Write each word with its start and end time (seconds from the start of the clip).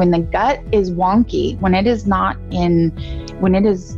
when 0.00 0.10
the 0.10 0.18
gut 0.18 0.62
is 0.72 0.90
wonky, 0.90 1.60
when 1.60 1.74
it 1.74 1.86
is 1.86 2.06
not 2.06 2.34
in, 2.50 2.88
when 3.38 3.54
it 3.54 3.66
is, 3.66 3.96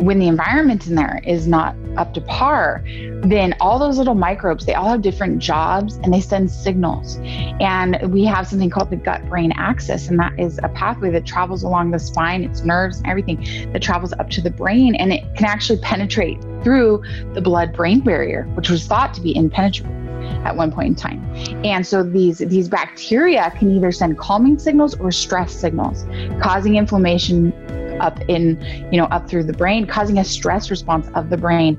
when 0.00 0.18
the 0.18 0.28
environment 0.28 0.86
in 0.86 0.94
there 0.94 1.20
is 1.26 1.46
not 1.46 1.76
up 1.98 2.14
to 2.14 2.22
par, 2.22 2.82
then 3.22 3.54
all 3.60 3.78
those 3.78 3.98
little 3.98 4.14
microbes, 4.14 4.64
they 4.64 4.72
all 4.72 4.88
have 4.88 5.02
different 5.02 5.40
jobs 5.40 5.96
and 5.96 6.10
they 6.10 6.22
send 6.22 6.50
signals. 6.50 7.18
And 7.60 7.98
we 8.10 8.24
have 8.24 8.46
something 8.46 8.70
called 8.70 8.88
the 8.88 8.96
gut 8.96 9.28
brain 9.28 9.52
axis, 9.56 10.08
and 10.08 10.18
that 10.18 10.40
is 10.40 10.58
a 10.62 10.70
pathway 10.70 11.10
that 11.10 11.26
travels 11.26 11.64
along 11.64 11.90
the 11.90 11.98
spine, 11.98 12.42
its 12.42 12.64
nerves, 12.64 12.96
and 12.96 13.08
everything 13.08 13.70
that 13.74 13.82
travels 13.82 14.14
up 14.14 14.30
to 14.30 14.40
the 14.40 14.50
brain. 14.50 14.94
And 14.94 15.12
it 15.12 15.22
can 15.36 15.44
actually 15.44 15.80
penetrate 15.80 16.40
through 16.64 17.02
the 17.34 17.42
blood 17.42 17.74
brain 17.74 18.00
barrier, 18.00 18.44
which 18.54 18.70
was 18.70 18.86
thought 18.86 19.12
to 19.12 19.20
be 19.20 19.36
impenetrable 19.36 20.01
at 20.44 20.56
one 20.56 20.72
point 20.72 20.88
in 20.88 20.94
time. 20.94 21.22
And 21.64 21.86
so 21.86 22.02
these 22.02 22.38
these 22.38 22.68
bacteria 22.68 23.52
can 23.58 23.70
either 23.74 23.92
send 23.92 24.18
calming 24.18 24.58
signals 24.58 24.94
or 24.96 25.12
stress 25.12 25.52
signals, 25.52 26.04
causing 26.40 26.76
inflammation 26.76 27.52
up 28.00 28.20
in, 28.28 28.60
you 28.90 28.98
know, 28.98 29.06
up 29.06 29.28
through 29.28 29.44
the 29.44 29.52
brain, 29.52 29.86
causing 29.86 30.18
a 30.18 30.24
stress 30.24 30.70
response 30.70 31.08
of 31.14 31.30
the 31.30 31.36
brain. 31.36 31.78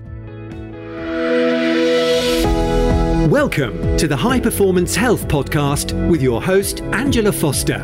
Welcome 3.30 3.98
to 3.98 4.08
the 4.08 4.18
High 4.18 4.40
Performance 4.40 4.96
Health 4.96 5.28
Podcast 5.28 6.10
with 6.10 6.22
your 6.22 6.42
host, 6.42 6.82
Angela 6.82 7.32
Foster. 7.32 7.80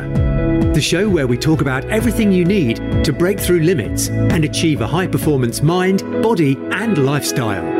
The 0.74 0.80
show 0.80 1.08
where 1.08 1.26
we 1.26 1.36
talk 1.36 1.60
about 1.60 1.84
everything 1.86 2.30
you 2.30 2.44
need 2.44 2.76
to 3.04 3.12
break 3.12 3.40
through 3.40 3.60
limits 3.60 4.08
and 4.08 4.44
achieve 4.44 4.80
a 4.80 4.86
high 4.86 5.08
performance 5.08 5.62
mind, 5.62 6.02
body, 6.22 6.56
and 6.70 7.04
lifestyle. 7.04 7.79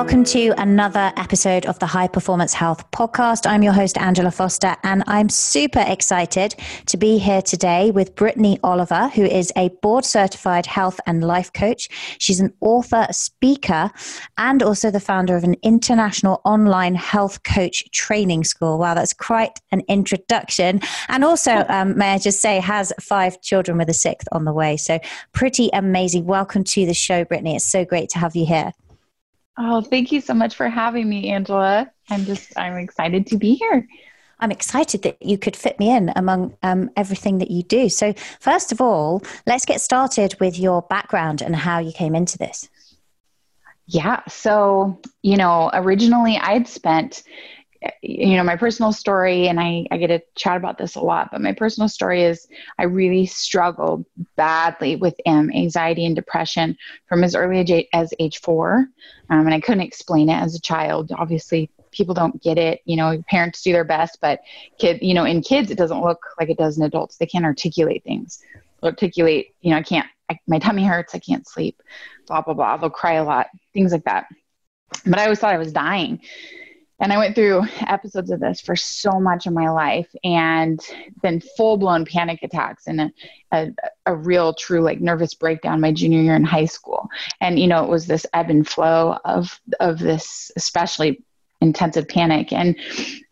Welcome 0.00 0.24
to 0.24 0.54
another 0.56 1.12
episode 1.18 1.66
of 1.66 1.78
the 1.78 1.86
High 1.86 2.08
Performance 2.08 2.54
Health 2.54 2.90
Podcast. 2.90 3.46
I'm 3.46 3.62
your 3.62 3.74
host, 3.74 3.98
Angela 3.98 4.30
Foster, 4.30 4.74
and 4.82 5.04
I'm 5.06 5.28
super 5.28 5.84
excited 5.86 6.54
to 6.86 6.96
be 6.96 7.18
here 7.18 7.42
today 7.42 7.90
with 7.90 8.14
Brittney 8.14 8.58
Oliver, 8.64 9.08
who 9.08 9.24
is 9.24 9.52
a 9.56 9.68
board 9.82 10.06
certified 10.06 10.64
health 10.64 11.00
and 11.06 11.22
life 11.22 11.52
coach. 11.52 11.90
She's 12.18 12.40
an 12.40 12.50
author, 12.62 13.08
speaker, 13.10 13.90
and 14.38 14.62
also 14.62 14.90
the 14.90 15.00
founder 15.00 15.36
of 15.36 15.44
an 15.44 15.56
international 15.62 16.40
online 16.46 16.94
health 16.94 17.42
coach 17.42 17.84
training 17.90 18.44
school. 18.44 18.78
Wow, 18.78 18.94
that's 18.94 19.12
quite 19.12 19.60
an 19.70 19.82
introduction. 19.86 20.80
And 21.08 21.24
also, 21.24 21.66
um, 21.68 21.98
may 21.98 22.14
I 22.14 22.18
just 22.18 22.40
say, 22.40 22.58
has 22.60 22.90
five 22.98 23.42
children 23.42 23.76
with 23.76 23.90
a 23.90 23.94
sixth 23.94 24.28
on 24.32 24.46
the 24.46 24.54
way. 24.54 24.78
So, 24.78 24.98
pretty 25.32 25.68
amazing. 25.74 26.24
Welcome 26.24 26.64
to 26.64 26.86
the 26.86 26.94
show, 26.94 27.26
Brittney. 27.26 27.54
It's 27.56 27.66
so 27.66 27.84
great 27.84 28.08
to 28.10 28.18
have 28.18 28.34
you 28.34 28.46
here. 28.46 28.72
Oh, 29.62 29.82
thank 29.82 30.10
you 30.10 30.22
so 30.22 30.32
much 30.32 30.54
for 30.54 30.70
having 30.70 31.06
me, 31.06 31.28
Angela. 31.28 31.90
I'm 32.08 32.24
just, 32.24 32.58
I'm 32.58 32.78
excited 32.78 33.26
to 33.26 33.36
be 33.36 33.56
here. 33.56 33.86
I'm 34.38 34.50
excited 34.50 35.02
that 35.02 35.20
you 35.20 35.36
could 35.36 35.54
fit 35.54 35.78
me 35.78 35.94
in 35.94 36.10
among 36.16 36.56
um, 36.62 36.88
everything 36.96 37.38
that 37.38 37.50
you 37.50 37.62
do. 37.62 37.90
So, 37.90 38.14
first 38.40 38.72
of 38.72 38.80
all, 38.80 39.22
let's 39.46 39.66
get 39.66 39.82
started 39.82 40.34
with 40.40 40.58
your 40.58 40.80
background 40.80 41.42
and 41.42 41.54
how 41.54 41.78
you 41.78 41.92
came 41.92 42.14
into 42.14 42.38
this. 42.38 42.70
Yeah. 43.86 44.22
So, 44.28 44.98
you 45.20 45.36
know, 45.36 45.68
originally 45.74 46.38
I'd 46.38 46.66
spent 46.66 47.22
you 48.02 48.36
know 48.36 48.44
my 48.44 48.56
personal 48.56 48.92
story 48.92 49.48
and 49.48 49.58
I, 49.58 49.86
I 49.90 49.96
get 49.96 50.08
to 50.08 50.20
chat 50.34 50.56
about 50.56 50.76
this 50.76 50.96
a 50.96 51.00
lot 51.00 51.30
but 51.32 51.40
my 51.40 51.52
personal 51.52 51.88
story 51.88 52.22
is 52.22 52.46
i 52.78 52.84
really 52.84 53.24
struggled 53.26 54.04
badly 54.36 54.96
with 54.96 55.14
um, 55.26 55.50
anxiety 55.50 56.04
and 56.04 56.14
depression 56.14 56.76
from 57.08 57.24
as 57.24 57.34
early 57.34 57.60
as, 57.60 57.84
as 57.92 58.14
age 58.18 58.40
four 58.40 58.86
um, 59.30 59.46
and 59.46 59.54
i 59.54 59.60
couldn't 59.60 59.80
explain 59.80 60.28
it 60.28 60.34
as 60.34 60.54
a 60.54 60.60
child. 60.60 61.10
Obviously 61.16 61.70
people 61.90 62.14
don't 62.14 62.40
get 62.42 62.58
it 62.58 62.80
you 62.84 62.96
know 62.96 63.22
parents 63.28 63.62
do 63.62 63.72
their 63.72 63.84
best 63.84 64.18
but 64.20 64.40
kid 64.78 64.98
you 65.02 65.14
know 65.14 65.24
in 65.24 65.42
kids 65.42 65.70
it 65.70 65.78
doesn't 65.78 66.02
look 66.02 66.20
like 66.38 66.50
it 66.50 66.58
does 66.58 66.76
in 66.76 66.84
adults. 66.84 67.16
They 67.16 67.26
can't 67.26 67.44
articulate 67.44 68.04
things. 68.04 68.42
Articulate 68.82 69.54
you 69.60 69.70
know 69.70 69.78
i 69.78 69.82
can't 69.82 70.06
I, 70.28 70.38
my 70.46 70.58
tummy 70.58 70.84
hurts 70.84 71.14
i 71.14 71.18
can't 71.18 71.48
sleep 71.48 71.82
blah 72.26 72.42
blah 72.42 72.54
blah. 72.54 72.76
They'll 72.76 72.90
cry 72.90 73.14
a 73.14 73.24
lot 73.24 73.46
things 73.72 73.92
like 73.92 74.04
that. 74.04 74.26
But 75.06 75.18
i 75.18 75.24
always 75.24 75.38
thought 75.38 75.54
i 75.54 75.58
was 75.58 75.72
dying 75.72 76.20
and 77.00 77.12
I 77.12 77.18
went 77.18 77.34
through 77.34 77.64
episodes 77.86 78.30
of 78.30 78.40
this 78.40 78.60
for 78.60 78.76
so 78.76 79.18
much 79.18 79.46
of 79.46 79.54
my 79.54 79.70
life 79.70 80.14
and 80.22 80.78
then 81.22 81.40
full 81.56 81.78
blown 81.78 82.04
panic 82.04 82.42
attacks 82.42 82.86
and 82.86 83.00
a, 83.00 83.12
a, 83.52 83.72
a, 84.06 84.14
real 84.14 84.52
true 84.52 84.82
like 84.82 85.00
nervous 85.00 85.32
breakdown 85.32 85.80
my 85.80 85.92
junior 85.92 86.20
year 86.20 86.36
in 86.36 86.44
high 86.44 86.66
school. 86.66 87.08
And, 87.40 87.58
you 87.58 87.66
know, 87.66 87.82
it 87.82 87.88
was 87.88 88.06
this 88.06 88.26
ebb 88.34 88.50
and 88.50 88.68
flow 88.68 89.18
of, 89.24 89.58
of 89.80 89.98
this, 89.98 90.52
especially 90.56 91.22
intensive 91.62 92.06
panic. 92.06 92.52
And, 92.52 92.76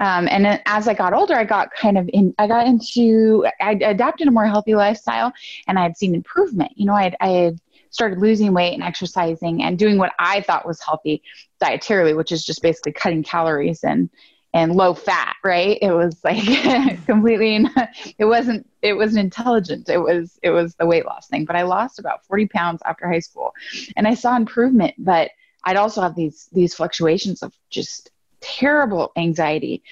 um, 0.00 0.28
and 0.28 0.60
as 0.66 0.88
I 0.88 0.94
got 0.94 1.12
older, 1.12 1.34
I 1.34 1.44
got 1.44 1.70
kind 1.72 1.98
of 1.98 2.08
in, 2.12 2.34
I 2.38 2.46
got 2.46 2.66
into, 2.66 3.46
I 3.60 3.72
adapted 3.72 4.28
a 4.28 4.30
more 4.30 4.46
healthy 4.46 4.74
lifestyle 4.74 5.32
and 5.66 5.78
I 5.78 5.82
had 5.82 5.96
seen 5.96 6.14
improvement. 6.14 6.72
You 6.76 6.86
know, 6.86 6.94
I 6.94 7.04
had, 7.04 7.16
I 7.20 7.28
had 7.28 7.58
started 7.90 8.18
losing 8.18 8.52
weight 8.52 8.74
and 8.74 8.82
exercising 8.82 9.62
and 9.62 9.78
doing 9.78 9.98
what 9.98 10.12
I 10.18 10.42
thought 10.42 10.66
was 10.66 10.80
healthy 10.80 11.22
dietarily, 11.62 12.16
which 12.16 12.32
is 12.32 12.44
just 12.44 12.62
basically 12.62 12.92
cutting 12.92 13.22
calories 13.22 13.84
and 13.84 14.10
and 14.54 14.74
low 14.74 14.94
fat, 14.94 15.36
right? 15.44 15.78
It 15.82 15.92
was 15.92 16.24
like 16.24 16.42
completely 17.06 17.66
it 18.18 18.24
wasn't 18.24 18.68
it 18.82 18.94
wasn't 18.94 19.24
intelligent. 19.24 19.88
It 19.88 19.98
was 19.98 20.38
it 20.42 20.50
was 20.50 20.74
the 20.76 20.86
weight 20.86 21.04
loss 21.04 21.28
thing. 21.28 21.44
But 21.44 21.56
I 21.56 21.62
lost 21.62 21.98
about 21.98 22.24
40 22.24 22.46
pounds 22.48 22.82
after 22.84 23.08
high 23.08 23.18
school 23.18 23.52
and 23.96 24.08
I 24.08 24.14
saw 24.14 24.36
improvement, 24.36 24.94
but 24.98 25.30
I'd 25.64 25.76
also 25.76 26.00
have 26.00 26.14
these 26.14 26.48
these 26.52 26.74
fluctuations 26.74 27.42
of 27.42 27.52
just 27.68 28.10
terrible 28.40 29.12
anxiety. 29.16 29.82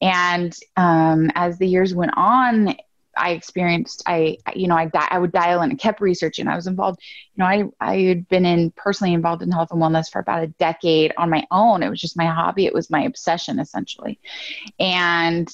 And 0.00 0.56
um, 0.76 1.30
as 1.34 1.58
the 1.58 1.68
years 1.68 1.94
went 1.94 2.12
on, 2.16 2.74
I 3.16 3.30
experienced, 3.30 4.02
I, 4.06 4.38
you 4.54 4.68
know, 4.68 4.76
I, 4.76 4.90
I 4.94 5.18
would 5.18 5.32
dial 5.32 5.62
in 5.62 5.70
and 5.70 5.78
kept 5.78 6.00
researching. 6.00 6.48
I 6.48 6.56
was 6.56 6.66
involved, 6.66 7.00
you 7.34 7.42
know, 7.42 7.46
I, 7.46 7.64
I 7.80 7.96
had 8.02 8.28
been 8.28 8.46
in 8.46 8.70
personally 8.72 9.14
involved 9.14 9.42
in 9.42 9.50
health 9.50 9.70
and 9.72 9.80
wellness 9.80 10.10
for 10.10 10.20
about 10.20 10.42
a 10.42 10.48
decade 10.48 11.12
on 11.16 11.30
my 11.30 11.46
own. 11.50 11.82
It 11.82 11.90
was 11.90 12.00
just 12.00 12.16
my 12.16 12.26
hobby. 12.26 12.66
It 12.66 12.74
was 12.74 12.90
my 12.90 13.02
obsession 13.02 13.58
essentially. 13.58 14.20
And 14.78 15.52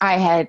I 0.00 0.18
had 0.18 0.48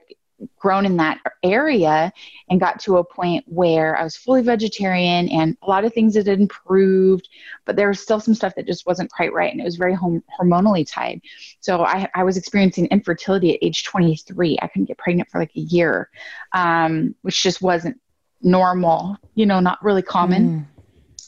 grown 0.57 0.85
in 0.85 0.97
that 0.97 1.19
area 1.43 2.11
and 2.49 2.59
got 2.59 2.79
to 2.81 2.97
a 2.97 3.03
point 3.03 3.43
where 3.47 3.97
I 3.97 4.03
was 4.03 4.15
fully 4.15 4.41
vegetarian 4.41 5.29
and 5.29 5.57
a 5.61 5.69
lot 5.69 5.85
of 5.85 5.93
things 5.93 6.15
had 6.15 6.27
improved, 6.27 7.29
but 7.65 7.75
there 7.75 7.87
was 7.87 7.99
still 7.99 8.19
some 8.19 8.33
stuff 8.33 8.55
that 8.55 8.67
just 8.67 8.85
wasn't 8.85 9.11
quite 9.11 9.33
right. 9.33 9.51
And 9.51 9.61
it 9.61 9.65
was 9.65 9.75
very 9.75 9.93
hom- 9.93 10.23
hormonally 10.39 10.89
tied. 10.89 11.21
So 11.59 11.83
I, 11.83 12.09
I, 12.15 12.23
was 12.23 12.37
experiencing 12.37 12.87
infertility 12.87 13.53
at 13.53 13.59
age 13.61 13.83
23. 13.83 14.57
I 14.61 14.67
couldn't 14.67 14.85
get 14.85 14.97
pregnant 14.97 15.29
for 15.29 15.39
like 15.39 15.51
a 15.55 15.61
year, 15.61 16.09
um, 16.53 17.15
which 17.21 17.43
just 17.43 17.61
wasn't 17.61 17.99
normal, 18.41 19.17
you 19.35 19.45
know, 19.45 19.59
not 19.59 19.83
really 19.83 20.01
common. 20.01 20.49
Mm 20.49 20.79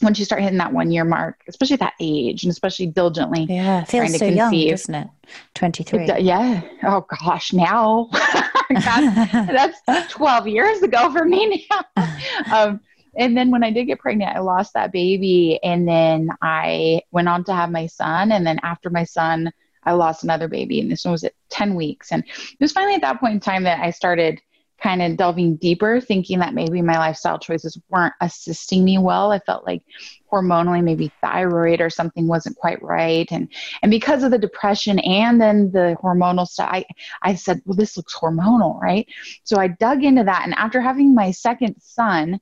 once 0.01 0.19
you 0.19 0.25
start 0.25 0.41
hitting 0.41 0.57
that 0.57 0.73
one 0.73 0.91
year 0.91 1.05
mark, 1.05 1.43
especially 1.47 1.75
at 1.75 1.79
that 1.79 1.93
age, 1.99 2.43
and 2.43 2.51
especially 2.51 2.87
diligently. 2.87 3.45
Yeah, 3.49 3.83
feels 3.83 4.13
so 4.13 4.19
conceive. 4.19 4.35
young, 4.35 4.69
doesn't 4.69 4.95
it? 4.95 5.07
Twenty 5.53 5.83
three. 5.83 6.07
Yeah. 6.19 6.61
Oh 6.83 7.05
gosh, 7.21 7.53
now 7.53 8.09
that's 9.85 10.13
twelve 10.13 10.47
years 10.47 10.81
ago 10.81 11.11
for 11.11 11.25
me 11.25 11.67
now. 11.69 12.07
Um, 12.51 12.79
and 13.17 13.35
then 13.35 13.51
when 13.51 13.63
I 13.63 13.71
did 13.71 13.85
get 13.85 13.99
pregnant, 13.99 14.35
I 14.35 14.39
lost 14.39 14.73
that 14.73 14.91
baby, 14.91 15.59
and 15.63 15.87
then 15.87 16.29
I 16.41 17.01
went 17.11 17.27
on 17.27 17.43
to 17.45 17.53
have 17.53 17.69
my 17.69 17.87
son, 17.87 18.31
and 18.31 18.45
then 18.45 18.59
after 18.63 18.89
my 18.89 19.03
son, 19.03 19.51
I 19.83 19.93
lost 19.93 20.23
another 20.23 20.47
baby, 20.47 20.79
and 20.79 20.91
this 20.91 21.03
one 21.03 21.11
was 21.11 21.23
at 21.23 21.33
ten 21.49 21.75
weeks, 21.75 22.11
and 22.11 22.23
it 22.23 22.59
was 22.59 22.71
finally 22.71 22.95
at 22.95 23.01
that 23.01 23.19
point 23.19 23.33
in 23.33 23.39
time 23.39 23.63
that 23.63 23.79
I 23.79 23.91
started 23.91 24.41
kind 24.81 25.01
of 25.01 25.17
delving 25.17 25.55
deeper, 25.57 26.01
thinking 26.01 26.39
that 26.39 26.53
maybe 26.53 26.81
my 26.81 26.97
lifestyle 26.97 27.37
choices 27.37 27.77
weren't 27.89 28.13
assisting 28.21 28.83
me 28.83 28.97
well. 28.97 29.31
I 29.31 29.39
felt 29.39 29.65
like 29.65 29.83
hormonally, 30.31 30.83
maybe 30.83 31.11
thyroid 31.21 31.81
or 31.81 31.89
something 31.89 32.27
wasn't 32.27 32.57
quite 32.57 32.81
right. 32.81 33.27
And 33.31 33.47
and 33.81 33.91
because 33.91 34.23
of 34.23 34.31
the 34.31 34.37
depression 34.37 34.99
and 34.99 35.39
then 35.39 35.71
the 35.71 35.95
hormonal 36.01 36.47
stuff, 36.47 36.69
I, 36.71 36.85
I 37.21 37.35
said, 37.35 37.61
well, 37.65 37.75
this 37.75 37.97
looks 37.97 38.15
hormonal, 38.15 38.79
right? 38.81 39.07
So 39.43 39.57
I 39.57 39.67
dug 39.67 40.03
into 40.03 40.23
that. 40.23 40.43
And 40.45 40.53
after 40.55 40.81
having 40.81 41.13
my 41.13 41.31
second 41.31 41.75
son, 41.79 42.39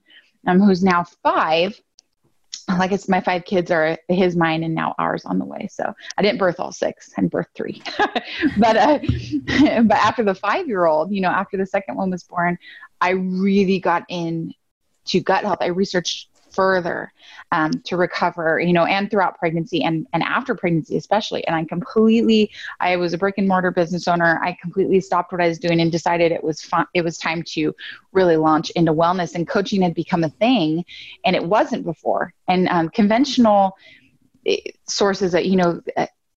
um, 0.48 0.60
who's 0.60 0.84
now 0.84 1.06
five, 1.24 1.80
like 2.77 2.92
it's 2.92 3.10
my 3.10 3.21
five 3.21 3.45
kids 3.45 3.71
are 3.71 3.98
his, 4.07 4.36
mine, 4.36 4.63
and 4.63 4.75
now 4.75 4.95
ours 5.00 5.25
on 5.25 5.39
the 5.39 5.45
way. 5.45 5.68
So 5.71 5.94
I 6.18 6.21
didn't 6.21 6.39
birth 6.39 6.60
all 6.60 6.71
six. 6.71 7.12
I 7.18 7.21
birthed 7.21 7.54
three. 7.56 7.81
but 8.57 8.77
uh, 8.77 9.00
but 9.83 9.98
after 9.98 10.24
the 10.24 10.36
five 10.36 10.68
year 10.68 10.86
old, 10.86 11.12
you 11.12 11.21
know, 11.21 11.30
after 11.30 11.57
the 11.57 11.66
second 11.66 11.95
one 11.95 12.12
was 12.12 12.24
born, 12.24 12.57
I 13.01 13.12
really 13.12 13.80
got 13.80 14.04
in 14.10 14.54
to 15.06 15.19
gut 15.19 15.44
health. 15.44 15.60
I 15.62 15.68
researched 15.68 16.29
further 16.54 17.12
um, 17.51 17.72
to 17.86 17.98
recover, 17.98 18.60
you 18.60 18.74
know, 18.74 18.86
and 18.86 19.10
throughout 19.10 19.38
pregnancy 19.38 19.84
and, 19.84 20.07
and 20.13 20.24
after 20.24 20.56
pregnancy, 20.56 20.98
especially. 20.98 21.46
And 21.48 21.56
I 21.56 21.66
completely, 21.66 22.51
I 22.80 22.96
was 22.98 23.13
a 23.13 23.18
brick 23.18 23.36
and 23.38 23.48
mortar 23.48 23.72
business 23.72 24.07
owner. 24.07 24.40
I 24.44 24.57
completely 24.62 25.00
stopped 25.00 25.31
what 25.31 25.42
I 25.42 25.48
was 25.48 25.60
doing 25.60 25.80
and 25.81 25.92
decided 25.92 26.31
it 26.31 26.44
was 26.44 26.62
fun. 26.62 26.86
It 26.94 27.04
was 27.04 27.18
time 27.18 27.44
to 27.50 27.75
really 28.12 28.38
launch 28.38 28.69
into 28.72 28.94
wellness 28.94 29.36
and 29.36 29.48
coaching 29.48 29.81
had 29.81 29.94
become 29.94 30.24
a 30.24 30.30
thing 30.30 30.86
and 31.25 31.36
it 31.36 31.44
wasn't 31.44 31.84
before. 31.84 32.34
And 32.48 32.68
um, 32.69 32.90
conventional 32.90 33.78
eh, 34.46 34.57
sources 34.88 35.31
that, 35.31 35.46
you 35.46 35.56
know, 35.56 35.81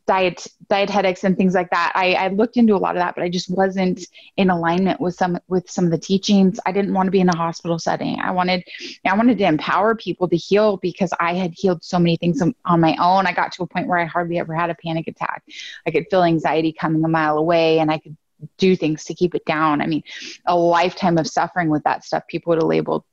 eh, 0.08 0.12
diet 0.12 0.46
dietetics 0.68 1.24
and 1.24 1.36
things 1.36 1.54
like 1.54 1.70
that. 1.70 1.92
I, 1.94 2.14
I 2.14 2.28
looked 2.28 2.56
into 2.56 2.74
a 2.74 2.78
lot 2.78 2.96
of 2.96 3.00
that 3.00 3.14
but 3.14 3.24
i 3.24 3.28
just 3.28 3.50
wasn't 3.50 4.06
in 4.36 4.50
alignment 4.50 5.00
with 5.00 5.14
some 5.14 5.38
with 5.48 5.70
some 5.70 5.84
of 5.84 5.90
the 5.90 5.98
teachings. 5.98 6.58
I 6.66 6.72
didn't 6.72 6.94
want 6.94 7.06
to 7.06 7.10
be 7.10 7.20
in 7.20 7.28
a 7.28 7.36
hospital 7.36 7.78
setting. 7.78 8.20
I 8.20 8.30
wanted 8.30 8.64
i 9.06 9.16
wanted 9.16 9.38
to 9.38 9.44
empower 9.44 9.94
people 9.94 10.28
to 10.28 10.36
heal 10.36 10.78
because 10.78 11.12
i 11.20 11.34
had 11.34 11.52
healed 11.54 11.84
so 11.84 11.98
many 11.98 12.16
things 12.16 12.42
on 12.42 12.80
my 12.80 12.96
own. 13.00 13.26
I 13.26 13.32
got 13.32 13.52
to 13.52 13.62
a 13.62 13.66
point 13.66 13.86
where 13.86 13.98
i 13.98 14.04
hardly 14.04 14.38
ever 14.38 14.54
had 14.54 14.70
a 14.70 14.74
panic 14.74 15.08
attack. 15.08 15.42
I 15.86 15.90
could 15.90 16.06
feel 16.10 16.22
anxiety 16.22 16.72
coming 16.72 17.04
a 17.04 17.08
mile 17.08 17.38
away 17.38 17.78
and 17.78 17.90
i 17.90 17.98
could 17.98 18.16
do 18.58 18.74
things 18.74 19.04
to 19.04 19.14
keep 19.14 19.34
it 19.34 19.44
down. 19.44 19.80
I 19.80 19.86
mean 19.86 20.02
a 20.46 20.56
lifetime 20.56 21.18
of 21.18 21.26
suffering 21.26 21.68
with 21.68 21.84
that 21.84 22.04
stuff 22.04 22.26
people 22.28 22.50
would 22.50 22.58
have 22.58 22.68
labeled 22.68 23.04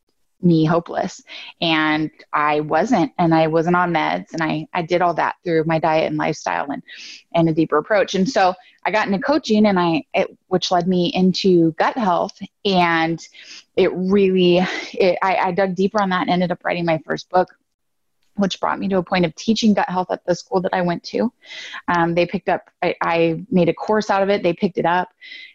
me 0.41 0.65
hopeless 0.65 1.21
and 1.61 2.09
i 2.33 2.59
wasn't 2.61 3.11
and 3.17 3.33
i 3.33 3.47
wasn't 3.47 3.75
on 3.75 3.91
meds 3.91 4.31
and 4.33 4.41
i 4.41 4.65
i 4.73 4.81
did 4.81 5.01
all 5.01 5.13
that 5.13 5.35
through 5.43 5.63
my 5.65 5.79
diet 5.79 6.07
and 6.07 6.17
lifestyle 6.17 6.69
and 6.71 6.81
and 7.33 7.49
a 7.49 7.53
deeper 7.53 7.77
approach 7.77 8.15
and 8.15 8.29
so 8.29 8.53
i 8.85 8.91
got 8.91 9.07
into 9.07 9.19
coaching 9.19 9.65
and 9.65 9.79
i 9.79 10.03
it, 10.13 10.37
which 10.47 10.71
led 10.71 10.87
me 10.87 11.11
into 11.13 11.71
gut 11.73 11.97
health 11.97 12.37
and 12.65 13.27
it 13.75 13.91
really 13.93 14.57
it, 14.93 15.17
I, 15.21 15.35
I 15.35 15.51
dug 15.51 15.75
deeper 15.75 16.01
on 16.01 16.09
that 16.09 16.21
and 16.21 16.29
ended 16.29 16.51
up 16.51 16.63
writing 16.63 16.85
my 16.85 16.99
first 17.05 17.29
book 17.29 17.49
which 18.39 18.59
brought 18.59 18.79
me 18.79 18.87
to 18.87 18.97
a 18.97 19.03
point 19.03 19.25
of 19.25 19.35
teaching 19.35 19.73
gut 19.73 19.89
health 19.89 20.09
at 20.11 20.25
the 20.25 20.33
school 20.33 20.61
that 20.61 20.73
I 20.73 20.81
went 20.81 21.03
to. 21.05 21.31
Um, 21.89 22.15
they 22.15 22.25
picked 22.25 22.49
up, 22.49 22.69
I, 22.81 22.95
I, 23.01 23.45
made 23.51 23.69
a 23.69 23.73
course 23.73 24.09
out 24.09 24.23
of 24.23 24.29
it. 24.29 24.43
They 24.43 24.53
picked 24.53 24.77
it 24.77 24.85
up, 24.85 25.09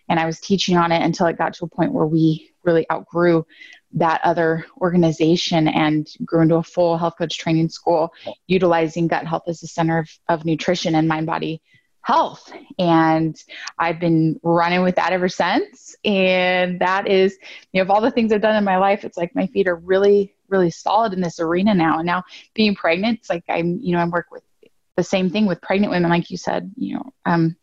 and 0.08 0.20
I 0.20 0.26
was 0.26 0.38
teaching 0.38 0.76
on 0.76 0.92
it 0.92 1.02
until 1.02 1.26
it 1.26 1.38
got 1.38 1.54
to 1.54 1.64
a 1.64 1.69
point 1.69 1.92
where 1.92 2.06
we 2.06 2.50
really 2.62 2.86
outgrew 2.90 3.46
that 3.94 4.20
other 4.25 4.67
organization 4.81 5.69
and 5.69 6.08
grew 6.25 6.43
into 6.43 6.56
a 6.56 6.62
full 6.62 6.99
health 6.99 7.14
coach 7.17 7.38
training 7.38 7.69
school 7.69 8.12
utilizing 8.46 9.06
gut 9.06 9.26
health 9.26 9.44
as 9.46 9.61
the 9.61 9.69
center 9.69 9.99
of, 9.99 10.11
of 10.29 10.44
nutrition 10.44 10.94
and 10.94 11.08
mind 11.08 11.26
body 11.26 11.62
health. 12.02 12.52
And 12.79 13.37
i've 13.79 13.99
been 13.99 14.38
running 14.43 14.82
with 14.82 14.96
that 14.96 15.12
ever 15.12 15.29
since. 15.29 15.96
And 16.05 16.81
that 16.81 17.08
is 17.08 17.38
you 17.73 17.79
know 17.79 17.82
of 17.82 17.91
all 17.91 18.00
the 18.00 18.11
things 18.11 18.32
i've 18.32 18.43
done 18.43 18.56
in 18.56 18.64
my 18.64 18.76
life 18.76 19.05
it's 19.05 19.17
like 19.17 19.35
my 19.35 19.46
feet 19.46 19.69
are 19.69 19.76
really 19.76 20.35
really 20.49 20.70
solid 20.70 21.12
in 21.12 21.20
this 21.20 21.41
arena 21.41 21.75
now. 21.75 21.99
And 21.99 22.06
now 22.06 22.25
being 22.52 22.75
pregnant 22.75 23.20
it's 23.20 23.31
like 23.31 23.44
i'm 23.49 23.79
you 23.81 23.93
know 23.93 24.00
i 24.00 24.05
work 24.06 24.26
with 24.31 24.43
the 24.96 25.02
same 25.02 25.31
thing 25.31 25.46
with 25.46 25.61
pregnant 25.61 25.91
women, 25.91 26.11
like 26.11 26.31
you 26.31 26.37
said, 26.37 26.70
you 26.76 26.94
know, 26.94 27.12
um, 27.26 27.56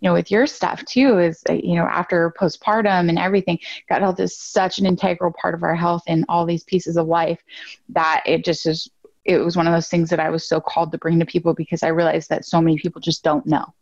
you 0.00 0.08
know, 0.08 0.12
with 0.12 0.30
your 0.30 0.46
stuff 0.46 0.84
too, 0.84 1.18
is 1.18 1.42
uh, 1.48 1.54
you 1.54 1.74
know, 1.74 1.84
after 1.84 2.32
postpartum 2.38 3.08
and 3.08 3.18
everything, 3.18 3.58
gut 3.88 4.02
health 4.02 4.20
is 4.20 4.38
such 4.38 4.78
an 4.78 4.86
integral 4.86 5.32
part 5.40 5.54
of 5.54 5.62
our 5.62 5.74
health 5.74 6.02
and 6.06 6.24
all 6.28 6.46
these 6.46 6.64
pieces 6.64 6.96
of 6.96 7.06
life 7.06 7.40
that 7.88 8.22
it 8.26 8.44
just 8.44 8.66
is. 8.66 8.88
It 9.24 9.38
was 9.38 9.56
one 9.56 9.66
of 9.66 9.72
those 9.72 9.88
things 9.88 10.08
that 10.10 10.20
I 10.20 10.30
was 10.30 10.48
so 10.48 10.60
called 10.60 10.92
to 10.92 10.98
bring 10.98 11.18
to 11.18 11.26
people 11.26 11.52
because 11.52 11.82
I 11.82 11.88
realized 11.88 12.28
that 12.28 12.44
so 12.44 12.60
many 12.60 12.78
people 12.78 13.00
just 13.00 13.24
don't 13.24 13.44
know. 13.44 13.74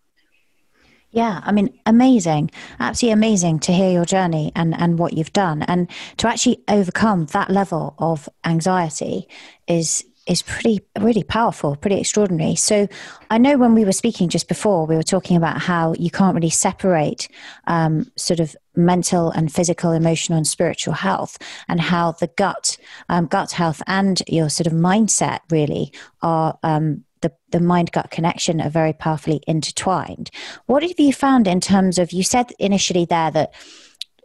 Yeah, 1.11 1.43
I 1.45 1.53
mean, 1.53 1.79
amazing, 1.87 2.51
absolutely 2.81 3.13
amazing 3.13 3.61
to 3.61 3.73
hear 3.73 3.93
your 3.93 4.05
journey 4.05 4.51
and, 4.57 4.75
and 4.75 4.99
what 4.99 5.13
you've 5.13 5.33
done. 5.33 5.63
And 5.63 5.89
to 6.17 6.29
actually 6.29 6.65
overcome 6.67 7.27
that 7.27 7.51
level 7.51 7.95
of 7.99 8.29
anxiety 8.45 9.29
is 9.69 10.05
is 10.27 10.43
pretty 10.43 10.81
really 10.99 11.23
powerful 11.23 11.77
pretty 11.77 12.01
extraordinary. 12.01 12.55
So 12.55 12.89
i 13.31 13.39
know 13.39 13.57
when 13.57 13.75
we 13.75 13.85
were 13.85 13.93
speaking 13.93 14.29
just 14.29 14.49
before 14.49 14.87
we 14.87 14.97
were 14.97 15.03
talking 15.03 15.37
about 15.37 15.59
how 15.59 15.95
you 15.95 16.11
can't 16.11 16.35
really 16.35 16.51
separate 16.51 17.29
um, 17.67 18.11
sort 18.17 18.41
of 18.41 18.57
mental 18.77 19.31
and 19.31 19.53
physical 19.53 19.93
emotional 19.93 20.37
and 20.37 20.47
spiritual 20.47 20.95
health 20.95 21.39
and 21.69 21.81
how 21.81 22.13
the 22.13 22.29
gut 22.37 22.77
um, 23.09 23.27
gut 23.27 23.53
health 23.53 23.83
and 23.87 24.23
your 24.27 24.49
sort 24.49 24.67
of 24.67 24.73
mindset 24.73 25.41
really 25.51 25.93
are 26.23 26.59
um, 26.63 27.05
the, 27.25 27.33
the 27.51 27.61
mind 27.61 27.91
gut 27.91 28.11
connection 28.11 28.61
are 28.61 28.69
very 28.69 28.93
powerfully 28.93 29.41
intertwined. 29.47 30.31
What 30.67 30.83
have 30.83 31.01
you 31.01 31.13
found 31.13 31.49
in 31.49 31.61
terms 31.61 31.99
of 31.99 32.13
you 32.13 32.23
said 32.23 32.53
initially 32.59 33.07
there 33.07 33.31
that 33.31 33.55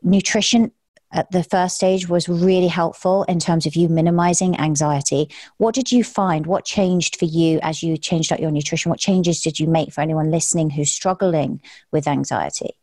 nutrition 0.04 0.72
at 1.12 1.32
the 1.32 1.44
first 1.44 1.76
stage 1.76 2.08
was 2.08 2.30
really 2.30 2.68
helpful 2.68 3.24
in 3.24 3.40
terms 3.40 3.66
of 3.66 3.76
you 3.76 3.90
minimizing 3.90 4.60
anxiety. 4.60 5.30
What 5.58 5.76
did 5.76 5.92
you 5.92 6.04
find? 6.04 6.46
What 6.46 6.66
changed 6.66 7.18
for 7.18 7.26
you 7.26 7.60
as 7.62 7.82
you 7.82 7.98
changed 7.98 8.32
out 8.32 8.40
your 8.40 8.52
nutrition? 8.52 8.90
What 8.90 9.00
changes 9.00 9.42
did 9.42 9.60
you 9.60 9.68
make 9.68 9.92
for 9.92 10.02
anyone 10.02 10.32
listening 10.32 10.70
who's 10.70 10.92
struggling 10.92 11.62
with 11.92 12.08
anxiety? 12.08 12.76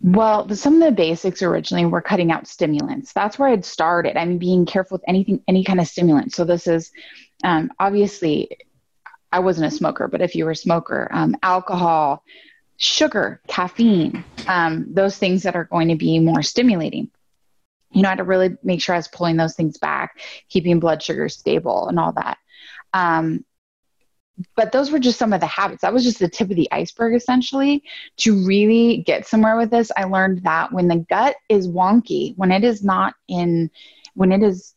Well, 0.00 0.54
some 0.54 0.74
of 0.74 0.80
the 0.80 0.92
basics 0.92 1.42
originally 1.42 1.86
were 1.86 2.02
cutting 2.02 2.30
out 2.30 2.46
stimulants. 2.46 3.14
That's 3.14 3.38
where 3.38 3.48
I'd 3.48 3.64
started. 3.64 4.18
I'm 4.18 4.36
being 4.36 4.66
careful 4.66 4.96
with 4.96 5.04
anything, 5.08 5.42
any 5.48 5.64
kind 5.64 5.80
of 5.80 5.88
stimulant. 5.88 6.34
So 6.34 6.44
this 6.44 6.66
is 6.66 6.90
um, 7.42 7.70
obviously, 7.78 8.50
I 9.32 9.38
wasn't 9.38 9.72
a 9.72 9.76
smoker, 9.76 10.06
but 10.06 10.20
if 10.20 10.34
you 10.34 10.44
were 10.44 10.50
a 10.50 10.56
smoker, 10.56 11.08
um, 11.10 11.36
alcohol, 11.42 12.22
sugar, 12.76 13.40
caffeine, 13.46 14.24
um, 14.48 14.86
those 14.92 15.16
things 15.16 15.42
that 15.44 15.56
are 15.56 15.64
going 15.64 15.88
to 15.88 15.96
be 15.96 16.18
more 16.18 16.42
stimulating. 16.42 17.10
You 17.92 18.02
know, 18.02 18.08
I 18.08 18.12
had 18.12 18.18
to 18.18 18.24
really 18.24 18.56
make 18.62 18.82
sure 18.82 18.94
I 18.94 18.98
was 18.98 19.08
pulling 19.08 19.36
those 19.36 19.54
things 19.54 19.78
back, 19.78 20.20
keeping 20.48 20.80
blood 20.80 21.02
sugar 21.02 21.28
stable 21.28 21.88
and 21.88 21.98
all 21.98 22.12
that. 22.12 22.38
Um, 22.92 23.44
but 24.56 24.72
those 24.72 24.90
were 24.90 24.98
just 24.98 25.18
some 25.18 25.32
of 25.32 25.40
the 25.40 25.46
habits. 25.46 25.82
That 25.82 25.92
was 25.92 26.02
just 26.02 26.18
the 26.18 26.28
tip 26.28 26.50
of 26.50 26.56
the 26.56 26.70
iceberg, 26.72 27.14
essentially. 27.14 27.84
To 28.18 28.44
really 28.44 28.98
get 29.06 29.26
somewhere 29.26 29.56
with 29.56 29.70
this, 29.70 29.92
I 29.96 30.04
learned 30.04 30.42
that 30.42 30.72
when 30.72 30.88
the 30.88 31.06
gut 31.08 31.36
is 31.48 31.68
wonky, 31.68 32.36
when 32.36 32.50
it 32.50 32.64
is 32.64 32.82
not 32.82 33.14
in, 33.28 33.70
when 34.14 34.32
it 34.32 34.42
is, 34.42 34.74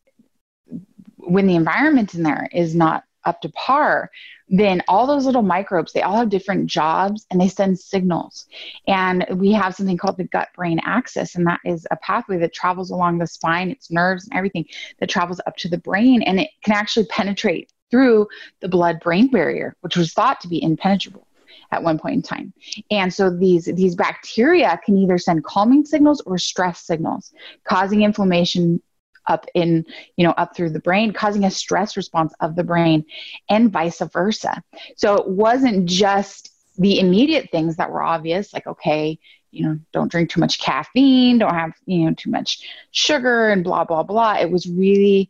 when 1.15 1.47
the 1.47 1.55
environment 1.55 2.13
in 2.13 2.21
there 2.21 2.47
is 2.53 2.75
not 2.75 3.03
up 3.27 3.41
to 3.41 3.49
par, 3.49 4.09
then 4.49 4.81
all 4.87 5.05
those 5.05 5.25
little 5.25 5.41
microbes, 5.43 5.91
they 5.91 6.01
all 6.01 6.17
have 6.17 6.29
different 6.29 6.67
jobs 6.67 7.27
and 7.29 7.39
they 7.39 7.49
send 7.49 7.77
signals. 7.77 8.47
And 8.87 9.25
we 9.35 9.51
have 9.51 9.75
something 9.75 9.97
called 9.97 10.17
the 10.17 10.23
gut 10.23 10.47
brain 10.55 10.79
axis, 10.83 11.35
and 11.35 11.45
that 11.45 11.59
is 11.65 11.85
a 11.91 11.97
pathway 11.97 12.37
that 12.37 12.53
travels 12.53 12.89
along 12.89 13.17
the 13.17 13.27
spine, 13.27 13.69
its 13.69 13.91
nerves 13.91 14.25
and 14.25 14.37
everything 14.37 14.65
that 14.99 15.09
travels 15.09 15.41
up 15.45 15.57
to 15.57 15.69
the 15.69 15.77
brain, 15.77 16.21
and 16.23 16.39
it 16.39 16.49
can 16.63 16.73
actually 16.73 17.05
penetrate 17.07 17.71
through 17.91 18.27
the 18.61 18.67
blood 18.67 18.99
brain 19.01 19.27
barrier, 19.27 19.75
which 19.81 19.97
was 19.97 20.13
thought 20.13 20.41
to 20.41 20.47
be 20.47 20.63
impenetrable 20.63 21.27
at 21.71 21.83
one 21.83 21.99
point 21.99 22.15
in 22.15 22.21
time. 22.21 22.53
And 22.91 23.13
so 23.13 23.29
these 23.29 23.65
these 23.65 23.95
bacteria 23.95 24.79
can 24.85 24.97
either 24.97 25.17
send 25.17 25.43
calming 25.43 25.85
signals 25.85 26.21
or 26.21 26.37
stress 26.37 26.79
signals, 26.79 27.33
causing 27.65 28.03
inflammation 28.03 28.81
up 29.27 29.45
in 29.53 29.85
you 30.15 30.25
know 30.25 30.31
up 30.31 30.55
through 30.55 30.69
the 30.69 30.79
brain 30.79 31.13
causing 31.13 31.43
a 31.43 31.51
stress 31.51 31.97
response 31.97 32.33
of 32.39 32.55
the 32.55 32.63
brain 32.63 33.05
and 33.49 33.71
vice 33.71 34.01
versa. 34.13 34.61
So 34.95 35.15
it 35.15 35.27
wasn't 35.27 35.87
just 35.87 36.51
the 36.77 36.99
immediate 36.99 37.49
things 37.51 37.77
that 37.77 37.91
were 37.91 38.03
obvious 38.03 38.53
like 38.53 38.67
okay 38.67 39.17
you 39.49 39.65
know 39.65 39.79
don't 39.91 40.11
drink 40.11 40.29
too 40.29 40.39
much 40.39 40.59
caffeine 40.59 41.39
don't 41.39 41.55
have 41.55 41.73
you 41.87 42.05
know 42.05 42.13
too 42.13 42.29
much 42.29 42.67
sugar 42.91 43.49
and 43.49 43.63
blah 43.63 43.83
blah 43.83 44.03
blah. 44.03 44.37
It 44.39 44.51
was 44.51 44.67
really 44.67 45.29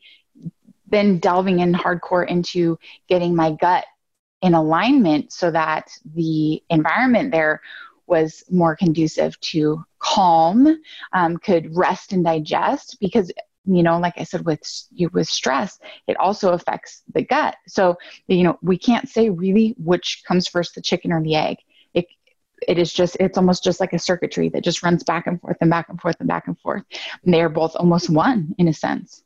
then 0.89 1.19
delving 1.19 1.59
in 1.59 1.73
hardcore 1.73 2.27
into 2.27 2.79
getting 3.07 3.35
my 3.35 3.51
gut 3.51 3.85
in 4.41 4.53
alignment 4.53 5.33
so 5.33 5.51
that 5.51 5.89
the 6.15 6.61
environment 6.69 7.31
there 7.31 7.61
was 8.07 8.43
more 8.49 8.75
conducive 8.75 9.37
to 9.41 9.83
calm, 9.99 10.79
um, 11.11 11.37
could 11.37 11.75
rest 11.75 12.13
and 12.13 12.23
digest 12.23 12.97
because 13.01 13.31
you 13.67 13.83
know 13.83 13.99
like 13.99 14.13
i 14.17 14.23
said 14.23 14.45
with 14.45 14.61
you 14.91 15.09
with 15.13 15.27
stress 15.27 15.79
it 16.07 16.17
also 16.17 16.53
affects 16.53 17.03
the 17.13 17.21
gut. 17.21 17.55
So 17.67 17.97
you 18.27 18.43
know 18.43 18.57
we 18.61 18.77
can't 18.77 19.07
say 19.09 19.29
really 19.29 19.75
which 19.77 20.23
comes 20.27 20.47
first 20.47 20.75
the 20.75 20.81
chicken 20.81 21.11
or 21.11 21.21
the 21.21 21.35
egg. 21.35 21.57
It 21.93 22.07
it 22.67 22.77
is 22.77 22.91
just 22.93 23.17
it's 23.19 23.37
almost 23.37 23.63
just 23.63 23.79
like 23.79 23.93
a 23.93 23.99
circuitry 23.99 24.49
that 24.49 24.63
just 24.63 24.83
runs 24.83 25.03
back 25.03 25.27
and 25.27 25.39
forth 25.39 25.57
and 25.61 25.69
back 25.69 25.89
and 25.89 25.99
forth 25.99 26.15
and 26.19 26.27
back 26.27 26.47
and 26.47 26.59
forth. 26.59 26.83
And 27.23 27.33
they 27.33 27.41
are 27.41 27.49
both 27.49 27.75
almost 27.75 28.09
one 28.09 28.55
in 28.57 28.67
a 28.67 28.73
sense. 28.73 29.23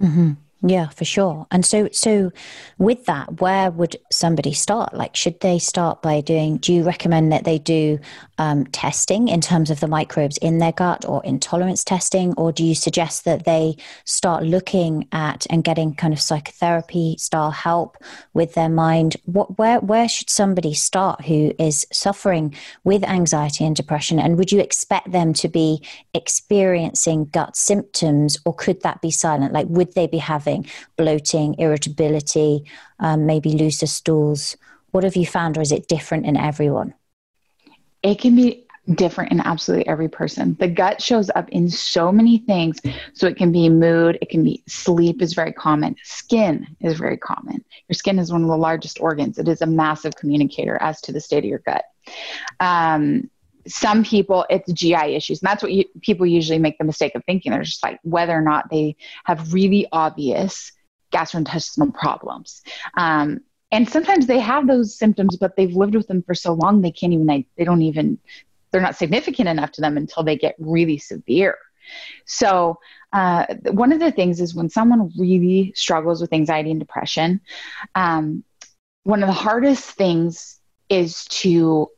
Mm-hmm. 0.00 0.32
Yeah, 0.62 0.90
for 0.90 1.06
sure. 1.06 1.46
And 1.50 1.64
so, 1.64 1.88
so 1.90 2.32
with 2.76 3.06
that, 3.06 3.40
where 3.40 3.70
would 3.70 3.96
somebody 4.12 4.52
start? 4.52 4.92
Like, 4.92 5.16
should 5.16 5.40
they 5.40 5.58
start 5.58 6.02
by 6.02 6.20
doing? 6.20 6.58
Do 6.58 6.74
you 6.74 6.82
recommend 6.82 7.32
that 7.32 7.44
they 7.44 7.58
do 7.58 7.98
um, 8.36 8.66
testing 8.66 9.28
in 9.28 9.40
terms 9.40 9.70
of 9.70 9.80
the 9.80 9.86
microbes 9.86 10.36
in 10.38 10.58
their 10.58 10.72
gut, 10.72 11.06
or 11.06 11.24
intolerance 11.24 11.82
testing, 11.82 12.34
or 12.34 12.52
do 12.52 12.62
you 12.62 12.74
suggest 12.74 13.24
that 13.24 13.46
they 13.46 13.76
start 14.04 14.42
looking 14.44 15.08
at 15.12 15.46
and 15.48 15.64
getting 15.64 15.94
kind 15.94 16.12
of 16.12 16.20
psychotherapy 16.20 17.16
style 17.18 17.52
help 17.52 17.96
with 18.34 18.52
their 18.52 18.68
mind? 18.68 19.16
What, 19.24 19.56
where, 19.58 19.80
where 19.80 20.08
should 20.08 20.28
somebody 20.28 20.74
start 20.74 21.24
who 21.24 21.52
is 21.58 21.86
suffering 21.90 22.54
with 22.84 23.02
anxiety 23.04 23.64
and 23.64 23.74
depression? 23.74 24.18
And 24.18 24.36
would 24.36 24.52
you 24.52 24.60
expect 24.60 25.10
them 25.10 25.32
to 25.34 25.48
be 25.48 25.82
experiencing 26.12 27.26
gut 27.26 27.56
symptoms, 27.56 28.38
or 28.44 28.54
could 28.54 28.82
that 28.82 29.00
be 29.00 29.10
silent? 29.10 29.54
Like, 29.54 29.66
would 29.68 29.94
they 29.94 30.06
be 30.06 30.18
having 30.18 30.49
bloating, 30.96 31.54
irritability, 31.58 32.64
um, 32.98 33.26
maybe 33.26 33.50
looser 33.50 33.86
stools? 33.86 34.56
What 34.90 35.04
have 35.04 35.16
you 35.16 35.26
found, 35.26 35.56
or 35.56 35.60
is 35.60 35.72
it 35.72 35.88
different 35.88 36.26
in 36.26 36.36
everyone? 36.36 36.94
It 38.02 38.18
can 38.18 38.34
be 38.34 38.66
different 38.94 39.32
in 39.32 39.40
absolutely 39.40 39.86
every 39.86 40.08
person. 40.08 40.56
The 40.58 40.68
gut 40.68 41.00
shows 41.02 41.30
up 41.34 41.48
in 41.50 41.68
so 41.68 42.10
many 42.10 42.38
things. 42.38 42.78
So 43.14 43.26
it 43.26 43.36
can 43.36 43.52
be 43.52 43.68
mood, 43.68 44.18
it 44.20 44.30
can 44.30 44.42
be 44.42 44.62
sleep 44.66 45.22
is 45.22 45.34
very 45.34 45.52
common, 45.52 45.96
skin 46.02 46.66
is 46.80 46.98
very 46.98 47.16
common. 47.16 47.64
Your 47.88 47.94
skin 47.94 48.18
is 48.18 48.32
one 48.32 48.42
of 48.42 48.48
the 48.48 48.56
largest 48.56 49.00
organs. 49.00 49.38
It 49.38 49.48
is 49.48 49.62
a 49.62 49.66
massive 49.66 50.16
communicator 50.16 50.78
as 50.80 51.00
to 51.02 51.12
the 51.12 51.20
state 51.20 51.44
of 51.44 51.50
your 51.50 51.60
gut. 51.60 51.84
Um, 52.58 53.30
some 53.66 54.04
people 54.04 54.46
it's 54.50 54.72
GI 54.72 55.14
issues, 55.14 55.42
and 55.42 55.48
that's 55.48 55.62
what 55.62 55.72
you, 55.72 55.84
people 56.02 56.26
usually 56.26 56.58
make 56.58 56.78
the 56.78 56.84
mistake 56.84 57.14
of 57.14 57.24
thinking. 57.24 57.52
They're 57.52 57.62
just 57.62 57.82
like 57.82 57.98
whether 58.02 58.32
or 58.32 58.42
not 58.42 58.70
they 58.70 58.96
have 59.24 59.52
really 59.52 59.86
obvious 59.92 60.72
gastrointestinal 61.12 61.92
problems. 61.94 62.62
Um, 62.96 63.40
and 63.72 63.88
sometimes 63.88 64.26
they 64.26 64.40
have 64.40 64.66
those 64.66 64.96
symptoms, 64.96 65.36
but 65.36 65.56
they've 65.56 65.74
lived 65.74 65.94
with 65.94 66.08
them 66.08 66.22
for 66.22 66.34
so 66.34 66.54
long 66.54 66.80
they 66.80 66.90
can't 66.90 67.12
even 67.12 67.26
they 67.26 67.64
don't 67.64 67.82
even 67.82 68.18
they're 68.70 68.80
not 68.80 68.96
significant 68.96 69.48
enough 69.48 69.72
to 69.72 69.80
them 69.80 69.96
until 69.96 70.22
they 70.22 70.36
get 70.36 70.54
really 70.58 70.98
severe. 70.98 71.56
So, 72.24 72.78
uh, 73.12 73.46
one 73.72 73.92
of 73.92 73.98
the 73.98 74.12
things 74.12 74.40
is 74.40 74.54
when 74.54 74.68
someone 74.68 75.10
really 75.18 75.72
struggles 75.74 76.20
with 76.20 76.32
anxiety 76.32 76.70
and 76.70 76.78
depression, 76.78 77.40
um, 77.94 78.44
one 79.02 79.22
of 79.22 79.26
the 79.26 79.32
hardest 79.32 79.90
things 79.90 80.60
is 80.88 81.24
to, 81.26 81.88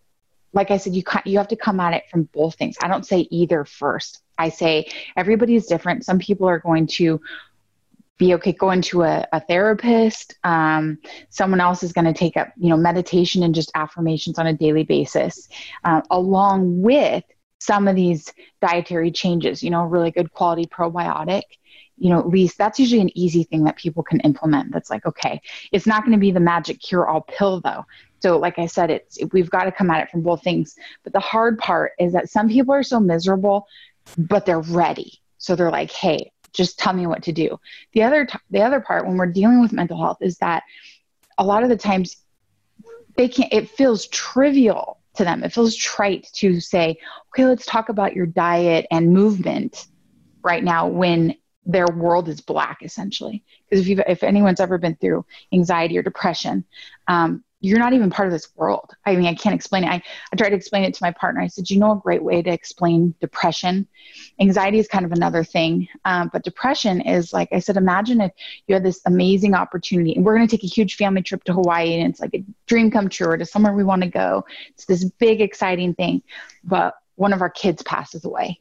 like 0.53 0.71
I 0.71 0.77
said, 0.77 0.95
you 0.95 1.03
can 1.03 1.23
you 1.25 1.39
have 1.39 1.49
to 1.49 1.57
come 1.57 1.81
at 1.81 1.95
it 1.95 2.05
from 2.11 2.25
both 2.35 2.57
things. 2.57 2.77
I 2.83 2.89
don't 2.89 3.07
say 3.07 3.21
either 3.31 3.65
first. 3.65 4.23
I 4.39 4.49
say 4.49 4.87
everybody 5.17 5.55
is 5.55 5.67
different. 5.67 6.05
Some 6.05 6.19
people 6.19 6.49
are 6.49 6.59
going 6.59 6.87
to 6.99 7.21
be 8.19 8.35
okay 8.35 8.53
going 8.53 8.81
to 8.81 9.03
a, 9.03 9.27
a 9.33 9.41
therapist 9.41 10.37
um, 10.45 10.99
someone 11.29 11.61
else 11.61 11.83
is 11.83 11.93
going 11.93 12.05
to 12.05 12.13
take 12.13 12.37
up 12.37 12.53
you 12.57 12.69
know 12.69 12.77
meditation 12.77 13.43
and 13.43 13.53
just 13.53 13.73
affirmations 13.75 14.39
on 14.39 14.47
a 14.47 14.53
daily 14.53 14.85
basis 14.85 15.49
uh, 15.83 16.03
along 16.11 16.81
with 16.81 17.25
some 17.59 17.89
of 17.89 17.97
these 17.97 18.33
dietary 18.61 19.11
changes 19.11 19.61
you 19.61 19.71
know 19.71 19.83
really 19.85 20.13
good 20.13 20.33
quality 20.33 20.67
probiotic 20.67 21.43
you 21.99 22.11
know 22.11 22.21
at 22.21 22.29
least 22.29 22.57
that's 22.59 22.79
usually 22.79 23.01
an 23.01 23.19
easy 23.19 23.43
thing 23.43 23.65
that 23.65 23.77
people 23.77 24.05
can 24.05 24.21
implement 24.21 24.73
that's 24.73 24.91
like 24.91 25.05
okay 25.05 25.41
it's 25.73 25.87
not 25.87 26.05
going 26.05 26.13
to 26.13 26.19
be 26.19 26.31
the 26.31 26.39
magic 26.39 26.81
cure 26.81 27.09
all 27.09 27.23
pill 27.23 27.61
though 27.61 27.85
so 28.23 28.39
like 28.39 28.59
i 28.59 28.67
said 28.67 28.91
it's 28.91 29.19
we've 29.33 29.51
got 29.51 29.65
to 29.65 29.73
come 29.73 29.91
at 29.91 30.03
it 30.03 30.11
from 30.11 30.23
both 30.23 30.43
things. 30.43 30.77
But 31.03 31.13
the 31.13 31.21
hard 31.21 31.59
part 31.59 31.93
is 31.99 32.13
that 32.13 32.31
some 32.31 32.49
people 32.49 32.75
are 32.75 32.83
so 32.83 33.01
miserable 33.01 33.67
but 34.17 34.47
they're 34.47 34.61
ready. 34.61 35.21
So 35.39 35.57
they're 35.57 35.71
like 35.71 35.91
hey 35.91 36.33
just 36.53 36.79
tell 36.79 36.93
me 36.93 37.07
what 37.07 37.23
to 37.25 37.33
do. 37.33 37.59
The 37.95 38.03
other 38.03 38.27
t- 38.27 38.39
the 38.51 38.63
other 38.63 38.81
part 38.81 39.07
when 39.07 39.17
we're 39.17 39.27
dealing 39.27 39.61
with 39.61 39.73
mental 39.73 39.99
health 39.99 40.19
is 40.21 40.39
that 40.39 40.63
a 41.39 41.45
lot 41.45 41.63
of 41.63 41.69
the 41.69 41.77
times 41.77 42.17
they 43.17 43.29
can't 43.29 43.53
it 43.53 43.71
feels 43.71 44.07
trivial 44.09 45.01
to 45.15 45.25
them. 45.25 45.43
It 45.43 45.53
feels 45.53 45.77
trite 45.77 46.29
to 46.35 46.61
say 46.61 46.99
okay 47.31 47.47
let's 47.47 47.67
talk 47.67 47.89
about 47.89 48.15
your 48.15 48.27
diet 48.27 48.87
and 48.91 49.13
movement 49.13 49.87
right 50.43 50.63
now 50.63 50.87
when 50.87 51.37
their 51.65 51.87
world 51.87 52.29
is 52.29 52.41
black 52.41 52.79
essentially. 52.83 53.45
Because 53.69 53.83
if 53.83 53.89
you 53.89 54.03
if 54.07 54.23
anyone's 54.23 54.61
ever 54.61 54.79
been 54.79 54.97
through 54.97 55.25
anxiety 55.53 55.97
or 55.97 56.03
depression 56.03 56.65
um, 57.09 57.45
you're 57.63 57.79
not 57.79 57.93
even 57.93 58.11
part 58.11 58.27
of 58.27 58.33
this 58.33 58.49
world. 58.57 58.91
I 59.07 59.15
mean, 59.15 59.27
I 59.27 59.35
can't 59.35 59.55
explain 59.55 59.85
it. 59.85 59.89
I, 59.89 60.03
I 60.33 60.37
tried 60.37 60.51
to 60.51 60.57
explain 60.57 60.83
it 60.83 60.95
to 60.95 61.03
my 61.03 61.13
partner. 61.13 61.41
I 61.41 61.47
said, 61.47 61.71
you 61.71 61.79
know, 61.79 61.93
a 61.93 61.97
great 61.97 62.23
way 62.23 62.43
to 62.43 62.51
explain 62.51 63.15
depression. 63.21 63.87
Anxiety 64.41 64.81
is 64.81 64.89
kind 64.89 65.05
of 65.05 65.13
another 65.13 65.45
thing, 65.45 65.87
um, 66.05 66.29
but 66.33 66.43
depression 66.43 67.01
is 67.01 67.33
like 67.33 67.49
I 67.53 67.61
said. 67.61 67.77
Imagine 67.77 68.21
if 68.21 68.33
you 68.67 68.75
had 68.75 68.85
this 68.85 69.01
amazing 69.07 69.55
opportunity, 69.55 70.15
and 70.15 70.25
we're 70.25 70.37
going 70.37 70.47
to 70.47 70.51
take 70.51 70.65
a 70.65 70.75
huge 70.75 70.97
family 70.97 71.23
trip 71.23 71.45
to 71.45 71.53
Hawaii, 71.53 71.95
and 71.95 72.11
it's 72.11 72.21
like 72.21 72.35
a 72.35 72.45
dream 72.67 72.91
come 72.91 73.09
true, 73.09 73.29
or 73.29 73.39
to 73.39 73.47
somewhere 73.47 73.73
we 73.73 73.85
want 73.85 74.03
to 74.03 74.09
go. 74.09 74.45
It's 74.71 74.85
this 74.85 75.05
big, 75.05 75.41
exciting 75.41 75.95
thing, 75.95 76.23
but 76.65 76.95
one 77.15 77.33
of 77.33 77.43
our 77.43 77.51
kids 77.51 77.85
passes 77.85 78.25
away, 78.25 78.59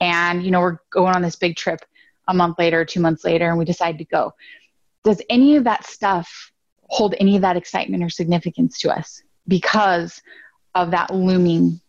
and 0.00 0.44
you 0.44 0.50
know, 0.50 0.60
we're 0.60 0.78
going 0.90 1.14
on 1.14 1.22
this 1.22 1.36
big 1.36 1.54
trip 1.54 1.78
a 2.26 2.34
month 2.34 2.58
later, 2.58 2.84
two 2.84 3.00
months 3.00 3.24
later, 3.24 3.48
and 3.48 3.56
we 3.56 3.64
decide 3.64 3.98
to 3.98 4.04
go. 4.04 4.34
Does 5.04 5.22
any 5.30 5.54
of 5.54 5.64
that 5.64 5.86
stuff 5.86 6.52
hold 6.92 7.14
any 7.18 7.36
of 7.36 7.42
that 7.42 7.56
excitement 7.56 8.02
or 8.02 8.10
significance 8.10 8.78
to 8.78 8.90
us 8.90 9.22
because 9.48 10.20
of 10.74 10.90
that 10.90 11.12
looming 11.12 11.80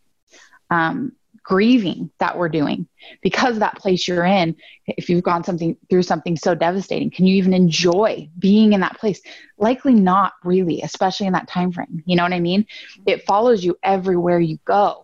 um, 0.70 1.12
grieving 1.44 2.10
that 2.20 2.38
we're 2.38 2.48
doing. 2.48 2.88
Because 3.22 3.60
that 3.60 3.76
place 3.76 4.08
you're 4.08 4.24
in 4.24 4.56
if 4.88 5.10
you've 5.10 5.24
gone 5.24 5.44
something 5.44 5.76
through 5.90 6.04
something 6.04 6.38
so 6.38 6.56
devastating 6.56 7.12
can 7.12 7.26
you 7.26 7.36
even 7.36 7.54
enjoy 7.54 8.30
being 8.40 8.72
in 8.72 8.80
that 8.80 8.98
place? 8.98 9.22
Likely 9.58 9.94
not 9.94 10.34
really 10.46 10.82
especially 10.82 11.28
in 11.28 11.34
that 11.34 11.50
time 11.50 11.72
frame 11.72 12.02
you 12.06 12.16
know 12.16 12.24
what 12.24 12.34
i 12.34 12.40
mean? 12.40 12.66
It 13.06 13.26
follows 13.26 13.64
you 13.64 13.78
everywhere 13.84 14.40
you 14.40 14.58
go. 14.66 15.04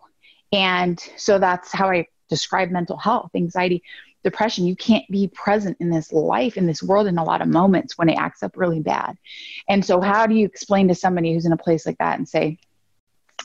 And 0.53 0.97
so 1.17 1.39
that's 1.39 1.73
how 1.73 1.89
i 1.89 2.07
describe 2.29 2.69
mental 2.71 2.95
health 2.95 3.31
anxiety 3.35 3.83
depression, 4.23 4.65
you 4.65 4.75
can't 4.75 5.05
be 5.09 5.27
present 5.27 5.77
in 5.79 5.89
this 5.89 6.11
life, 6.11 6.57
in 6.57 6.65
this 6.65 6.83
world, 6.83 7.07
in 7.07 7.17
a 7.17 7.23
lot 7.23 7.41
of 7.41 7.47
moments 7.47 7.97
when 7.97 8.09
it 8.09 8.17
acts 8.17 8.43
up 8.43 8.57
really 8.57 8.81
bad. 8.81 9.17
And 9.67 9.83
so, 9.83 10.01
how 10.01 10.27
do 10.27 10.35
you 10.35 10.45
explain 10.45 10.87
to 10.89 10.95
somebody 10.95 11.33
who's 11.33 11.45
in 11.45 11.53
a 11.53 11.57
place 11.57 11.85
like 11.85 11.97
that 11.99 12.17
and 12.17 12.27
say, 12.27 12.59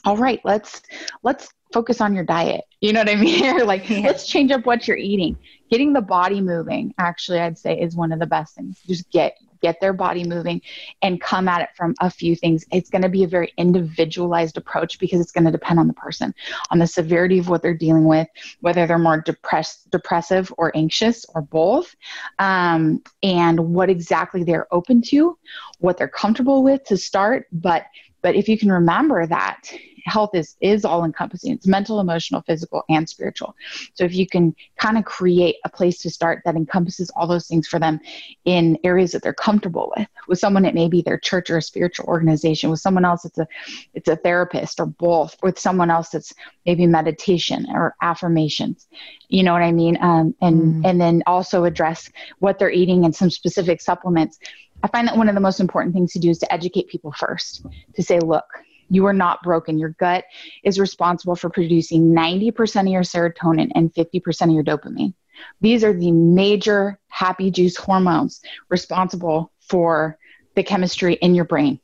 all 0.04 0.16
right, 0.16 0.40
let's 0.44 0.82
let's 1.22 1.48
focus 1.72 2.00
on 2.00 2.14
your 2.14 2.24
diet. 2.24 2.62
You 2.84 2.92
know 2.92 3.00
what 3.00 3.08
I 3.08 3.14
mean? 3.14 3.66
like 3.66 3.88
yeah. 3.88 4.00
let's 4.00 4.26
change 4.26 4.50
up 4.50 4.66
what 4.66 4.86
you're 4.86 4.98
eating. 4.98 5.38
Getting 5.70 5.94
the 5.94 6.02
body 6.02 6.42
moving, 6.42 6.92
actually, 6.98 7.40
I'd 7.40 7.56
say 7.56 7.80
is 7.80 7.96
one 7.96 8.12
of 8.12 8.18
the 8.18 8.26
best 8.26 8.54
things. 8.54 8.78
Just 8.86 9.10
get 9.10 9.38
get 9.64 9.80
their 9.80 9.94
body 9.94 10.24
moving 10.24 10.60
and 11.00 11.22
come 11.22 11.48
at 11.48 11.62
it 11.62 11.70
from 11.74 11.94
a 12.00 12.10
few 12.10 12.36
things. 12.36 12.66
It's 12.70 12.90
going 12.90 13.00
to 13.00 13.08
be 13.08 13.24
a 13.24 13.26
very 13.26 13.50
individualized 13.56 14.58
approach 14.58 14.98
because 14.98 15.22
it's 15.22 15.32
going 15.32 15.46
to 15.46 15.50
depend 15.50 15.78
on 15.78 15.86
the 15.86 15.94
person, 15.94 16.34
on 16.70 16.78
the 16.78 16.86
severity 16.86 17.38
of 17.38 17.48
what 17.48 17.62
they're 17.62 17.72
dealing 17.72 18.04
with, 18.04 18.28
whether 18.60 18.86
they're 18.86 18.98
more 18.98 19.22
depressed, 19.22 19.90
depressive 19.90 20.52
or 20.58 20.70
anxious 20.76 21.24
or 21.34 21.40
both, 21.40 21.96
um, 22.38 23.02
and 23.22 23.58
what 23.58 23.88
exactly 23.88 24.44
they're 24.44 24.68
open 24.70 25.00
to, 25.00 25.38
what 25.78 25.96
they're 25.96 26.08
comfortable 26.08 26.62
with 26.62 26.84
to 26.84 26.98
start. 26.98 27.46
But 27.50 27.86
but 28.20 28.34
if 28.34 28.48
you 28.48 28.58
can 28.58 28.72
remember 28.72 29.26
that 29.26 29.70
health 30.04 30.30
is 30.34 30.56
is 30.60 30.84
all 30.84 31.04
encompassing 31.04 31.52
it's 31.52 31.66
mental 31.66 32.00
emotional 32.00 32.42
physical 32.42 32.84
and 32.88 33.08
spiritual. 33.08 33.54
So 33.94 34.04
if 34.04 34.14
you 34.14 34.26
can 34.26 34.54
kind 34.76 34.98
of 34.98 35.04
create 35.04 35.56
a 35.64 35.68
place 35.68 36.00
to 36.02 36.10
start 36.10 36.42
that 36.44 36.56
encompasses 36.56 37.10
all 37.16 37.26
those 37.26 37.46
things 37.46 37.66
for 37.66 37.78
them 37.78 38.00
in 38.44 38.78
areas 38.84 39.12
that 39.12 39.22
they're 39.22 39.32
comfortable 39.32 39.92
with 39.96 40.08
with 40.28 40.38
someone 40.38 40.64
it 40.64 40.74
may 40.74 40.88
be 40.88 41.02
their 41.02 41.18
church 41.18 41.50
or 41.50 41.58
a 41.58 41.62
spiritual 41.62 42.06
organization 42.06 42.70
with 42.70 42.80
someone 42.80 43.04
else 43.04 43.24
it's 43.24 43.38
a 43.38 43.46
it's 43.94 44.08
a 44.08 44.16
therapist 44.16 44.78
or 44.80 44.86
both 44.86 45.36
with 45.42 45.58
someone 45.58 45.90
else 45.90 46.14
it's 46.14 46.34
maybe 46.66 46.86
meditation 46.86 47.66
or 47.70 47.94
affirmations. 48.02 48.86
You 49.28 49.42
know 49.42 49.52
what 49.52 49.62
i 49.62 49.72
mean? 49.72 49.98
Um, 50.00 50.34
and 50.40 50.84
mm. 50.84 50.88
and 50.88 51.00
then 51.00 51.22
also 51.26 51.64
address 51.64 52.10
what 52.38 52.58
they're 52.58 52.70
eating 52.70 53.04
and 53.04 53.14
some 53.14 53.30
specific 53.30 53.80
supplements. 53.80 54.38
I 54.82 54.88
find 54.88 55.08
that 55.08 55.16
one 55.16 55.30
of 55.30 55.34
the 55.34 55.40
most 55.40 55.60
important 55.60 55.94
things 55.94 56.12
to 56.12 56.18
do 56.18 56.28
is 56.28 56.38
to 56.40 56.52
educate 56.52 56.88
people 56.88 57.10
first, 57.12 57.64
to 57.94 58.02
say, 58.02 58.18
look, 58.18 58.44
you 58.88 59.06
are 59.06 59.12
not 59.12 59.42
broken. 59.42 59.78
Your 59.78 59.90
gut 59.90 60.24
is 60.62 60.78
responsible 60.78 61.36
for 61.36 61.50
producing 61.50 62.12
90% 62.12 62.80
of 62.80 62.86
your 62.88 63.02
serotonin 63.02 63.70
and 63.74 63.92
50% 63.92 64.42
of 64.42 64.50
your 64.50 64.64
dopamine. 64.64 65.14
These 65.60 65.82
are 65.84 65.92
the 65.92 66.12
major 66.12 66.98
happy 67.08 67.50
juice 67.50 67.76
hormones 67.76 68.40
responsible 68.68 69.52
for 69.60 70.18
the 70.54 70.62
chemistry 70.62 71.14
in 71.14 71.34
your 71.34 71.44
brain. 71.44 71.80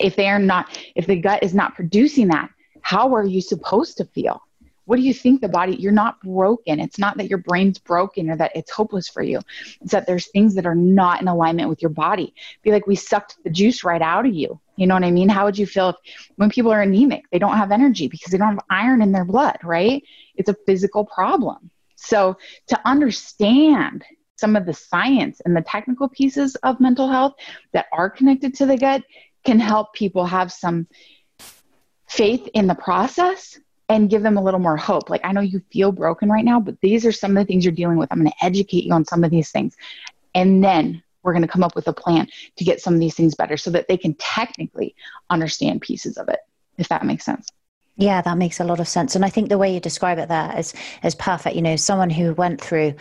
If 0.00 0.16
they 0.16 0.28
are 0.28 0.38
not, 0.38 0.78
if 0.94 1.06
the 1.06 1.16
gut 1.16 1.42
is 1.42 1.54
not 1.54 1.74
producing 1.74 2.28
that, 2.28 2.50
how 2.82 3.14
are 3.14 3.24
you 3.24 3.40
supposed 3.40 3.96
to 3.98 4.04
feel? 4.04 4.42
what 4.86 4.96
do 4.96 5.02
you 5.02 5.12
think 5.12 5.40
the 5.40 5.48
body 5.48 5.76
you're 5.76 5.92
not 5.92 6.20
broken 6.22 6.80
it's 6.80 6.98
not 6.98 7.16
that 7.18 7.28
your 7.28 7.38
brain's 7.38 7.78
broken 7.78 8.30
or 8.30 8.36
that 8.36 8.52
it's 8.54 8.70
hopeless 8.70 9.08
for 9.08 9.22
you 9.22 9.40
it's 9.82 9.92
that 9.92 10.06
there's 10.06 10.28
things 10.28 10.54
that 10.54 10.66
are 10.66 10.74
not 10.74 11.20
in 11.20 11.28
alignment 11.28 11.68
with 11.68 11.82
your 11.82 11.90
body 11.90 12.34
be 12.62 12.70
like 12.70 12.86
we 12.86 12.96
sucked 12.96 13.36
the 13.44 13.50
juice 13.50 13.84
right 13.84 14.02
out 14.02 14.24
of 14.24 14.34
you 14.34 14.58
you 14.76 14.86
know 14.86 14.94
what 14.94 15.04
i 15.04 15.10
mean 15.10 15.28
how 15.28 15.44
would 15.44 15.58
you 15.58 15.66
feel 15.66 15.90
if 15.90 15.96
when 16.36 16.50
people 16.50 16.72
are 16.72 16.82
anemic 16.82 17.24
they 17.30 17.38
don't 17.38 17.56
have 17.56 17.72
energy 17.72 18.08
because 18.08 18.30
they 18.30 18.38
don't 18.38 18.54
have 18.54 18.64
iron 18.70 19.02
in 19.02 19.12
their 19.12 19.24
blood 19.24 19.58
right 19.62 20.02
it's 20.36 20.48
a 20.48 20.56
physical 20.66 21.04
problem 21.04 21.70
so 21.96 22.36
to 22.66 22.80
understand 22.84 24.04
some 24.36 24.54
of 24.54 24.66
the 24.66 24.74
science 24.74 25.40
and 25.44 25.56
the 25.56 25.62
technical 25.62 26.08
pieces 26.08 26.54
of 26.56 26.78
mental 26.78 27.08
health 27.08 27.34
that 27.72 27.86
are 27.92 28.10
connected 28.10 28.54
to 28.54 28.66
the 28.66 28.76
gut 28.76 29.02
can 29.44 29.58
help 29.58 29.94
people 29.94 30.26
have 30.26 30.52
some 30.52 30.86
faith 32.08 32.48
in 32.54 32.66
the 32.66 32.74
process 32.74 33.58
and 33.88 34.10
give 34.10 34.22
them 34.22 34.36
a 34.36 34.42
little 34.42 34.60
more 34.60 34.76
hope. 34.76 35.08
Like, 35.08 35.20
I 35.24 35.32
know 35.32 35.40
you 35.40 35.62
feel 35.70 35.92
broken 35.92 36.28
right 36.28 36.44
now, 36.44 36.58
but 36.58 36.80
these 36.80 37.06
are 37.06 37.12
some 37.12 37.36
of 37.36 37.42
the 37.42 37.44
things 37.46 37.64
you're 37.64 37.72
dealing 37.72 37.96
with. 37.96 38.08
I'm 38.10 38.18
going 38.18 38.30
to 38.30 38.44
educate 38.44 38.84
you 38.84 38.92
on 38.92 39.04
some 39.04 39.22
of 39.22 39.30
these 39.30 39.50
things. 39.50 39.76
And 40.34 40.62
then 40.62 41.02
we're 41.26 41.32
going 41.32 41.42
to 41.42 41.48
come 41.48 41.64
up 41.64 41.76
with 41.76 41.88
a 41.88 41.92
plan 41.92 42.28
to 42.56 42.64
get 42.64 42.80
some 42.80 42.94
of 42.94 43.00
these 43.00 43.14
things 43.14 43.34
better 43.34 43.58
so 43.58 43.70
that 43.72 43.88
they 43.88 43.98
can 43.98 44.14
technically 44.14 44.94
understand 45.28 45.82
pieces 45.82 46.16
of 46.16 46.28
it, 46.28 46.40
if 46.78 46.88
that 46.88 47.04
makes 47.04 47.24
sense. 47.24 47.48
Yeah, 47.96 48.20
that 48.22 48.36
makes 48.36 48.60
a 48.60 48.64
lot 48.64 48.78
of 48.78 48.88
sense. 48.88 49.16
And 49.16 49.24
I 49.24 49.30
think 49.30 49.48
the 49.48 49.58
way 49.58 49.72
you 49.72 49.80
describe 49.80 50.18
it 50.18 50.28
there 50.28 50.54
is 50.58 50.74
is 51.02 51.14
perfect. 51.14 51.56
You 51.56 51.62
know, 51.62 51.76
someone 51.76 52.10
who 52.10 52.34
went 52.34 52.60
through 52.60 52.94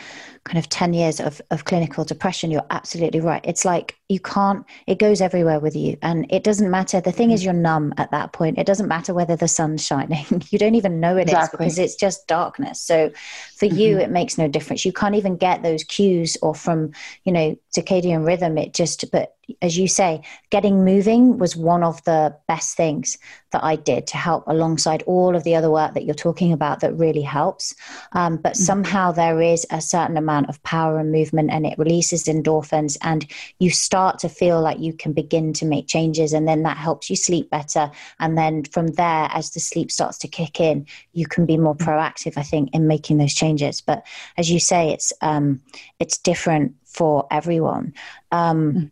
kind 0.45 0.59
of 0.59 0.69
10 0.69 0.93
years 0.93 1.19
of, 1.19 1.41
of 1.49 1.65
clinical 1.65 2.05
depression, 2.05 2.51
you're 2.51 2.65
absolutely 2.69 3.19
right. 3.19 3.41
It's 3.43 3.65
like 3.65 3.97
you 4.09 4.19
can't, 4.19 4.63
it 4.85 4.99
goes 4.99 5.19
everywhere 5.19 5.59
with 5.59 5.75
you. 5.75 5.97
And 6.03 6.27
it 6.31 6.43
doesn't 6.43 6.69
matter. 6.69 7.01
The 7.01 7.11
thing 7.11 7.31
is, 7.31 7.41
mm. 7.41 7.45
you're 7.45 7.53
numb 7.53 7.93
at 7.97 8.11
that 8.11 8.31
point. 8.31 8.59
It 8.59 8.67
doesn't 8.67 8.87
matter 8.87 9.13
whether 9.13 9.35
the 9.35 9.47
sun's 9.47 9.83
shining. 9.83 10.23
you 10.51 10.59
don't 10.59 10.75
even 10.75 10.99
know 10.99 11.17
it 11.17 11.23
exactly. 11.23 11.65
is 11.65 11.75
because 11.75 11.79
it's 11.79 11.95
just 11.95 12.27
darkness. 12.27 12.79
So 12.79 13.09
for 13.55 13.65
mm-hmm. 13.65 13.77
you, 13.77 13.97
it 13.97 14.11
makes 14.11 14.37
no 14.37 14.47
difference. 14.47 14.85
You 14.85 14.93
can't 14.93 15.15
even 15.15 15.35
get 15.35 15.63
those 15.63 15.83
cues 15.83 16.37
or 16.43 16.53
from, 16.53 16.91
you 17.23 17.31
know, 17.31 17.57
circadian 17.75 18.25
rhythm. 18.25 18.59
It 18.59 18.73
just, 18.73 19.11
but 19.11 19.35
as 19.61 19.77
you 19.77 19.87
say, 19.87 20.21
getting 20.49 20.85
moving 20.85 21.37
was 21.37 21.55
one 21.55 21.83
of 21.83 22.03
the 22.03 22.35
best 22.47 22.77
things 22.77 23.17
that 23.51 23.63
I 23.63 23.75
did 23.75 24.07
to 24.07 24.17
help 24.17 24.43
alongside 24.47 25.03
all 25.03 25.35
of 25.35 25.43
the 25.43 25.55
other 25.55 25.69
work 25.69 25.93
that 25.93 26.03
you're 26.03 26.15
talking 26.15 26.51
about 26.51 26.79
that 26.79 26.95
really 26.97 27.21
helps. 27.21 27.75
Um, 28.13 28.37
but 28.37 28.53
mm-hmm. 28.53 28.63
somehow 28.63 29.11
there 29.11 29.41
is 29.41 29.65
a 29.71 29.81
certain 29.81 30.17
amount 30.17 30.34
of 30.43 30.61
power 30.63 30.99
and 30.99 31.11
movement 31.11 31.49
and 31.51 31.65
it 31.65 31.77
releases 31.77 32.25
endorphins 32.25 32.97
and 33.01 33.25
you 33.59 33.69
start 33.69 34.19
to 34.19 34.27
feel 34.27 34.61
like 34.61 34.79
you 34.79 34.91
can 34.91 35.13
begin 35.13 35.53
to 35.53 35.65
make 35.65 35.87
changes 35.87 36.33
and 36.33 36.45
then 36.45 36.63
that 36.63 36.75
helps 36.75 37.09
you 37.09 37.15
sleep 37.15 37.49
better. 37.49 37.89
And 38.19 38.37
then 38.37 38.65
from 38.65 38.87
there, 38.87 39.29
as 39.31 39.51
the 39.51 39.61
sleep 39.61 39.91
starts 39.91 40.17
to 40.19 40.27
kick 40.27 40.59
in, 40.59 40.85
you 41.13 41.25
can 41.25 41.45
be 41.45 41.57
more 41.57 41.75
proactive, 41.75 42.37
I 42.37 42.43
think, 42.43 42.71
in 42.73 42.87
making 42.87 43.17
those 43.17 43.33
changes. 43.33 43.79
But 43.79 44.05
as 44.37 44.51
you 44.51 44.59
say, 44.59 44.91
it's, 44.91 45.13
um, 45.21 45.61
it's 45.99 46.17
different 46.17 46.75
for 46.83 47.25
everyone. 47.31 47.93
Um, 48.31 48.73
mm-hmm 48.73 48.85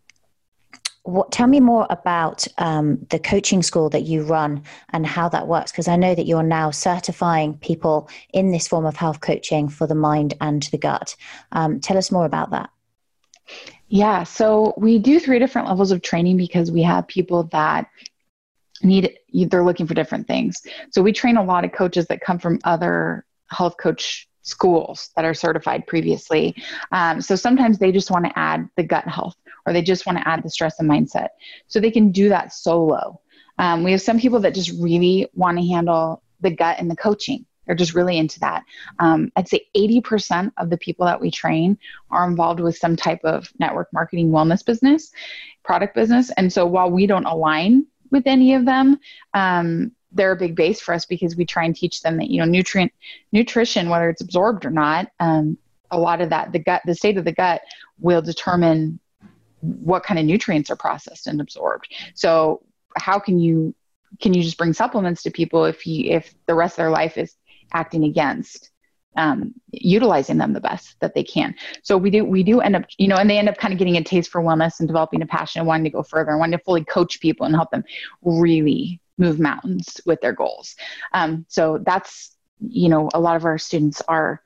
what, 1.03 1.31
tell 1.31 1.48
me 1.48 1.60
more 1.60 1.86
about 1.89 2.48
um, 2.57 3.05
the 3.10 3.19
coaching 3.19 3.62
school 3.62 3.89
that 3.89 4.03
you 4.03 4.24
run 4.24 4.63
and 4.89 5.05
how 5.05 5.29
that 5.29 5.48
works, 5.48 5.72
because 5.72 5.88
I 5.88 5.98
know 5.98 6.15
that 6.15 6.25
you're 6.25 6.43
now 6.43 6.72
certifying 6.72 7.57
people 7.57 8.10
in 8.33 8.51
this 8.51 8.67
form 8.67 8.86
of 8.86 8.95
health 8.95 9.19
coaching 9.19 9.67
for 9.67 9.86
the 9.86 9.95
mind 9.95 10.33
and 10.39 10.63
the 10.63 10.77
gut. 10.77 11.15
Um, 11.51 11.79
tell 11.79 11.98
us 11.98 12.12
more 12.12 12.25
about 12.25 12.51
that. 12.51 12.69
Yeah, 13.89 14.24
so 14.24 14.74
we 14.77 14.98
do 14.98 15.19
three 15.19 15.39
different 15.39 15.67
levels 15.67 15.91
of 15.91 16.01
training 16.01 16.38
because 16.38 16.72
we 16.72 16.81
have 16.83 17.07
people 17.07 17.43
that 17.51 17.89
need 18.81 19.17
they're 19.33 19.63
looking 19.63 19.88
for 19.88 19.93
different 19.93 20.27
things. 20.27 20.62
So 20.91 21.01
we 21.01 21.12
train 21.12 21.38
a 21.38 21.43
lot 21.43 21.65
of 21.65 21.72
coaches 21.72 22.07
that 22.07 22.22
come 22.22 22.39
from 22.39 22.60
other 22.63 23.25
health 23.50 23.75
coach 23.77 24.27
schools 24.44 25.10
that 25.16 25.26
are 25.26 25.34
certified 25.34 25.88
previously. 25.88 26.56
Um, 26.92 27.22
so 27.22 27.36
sometimes 27.36 27.80
they 27.80 27.92
just 27.92 28.12
want 28.12 28.26
to 28.26 28.40
add 28.40 28.70
the 28.78 28.84
gut 28.84 29.08
health 29.08 29.36
or 29.66 29.74
they 29.74 29.82
just 29.82 30.06
want 30.06 30.20
to 30.20 30.28
add 30.28 30.44
the 30.44 30.50
stress 30.50 30.80
and 30.80 30.90
mindset. 30.90 31.30
So 31.68 31.80
they 31.80 31.92
can 31.92 32.12
do 32.12 32.30
that 32.30 32.54
solo. 32.54 33.20
Um, 33.58 33.84
we 33.84 33.92
have 33.92 34.02
some 34.02 34.20
people 34.20 34.40
that 34.42 34.54
just 34.54 34.72
really 34.80 35.30
want 35.34 35.58
to 35.58 35.68
handle 35.68 36.22
the 36.42 36.52
gut 36.52 36.78
and 36.80 36.92
the 36.92 36.96
coaching. 36.96 37.46
They're 37.66 37.76
just 37.76 37.94
really 37.94 38.18
into 38.18 38.40
that. 38.42 38.64
Um, 39.00 39.32
I'd 39.36 39.48
say 39.48 39.68
80% 39.76 40.52
of 40.58 40.70
the 40.70 40.78
people 40.78 41.06
that 41.06 41.22
we 41.22 41.32
train 41.32 41.78
are 42.12 42.28
involved 42.28 42.60
with 42.60 42.78
some 42.78 42.98
type 42.98 43.22
of 43.24 43.48
network 43.58 43.88
marketing 43.94 44.32
wellness 44.32 44.66
business, 44.66 45.12
product 45.64 45.96
business. 45.96 46.30
And 46.32 46.52
so 46.52 46.66
while 46.66 46.92
we 46.92 47.08
don't 47.08 47.26
align 47.26 47.86
with 48.12 48.28
any 48.28 48.54
of 48.54 48.66
them, 48.66 49.00
um, 49.34 49.94
they're 50.13 50.32
a 50.32 50.38
big 50.38 50.55
base 50.55 50.79
for 50.79 50.93
us 50.93 51.05
because 51.05 51.36
we 51.36 51.46
try 51.46 51.65
and 51.65 51.75
teach 51.75 52.01
them 52.01 52.17
that 52.17 52.29
you 52.29 52.39
know 52.39 52.46
nutrient 52.46 52.91
nutrition 53.32 53.89
whether 53.89 54.10
it's 54.10 54.22
absorbed 54.22 54.65
or 54.65 54.70
not 54.70 55.10
um, 55.20 55.58
a 55.91 55.98
lot 55.98 56.22
of 56.22 56.29
that 56.29 56.51
the 56.51 56.60
gut 56.60 56.82
the 56.86 56.96
state 56.96 57.17
of 57.17 57.25
the 57.25 57.32
gut 57.32 57.62
will 58.00 58.22
determine 58.22 59.00
what 59.62 60.03
kind 60.03 60.20
of 60.20 60.25
nutrients 60.25 60.70
are 60.70 60.75
processed 60.75 61.27
and 61.27 61.41
absorbed 61.41 61.93
so 62.15 62.62
how 62.98 63.17
can 63.17 63.39
you 63.39 63.74
can 64.22 64.34
you 64.34 64.43
just 64.43 64.58
bring 64.58 64.74
supplements 64.74 65.24
to 65.24 65.32
people 65.32 65.65
if 65.65 65.86
you 65.88 66.12
if 66.12 66.34
the 66.46 66.55
rest 66.55 66.74
of 66.74 66.77
their 66.77 66.89
life 66.89 67.17
is 67.17 67.36
acting 67.74 68.03
against 68.03 68.70
um, 69.15 69.53
utilizing 69.72 70.38
them 70.38 70.53
the 70.53 70.62
best 70.62 71.00
that 71.00 71.13
they 71.13 71.24
can. 71.24 71.55
So 71.84 71.98
we 71.98 72.10
do 72.10 72.25
we 72.25 72.43
do 72.43 72.62
end 72.62 72.75
up 72.75 72.86
you 72.98 73.08
know, 73.08 73.15
and 73.15 73.29
they 73.29 73.38
end 73.38 73.50
up 73.50 73.58
kind 73.58 73.74
of 73.74 73.77
getting 73.77 73.98
a 73.98 74.03
taste 74.03 74.29
for 74.29 74.41
wellness 74.41 74.79
and 74.79 74.88
developing 74.88 75.22
a 75.22 75.25
passion 75.25 75.60
and 75.60 75.67
wanting 75.67 75.86
to 75.86 75.89
go 75.89 76.03
further 76.03 76.32
and 76.32 76.39
wanting 76.39 76.58
to 76.58 76.63
fully 76.63 76.84
coach 76.86 77.20
people 77.20 77.46
and 77.46 77.55
help 77.55 77.72
them 77.72 77.84
really 78.22 79.00
move 79.17 79.39
mountains 79.39 80.01
with 80.05 80.22
their 80.22 80.34
goals. 80.34 80.75
Um, 81.13 81.46
so 81.48 81.79
that's 81.86 82.36
you 82.60 82.89
know 82.89 83.10
a 83.13 83.20
lot 83.20 83.36
of 83.36 83.46
our 83.46 83.58
students 83.58 84.01
are 84.08 84.41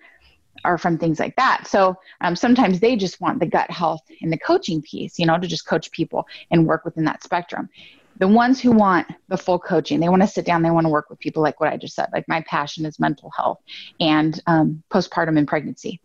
are 0.64 0.78
from 0.78 0.98
things 0.98 1.20
like 1.20 1.36
that. 1.36 1.68
So 1.68 1.96
um, 2.22 2.36
sometimes 2.36 2.80
they 2.80 2.96
just 2.96 3.22
want 3.22 3.40
the 3.40 3.46
gut 3.46 3.70
health 3.70 4.02
and 4.22 4.32
the 4.32 4.38
coaching 4.38 4.82
piece, 4.82 5.20
you 5.20 5.26
know, 5.26 5.38
to 5.38 5.48
just 5.48 5.68
coach 5.68 5.92
people 5.92 6.28
and 6.52 6.68
work 6.68 6.84
within 6.86 7.06
that 7.06 7.24
spectrum. 7.24 7.70
The 8.18 8.28
ones 8.28 8.60
who 8.60 8.72
want 8.72 9.08
the 9.28 9.38
full 9.38 9.60
coaching, 9.60 10.00
they 10.00 10.10
want 10.10 10.24
to 10.24 10.28
sit 10.28 10.46
down, 10.46 10.64
they 10.64 10.72
want 10.72 10.86
to 10.86 10.90
work 10.90 11.10
with 11.10 11.20
people 11.20 11.44
like 11.44 11.60
what 11.60 11.72
I 11.72 11.78
just 11.78 11.96
said. 11.96 12.10
Like 12.12 12.28
my 12.28 12.42
passion 12.42 12.86
is 12.86 13.00
mental 13.00 13.32
health 13.38 13.60
and 14.00 14.42
um, 14.48 14.84
postpartum 14.90 15.38
and 15.38 15.48
pregnancy. 15.48 16.02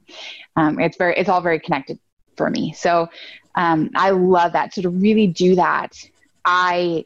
Um, 0.57 0.79
it's 0.79 0.99
very, 0.99 1.17
it's 1.17 1.31
all 1.31 1.41
very 1.41 1.59
connected 1.59 1.99
for 2.37 2.51
me. 2.51 2.75
So 2.75 3.09
um, 3.55 3.91
I 3.97 4.11
love 4.11 4.53
that. 4.53 4.75
So 4.75 4.83
to 4.83 4.91
really 4.91 5.27
do 5.27 5.55
that, 5.57 5.97
I 6.45 7.05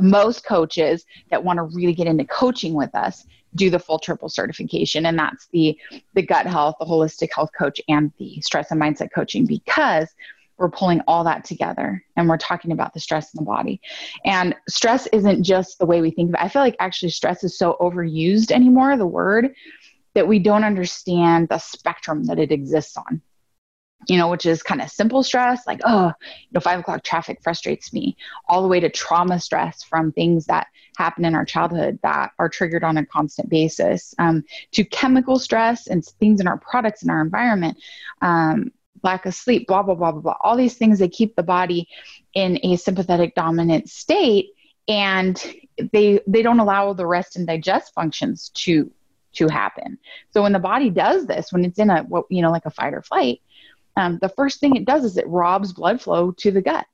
most 0.00 0.44
coaches 0.44 1.04
that 1.30 1.42
want 1.42 1.58
to 1.58 1.62
really 1.62 1.94
get 1.94 2.06
into 2.06 2.24
coaching 2.24 2.74
with 2.74 2.94
us 2.94 3.26
do 3.54 3.70
the 3.70 3.78
full 3.78 3.98
triple 3.98 4.28
certification 4.28 5.06
and 5.06 5.18
that's 5.18 5.48
the 5.52 5.76
the 6.14 6.22
gut 6.22 6.46
health 6.46 6.74
the 6.78 6.84
holistic 6.84 7.30
health 7.34 7.50
coach 7.58 7.80
and 7.88 8.12
the 8.18 8.40
stress 8.42 8.70
and 8.70 8.80
mindset 8.80 9.10
coaching 9.12 9.46
because 9.46 10.08
we're 10.58 10.68
pulling 10.68 11.00
all 11.06 11.24
that 11.24 11.44
together 11.44 12.04
and 12.16 12.28
we're 12.28 12.36
talking 12.36 12.72
about 12.72 12.92
the 12.92 13.00
stress 13.00 13.32
in 13.32 13.38
the 13.38 13.44
body. 13.44 13.80
And 14.24 14.54
stress 14.68 15.06
isn't 15.12 15.44
just 15.44 15.78
the 15.78 15.86
way 15.86 16.00
we 16.00 16.10
think 16.10 16.30
of 16.30 16.34
it. 16.34 16.44
I 16.44 16.48
feel 16.48 16.62
like 16.62 16.76
actually 16.80 17.10
stress 17.10 17.44
is 17.44 17.56
so 17.56 17.76
overused 17.80 18.50
anymore 18.50 18.96
the 18.96 19.06
word 19.06 19.54
that 20.14 20.26
we 20.26 20.40
don't 20.40 20.64
understand 20.64 21.48
the 21.48 21.58
spectrum 21.58 22.24
that 22.24 22.40
it 22.40 22.50
exists 22.50 22.96
on 22.96 23.22
you 24.06 24.16
know, 24.16 24.28
which 24.28 24.46
is 24.46 24.62
kind 24.62 24.80
of 24.80 24.90
simple 24.90 25.22
stress, 25.22 25.66
like, 25.66 25.80
oh, 25.84 26.12
you 26.28 26.48
know, 26.52 26.60
five 26.60 26.78
o'clock 26.78 27.02
traffic 27.02 27.40
frustrates 27.42 27.92
me, 27.92 28.16
all 28.48 28.62
the 28.62 28.68
way 28.68 28.80
to 28.80 28.88
trauma 28.88 29.40
stress 29.40 29.82
from 29.82 30.12
things 30.12 30.46
that 30.46 30.68
happen 30.96 31.24
in 31.24 31.34
our 31.34 31.44
childhood 31.44 31.98
that 32.02 32.30
are 32.38 32.48
triggered 32.48 32.84
on 32.84 32.96
a 32.96 33.06
constant 33.06 33.48
basis, 33.48 34.14
um, 34.18 34.44
to 34.72 34.84
chemical 34.84 35.38
stress 35.38 35.88
and 35.88 36.04
things 36.04 36.40
in 36.40 36.46
our 36.46 36.58
products 36.58 37.02
and 37.02 37.10
our 37.10 37.20
environment, 37.20 37.76
um, 38.22 38.70
lack 39.02 39.26
of 39.26 39.34
sleep, 39.34 39.66
blah, 39.66 39.82
blah, 39.82 39.94
blah, 39.94 40.12
blah, 40.12 40.20
blah. 40.20 40.36
All 40.42 40.56
these 40.56 40.76
things 40.76 40.98
that 41.00 41.12
keep 41.12 41.34
the 41.36 41.42
body 41.42 41.88
in 42.34 42.58
a 42.62 42.76
sympathetic 42.76 43.34
dominant 43.34 43.88
state 43.88 44.50
and 44.88 45.54
they 45.92 46.20
they 46.26 46.42
don't 46.42 46.60
allow 46.60 46.92
the 46.92 47.06
rest 47.06 47.36
and 47.36 47.46
digest 47.46 47.92
functions 47.94 48.50
to 48.54 48.90
to 49.34 49.48
happen. 49.48 49.98
So 50.30 50.42
when 50.42 50.52
the 50.52 50.58
body 50.58 50.90
does 50.90 51.26
this, 51.26 51.52
when 51.52 51.64
it's 51.64 51.78
in 51.78 51.90
a 51.90 52.02
what 52.02 52.24
you 52.30 52.42
know 52.42 52.50
like 52.50 52.66
a 52.66 52.70
fight 52.70 52.94
or 52.94 53.02
flight, 53.02 53.40
um, 53.98 54.18
the 54.22 54.28
first 54.28 54.60
thing 54.60 54.76
it 54.76 54.84
does 54.84 55.04
is 55.04 55.16
it 55.16 55.26
robs 55.26 55.72
blood 55.72 56.00
flow 56.00 56.30
to 56.38 56.50
the 56.52 56.62
gut 56.62 56.86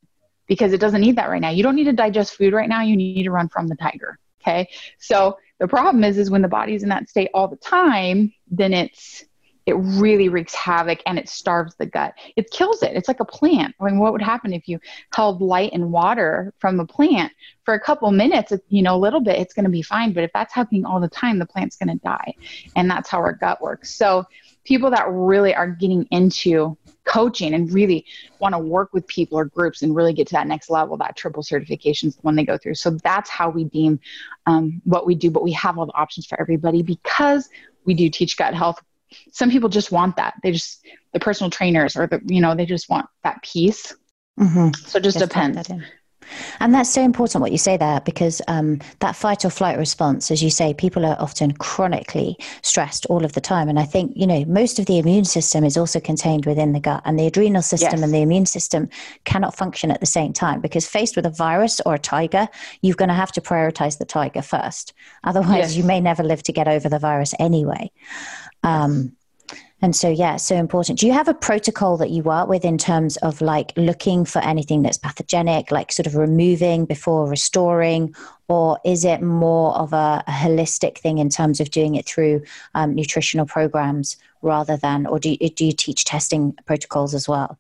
because 0.47 0.73
it 0.73 0.81
doesn't 0.81 1.03
need 1.03 1.17
that 1.17 1.29
right 1.29 1.41
now. 1.41 1.51
You 1.51 1.63
don't 1.63 1.77
need 1.77 1.85
to 1.85 1.93
digest 1.93 2.35
food 2.35 2.55
right 2.55 2.69
now. 2.69 2.83
You 2.83 2.97
need 2.97 3.23
to 3.23 3.31
run 3.31 3.49
from 3.49 3.69
the 3.69 3.77
tiger. 3.77 4.19
Okay. 4.41 4.69
So 4.99 5.39
the 5.59 5.69
problem 5.69 6.03
is, 6.03 6.19
is 6.19 6.31
when 6.31 6.43
the 6.43 6.49
body's 6.49 6.83
in 6.83 6.89
that 6.89 7.09
state 7.09 7.31
all 7.35 7.49
the 7.49 7.57
time, 7.57 8.33
then 8.51 8.73
it's, 8.73 9.25
it 9.67 9.75
really 9.75 10.29
wreaks 10.29 10.55
havoc 10.55 11.01
and 11.07 11.19
it 11.19 11.29
starves 11.29 11.75
the 11.77 11.87
gut. 11.87 12.13
It 12.37 12.51
kills 12.51 12.83
it. 12.83 12.95
It's 12.95 13.09
like 13.09 13.21
a 13.21 13.25
plant. 13.25 13.75
I 13.81 13.85
mean, 13.85 13.99
what 13.99 14.13
would 14.13 14.21
happen 14.21 14.53
if 14.53 14.69
you 14.69 14.79
held 15.15 15.41
light 15.41 15.73
and 15.73 15.91
water 15.91 16.53
from 16.59 16.81
a 16.81 16.87
plant 16.87 17.33
for 17.65 17.73
a 17.73 17.81
couple 17.81 18.11
minutes, 18.11 18.53
you 18.69 18.83
know, 18.83 18.95
a 18.95 18.99
little 18.99 19.21
bit, 19.21 19.39
it's 19.39 19.55
going 19.55 19.65
to 19.65 19.71
be 19.71 19.81
fine. 19.81 20.13
But 20.13 20.25
if 20.25 20.31
that's 20.35 20.53
happening 20.53 20.85
all 20.85 21.01
the 21.01 21.09
time, 21.09 21.39
the 21.39 21.47
plant's 21.47 21.77
going 21.77 21.99
to 21.99 22.05
die. 22.05 22.35
And 22.77 22.91
that's 22.91 23.09
how 23.09 23.19
our 23.19 23.33
gut 23.33 23.63
works. 23.63 23.95
So 23.95 24.27
people 24.65 24.91
that 24.91 25.07
really 25.09 25.55
are 25.55 25.69
getting 25.69 26.07
into 26.11 26.77
coaching 27.05 27.55
and 27.55 27.73
really 27.73 28.07
want 28.39 28.55
to 28.55 28.59
work 28.59 28.93
with 28.93 29.07
people 29.07 29.39
or 29.39 29.45
groups 29.45 29.83
and 29.83 29.95
really 29.95 30.13
get 30.13 30.27
to 30.27 30.33
that 30.33 30.47
next 30.47 30.71
level, 30.71 30.97
that 30.97 31.17
triple 31.17 31.43
certification 31.43 32.09
is 32.09 32.17
the 32.17 32.23
one 32.23 32.35
they 32.35 32.45
go 32.45 32.57
through. 32.57 32.75
So 32.75 32.91
that's 33.03 33.29
how 33.29 33.51
we 33.51 33.65
deem 33.65 34.01
um, 34.47 34.81
what 34.85 35.07
we 35.07 35.15
do, 35.15 35.31
but 35.31 35.43
we 35.43 35.53
have 35.53 35.79
all 35.79 35.87
the 35.87 35.95
options 35.95 36.27
for 36.27 36.41
everybody 36.41 36.83
because 36.83 37.49
we 37.85 37.95
do 37.95 38.09
teach 38.09 38.37
gut 38.37 38.55
health. 38.55 38.81
Some 39.33 39.51
people 39.51 39.69
just 39.69 39.93
want 39.93 40.17
that. 40.17 40.35
They 40.43 40.53
just, 40.53 40.85
the 41.13 41.21
personal 41.21 41.51
trainers 41.51 41.97
or 41.97 42.07
the, 42.07 42.21
you 42.27 42.41
know, 42.41 42.55
they 42.55 42.67
just 42.67 42.89
want 42.89 43.07
that 43.23 43.43
piece. 43.43 43.95
Mm-hmm. 44.41 44.71
So 44.75 44.99
it 44.99 45.05
just, 45.05 45.19
just 45.19 45.31
depends. 45.31 45.71
And 46.61 46.75
that's 46.75 46.91
so 46.91 47.03
important 47.03 47.43
what 47.43 47.53
you 47.53 47.59
say 47.59 47.77
there 47.77 48.01
because 48.01 48.41
um, 48.49 48.81
that 49.01 49.17
fight 49.17 49.45
or 49.45 49.51
flight 49.51 49.79
response, 49.79 50.31
as 50.31 50.43
you 50.43 50.51
say, 50.51 50.75
people 50.75 51.05
are 51.05 51.17
often 51.19 51.53
chronically 51.53 52.37
stressed 52.63 53.07
all 53.07 53.25
of 53.25 53.33
the 53.33 53.41
time. 53.41 53.69
And 53.69 53.79
I 53.79 53.85
think, 53.85 54.13
you 54.15 54.27
know, 54.27 54.45
most 54.47 54.79
of 54.79 54.87
the 54.87 54.99
immune 54.99 55.25
system 55.25 55.65
is 55.65 55.77
also 55.77 56.01
contained 56.01 56.47
within 56.47 56.73
the 56.73 56.81
gut, 56.81 57.03
and 57.05 57.19
the 57.19 57.27
adrenal 57.27 57.63
system 57.63 57.99
yes. 57.99 58.03
and 58.03 58.13
the 58.13 58.23
immune 58.23 58.47
system 58.47 58.89
cannot 59.25 59.57
function 59.57 59.91
at 59.91 60.01
the 60.01 60.07
same 60.07 60.33
time 60.33 60.61
because 60.61 60.87
faced 60.87 61.17
with 61.17 61.27
a 61.27 61.31
virus 61.31 61.81
or 61.87 61.95
a 61.95 61.99
tiger, 61.99 62.49
you're 62.83 62.95
going 62.95 63.09
to 63.09 63.15
have 63.15 63.33
to 63.33 63.41
prioritize 63.41 63.99
the 63.99 64.05
tiger 64.05 64.43
first. 64.43 64.93
Otherwise, 65.25 65.51
yes. 65.51 65.77
you 65.77 65.85
may 65.85 66.01
never 66.01 66.23
live 66.23 66.43
to 66.43 66.53
get 66.53 66.69
over 66.69 66.89
the 66.89 66.99
virus 66.99 67.35
anyway. 67.39 67.91
Um, 68.63 69.17
And 69.85 69.95
so, 69.95 70.09
yeah, 70.09 70.37
so 70.37 70.57
important. 70.57 70.99
Do 70.99 71.07
you 71.07 71.13
have 71.13 71.29
a 71.29 71.35
protocol 71.35 71.99
that 71.99 72.09
you 72.09 72.23
work 72.23 72.49
with 72.49 72.65
in 72.65 72.79
terms 72.79 73.19
of 73.19 73.43
like 73.43 73.71
looking 73.77 74.25
for 74.25 74.39
anything 74.39 74.81
that's 74.81 74.97
pathogenic, 74.97 75.71
like 75.71 75.93
sort 75.93 76.07
of 76.07 76.17
removing 76.17 76.87
before 76.87 77.29
restoring? 77.29 78.15
Or 78.49 78.79
is 78.83 79.05
it 79.05 79.21
more 79.21 79.77
of 79.77 79.93
a, 79.93 80.25
a 80.27 80.31
holistic 80.31 80.97
thing 80.97 81.19
in 81.19 81.29
terms 81.29 81.61
of 81.61 81.71
doing 81.71 81.97
it 81.97 82.07
through 82.07 82.45
um, 82.75 82.95
nutritional 82.95 83.45
programs 83.45 84.17
rather 84.41 84.79
than, 84.79 85.05
or 85.05 85.19
do 85.19 85.37
you, 85.39 85.51
do 85.51 85.67
you 85.67 85.73
teach 85.73 86.07
testing 86.07 86.57
protocols 86.65 87.13
as 87.13 87.29
well? 87.29 87.59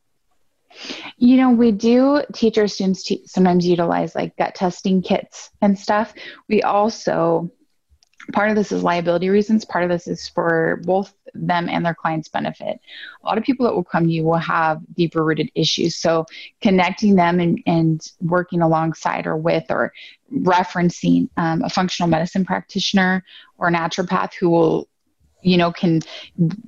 You 1.19 1.37
know, 1.37 1.51
we 1.51 1.73
do 1.73 2.23
teach 2.33 2.57
our 2.57 2.69
students 2.69 3.03
to 3.03 3.19
sometimes 3.27 3.67
utilize 3.67 4.15
like 4.15 4.35
gut 4.39 4.55
testing 4.55 5.03
kits 5.03 5.51
and 5.61 5.79
stuff. 5.79 6.15
We 6.49 6.63
also, 6.63 7.51
part 8.33 8.51
of 8.51 8.57
this 8.57 8.73
is 8.73 8.83
liability 8.83 9.29
reasons, 9.29 9.65
part 9.65 9.85
of 9.85 9.91
this 9.91 10.07
is 10.07 10.29
for 10.29 10.81
both 10.85 11.15
them 11.35 11.69
and 11.69 11.85
their 11.85 11.95
clients' 11.95 12.29
benefit. 12.29 12.81
A 13.23 13.27
lot 13.27 13.39
of 13.39 13.45
people 13.45 13.67
that 13.67 13.75
will 13.75 13.85
come 13.85 14.05
to 14.05 14.11
you 14.11 14.25
will 14.25 14.35
have 14.37 14.81
deeper 14.95 15.25
rooted 15.25 15.51
issues. 15.55 15.97
So 15.97 16.27
connecting 16.61 17.17
them 17.17 17.41
and, 17.41 17.63
and 17.67 18.01
working 18.21 18.63
alongside 18.63 19.27
or 19.27 19.37
with 19.37 19.65
or 19.71 19.93
referencing 20.33 21.29
um, 21.37 21.63
a 21.63 21.69
functional 21.69 22.09
medicine 22.09 22.45
practitioner 22.45 23.25
or 23.59 23.71
naturopath 23.71 24.35
who 24.35 24.51
will 24.51 24.89
you 25.43 25.59
know 25.59 25.71
can 25.71 26.01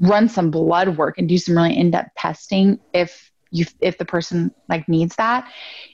run 0.01 0.29
some 0.29 0.51
blood 0.51 0.97
work 0.99 1.17
and 1.19 1.29
do 1.29 1.39
some 1.39 1.57
really 1.57 1.77
in-depth 1.77 2.15
testing 2.17 2.79
if 2.93 3.33
you 3.59 3.65
if 3.81 3.99
the 3.99 4.05
person 4.05 4.53
like 4.69 4.89
needs 4.89 5.17
that 5.17 5.51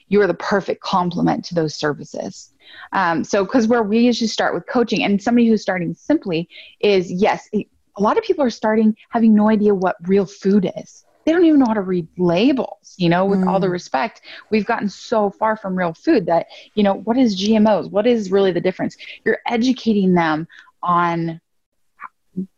you 0.07 0.21
are 0.21 0.27
the 0.27 0.33
perfect 0.33 0.81
complement 0.81 1.43
to 1.45 1.55
those 1.55 1.75
services 1.75 2.53
um, 2.91 3.23
so 3.23 3.43
because 3.43 3.67
where 3.67 3.83
we 3.83 3.99
usually 3.99 4.27
start 4.27 4.53
with 4.53 4.65
coaching 4.67 5.03
and 5.03 5.21
somebody 5.21 5.47
who's 5.47 5.61
starting 5.61 5.93
simply 5.93 6.47
is 6.79 7.11
yes 7.11 7.47
a 7.53 8.01
lot 8.01 8.17
of 8.17 8.23
people 8.23 8.43
are 8.43 8.49
starting 8.49 8.95
having 9.09 9.35
no 9.35 9.49
idea 9.49 9.73
what 9.73 9.95
real 10.07 10.25
food 10.25 10.71
is 10.77 11.05
they 11.25 11.31
don't 11.31 11.45
even 11.45 11.59
know 11.59 11.65
how 11.67 11.73
to 11.73 11.81
read 11.81 12.07
labels 12.17 12.95
you 12.97 13.09
know 13.09 13.25
with 13.25 13.39
mm. 13.39 13.47
all 13.47 13.59
the 13.59 13.67
mm. 13.67 13.71
respect 13.71 14.21
we've 14.49 14.65
gotten 14.65 14.89
so 14.89 15.29
far 15.29 15.55
from 15.55 15.77
real 15.77 15.93
food 15.93 16.25
that 16.25 16.47
you 16.75 16.83
know 16.83 16.95
what 16.95 17.17
is 17.17 17.39
gmos 17.39 17.89
what 17.91 18.07
is 18.07 18.31
really 18.31 18.51
the 18.51 18.61
difference 18.61 18.97
you're 19.25 19.39
educating 19.47 20.13
them 20.13 20.47
on 20.81 21.39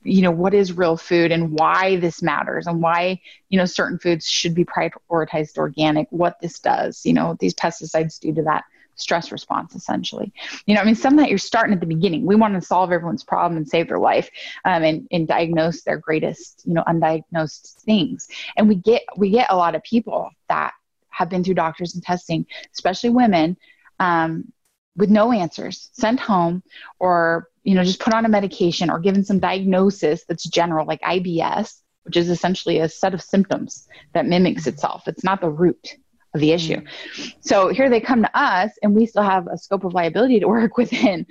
you 0.03 0.21
know 0.21 0.31
what 0.31 0.53
is 0.53 0.73
real 0.73 0.97
food 0.97 1.31
and 1.31 1.51
why 1.51 1.97
this 1.97 2.21
matters 2.21 2.67
and 2.67 2.81
why 2.81 3.19
you 3.49 3.57
know 3.57 3.65
certain 3.65 3.99
foods 3.99 4.27
should 4.27 4.55
be 4.55 4.65
prioritized 4.65 5.57
organic 5.57 6.07
what 6.11 6.39
this 6.39 6.59
does 6.59 7.05
you 7.05 7.13
know 7.13 7.35
these 7.39 7.53
pesticides 7.53 8.19
do 8.19 8.33
to 8.33 8.43
that 8.43 8.63
stress 8.95 9.31
response 9.31 9.75
essentially. 9.75 10.33
You 10.65 10.75
know 10.75 10.81
i 10.81 10.85
mean 10.85 10.95
some 10.95 11.17
that 11.17 11.29
you're 11.29 11.37
starting 11.37 11.73
at 11.73 11.79
the 11.79 11.85
beginning. 11.85 12.25
We 12.25 12.35
want 12.35 12.55
to 12.55 12.65
solve 12.65 12.91
everyone's 12.91 13.23
problem 13.23 13.57
and 13.57 13.67
save 13.67 13.87
their 13.87 13.99
life 13.99 14.29
um, 14.63 14.83
and, 14.83 15.07
and 15.11 15.27
diagnose 15.27 15.81
their 15.83 15.97
greatest 15.97 16.63
you 16.65 16.73
know 16.73 16.83
undiagnosed 16.87 17.73
things. 17.81 18.27
And 18.57 18.67
we 18.67 18.75
get 18.75 19.03
we 19.17 19.29
get 19.29 19.47
a 19.49 19.57
lot 19.57 19.75
of 19.75 19.83
people 19.83 20.29
that 20.49 20.73
have 21.09 21.29
been 21.29 21.43
through 21.43 21.53
doctors 21.55 21.93
and 21.93 22.03
testing 22.03 22.45
especially 22.73 23.09
women 23.09 23.57
um, 23.99 24.51
with 24.95 25.09
no 25.09 25.31
answers 25.31 25.89
sent 25.93 26.19
home 26.19 26.63
or 26.99 27.49
you 27.65 27.75
know 27.75 27.83
just 27.83 27.99
put 27.99 28.13
on 28.13 28.25
a 28.25 28.29
medication 28.29 28.89
or 28.89 28.99
given 28.99 29.25
some 29.25 29.39
diagnosis 29.39 30.23
that's 30.25 30.45
general 30.45 30.87
like 30.87 31.01
ibs 31.01 31.81
which 32.05 32.17
is 32.17 32.29
essentially 32.29 32.79
a 32.79 32.87
set 32.87 33.13
of 33.13 33.21
symptoms 33.21 33.87
that 34.13 34.27
mimics 34.27 34.67
itself. 34.67 35.07
It's 35.07 35.23
not 35.23 35.41
the 35.41 35.49
root 35.49 35.95
of 36.33 36.41
the 36.41 36.51
issue. 36.51 36.77
Mm-hmm. 36.77 37.39
so 37.41 37.69
here 37.69 37.89
they 37.89 37.99
come 37.99 38.21
to 38.21 38.39
us 38.39 38.71
and 38.83 38.93
we 38.93 39.05
still 39.05 39.23
have 39.23 39.47
a 39.47 39.57
scope 39.57 39.83
of 39.83 39.93
liability 39.93 40.39
to 40.39 40.47
work 40.59 40.77
within. 40.77 41.25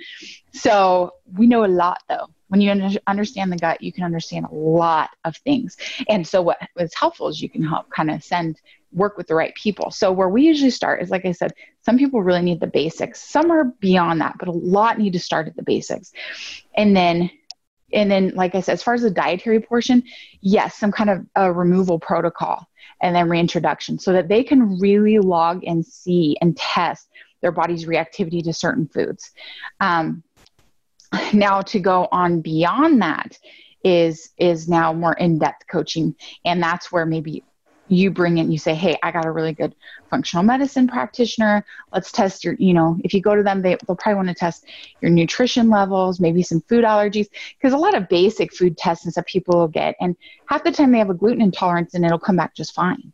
So 0.53 1.11
we 1.33 1.47
know 1.47 1.65
a 1.65 1.67
lot 1.67 2.01
though 2.09 2.27
when 2.55 2.61
you 2.61 2.99
understand 3.07 3.51
the 3.51 3.57
gut 3.57 3.81
you 3.81 3.91
can 3.91 4.03
understand 4.03 4.45
a 4.45 4.53
lot 4.53 5.09
of 5.25 5.35
things 5.37 5.77
and 6.09 6.25
so 6.27 6.41
what 6.41 6.57
is 6.79 6.93
helpful 6.93 7.27
is 7.27 7.41
you 7.41 7.49
can 7.49 7.63
help 7.63 7.89
kind 7.89 8.09
of 8.09 8.23
send 8.23 8.61
work 8.95 9.17
with 9.17 9.27
the 9.27 9.35
right 9.35 9.53
people. 9.55 9.91
So 9.91 10.11
where 10.11 10.29
we 10.29 10.43
usually 10.43 10.71
start 10.71 11.01
is 11.01 11.09
like 11.09 11.25
I 11.25 11.31
said, 11.33 11.53
some 11.81 11.97
people 11.97 12.23
really 12.23 12.41
need 12.41 12.59
the 12.59 12.67
basics. 12.67 13.21
Some 13.21 13.51
are 13.51 13.65
beyond 13.79 14.21
that, 14.21 14.37
but 14.39 14.47
a 14.47 14.51
lot 14.51 14.97
need 14.97 15.13
to 15.13 15.19
start 15.19 15.47
at 15.47 15.55
the 15.55 15.63
basics. 15.63 16.11
And 16.75 16.95
then 16.95 17.29
and 17.93 18.09
then 18.09 18.31
like 18.35 18.55
I 18.55 18.61
said, 18.61 18.73
as 18.73 18.83
far 18.83 18.95
as 18.95 19.03
the 19.03 19.11
dietary 19.11 19.59
portion, 19.59 20.03
yes, 20.41 20.75
some 20.75 20.91
kind 20.91 21.09
of 21.09 21.25
a 21.35 21.53
removal 21.53 21.99
protocol 21.99 22.67
and 23.01 23.15
then 23.15 23.29
reintroduction 23.29 23.99
so 23.99 24.11
that 24.13 24.27
they 24.27 24.43
can 24.43 24.79
really 24.79 25.19
log 25.19 25.63
and 25.65 25.85
see 25.85 26.35
and 26.41 26.57
test 26.57 27.09
their 27.41 27.51
body's 27.51 27.85
reactivity 27.85 28.43
to 28.43 28.53
certain 28.53 28.87
foods. 28.87 29.31
Um, 29.79 30.23
now 31.33 31.61
to 31.61 31.79
go 31.79 32.07
on 32.11 32.41
beyond 32.41 33.01
that 33.01 33.37
is 33.83 34.31
is 34.37 34.67
now 34.67 34.91
more 34.93 35.13
in-depth 35.13 35.67
coaching. 35.67 36.15
And 36.43 36.61
that's 36.61 36.91
where 36.91 37.05
maybe 37.05 37.43
you 37.87 38.09
bring 38.09 38.37
in 38.37 38.51
you 38.51 38.57
say 38.57 38.73
hey 38.73 38.97
i 39.03 39.11
got 39.11 39.25
a 39.25 39.31
really 39.31 39.53
good 39.53 39.75
functional 40.09 40.43
medicine 40.43 40.87
practitioner. 40.87 41.65
Let's 41.93 42.11
test 42.11 42.43
your 42.43 42.55
you 42.55 42.73
know 42.73 42.97
if 43.03 43.13
you 43.13 43.21
go 43.21 43.35
to 43.35 43.43
them 43.43 43.61
they, 43.61 43.77
they'll 43.85 43.95
probably 43.95 44.15
want 44.15 44.29
to 44.29 44.33
test 44.33 44.65
your 45.01 45.11
nutrition 45.11 45.69
levels 45.69 46.19
maybe 46.19 46.41
some 46.41 46.61
food 46.61 46.83
allergies 46.83 47.27
because 47.57 47.73
a 47.73 47.77
lot 47.77 47.95
of 47.95 48.09
basic 48.09 48.53
food 48.53 48.77
tests 48.77 49.05
and 49.05 49.11
stuff 49.11 49.25
people 49.25 49.59
will 49.59 49.67
get 49.67 49.95
and 50.01 50.15
half 50.47 50.63
the 50.63 50.71
time 50.71 50.91
they 50.91 50.97
have 50.97 51.09
a 51.09 51.13
gluten 51.13 51.41
intolerance 51.41 51.93
and 51.93 52.05
it'll 52.05 52.19
come 52.19 52.35
back 52.35 52.55
just 52.55 52.73
fine 52.73 53.13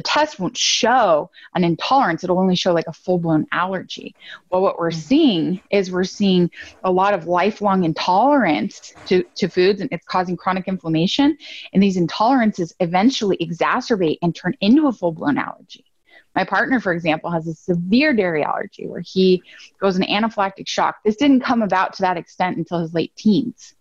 the 0.00 0.08
test 0.08 0.40
won't 0.40 0.56
show 0.56 1.30
an 1.54 1.62
intolerance. 1.62 2.24
It'll 2.24 2.38
only 2.38 2.56
show 2.56 2.72
like 2.72 2.86
a 2.86 2.92
full-blown 2.92 3.46
allergy. 3.52 4.14
Well 4.48 4.62
what 4.62 4.78
we're 4.78 4.90
mm. 4.90 4.94
seeing 4.94 5.60
is 5.70 5.92
we're 5.92 6.04
seeing 6.04 6.50
a 6.84 6.90
lot 6.90 7.12
of 7.12 7.26
lifelong 7.26 7.84
intolerance 7.84 8.94
to, 9.08 9.22
to 9.34 9.48
foods 9.48 9.82
and 9.82 9.92
it's 9.92 10.06
causing 10.06 10.38
chronic 10.38 10.68
inflammation. 10.68 11.36
And 11.74 11.82
these 11.82 11.98
intolerances 11.98 12.72
eventually 12.80 13.36
exacerbate 13.42 14.16
and 14.22 14.34
turn 14.34 14.54
into 14.62 14.86
a 14.86 14.92
full-blown 14.92 15.36
allergy. 15.36 15.84
My 16.34 16.44
partner 16.44 16.80
for 16.80 16.94
example 16.94 17.30
has 17.30 17.46
a 17.46 17.52
severe 17.52 18.14
dairy 18.14 18.42
allergy 18.42 18.86
where 18.86 19.02
he 19.04 19.42
goes 19.82 19.98
in 19.98 20.02
anaphylactic 20.04 20.66
shock. 20.66 20.96
This 21.04 21.16
didn't 21.16 21.40
come 21.40 21.60
about 21.60 21.92
to 21.94 22.02
that 22.02 22.16
extent 22.16 22.56
until 22.56 22.78
his 22.78 22.94
late 22.94 23.14
teens 23.16 23.74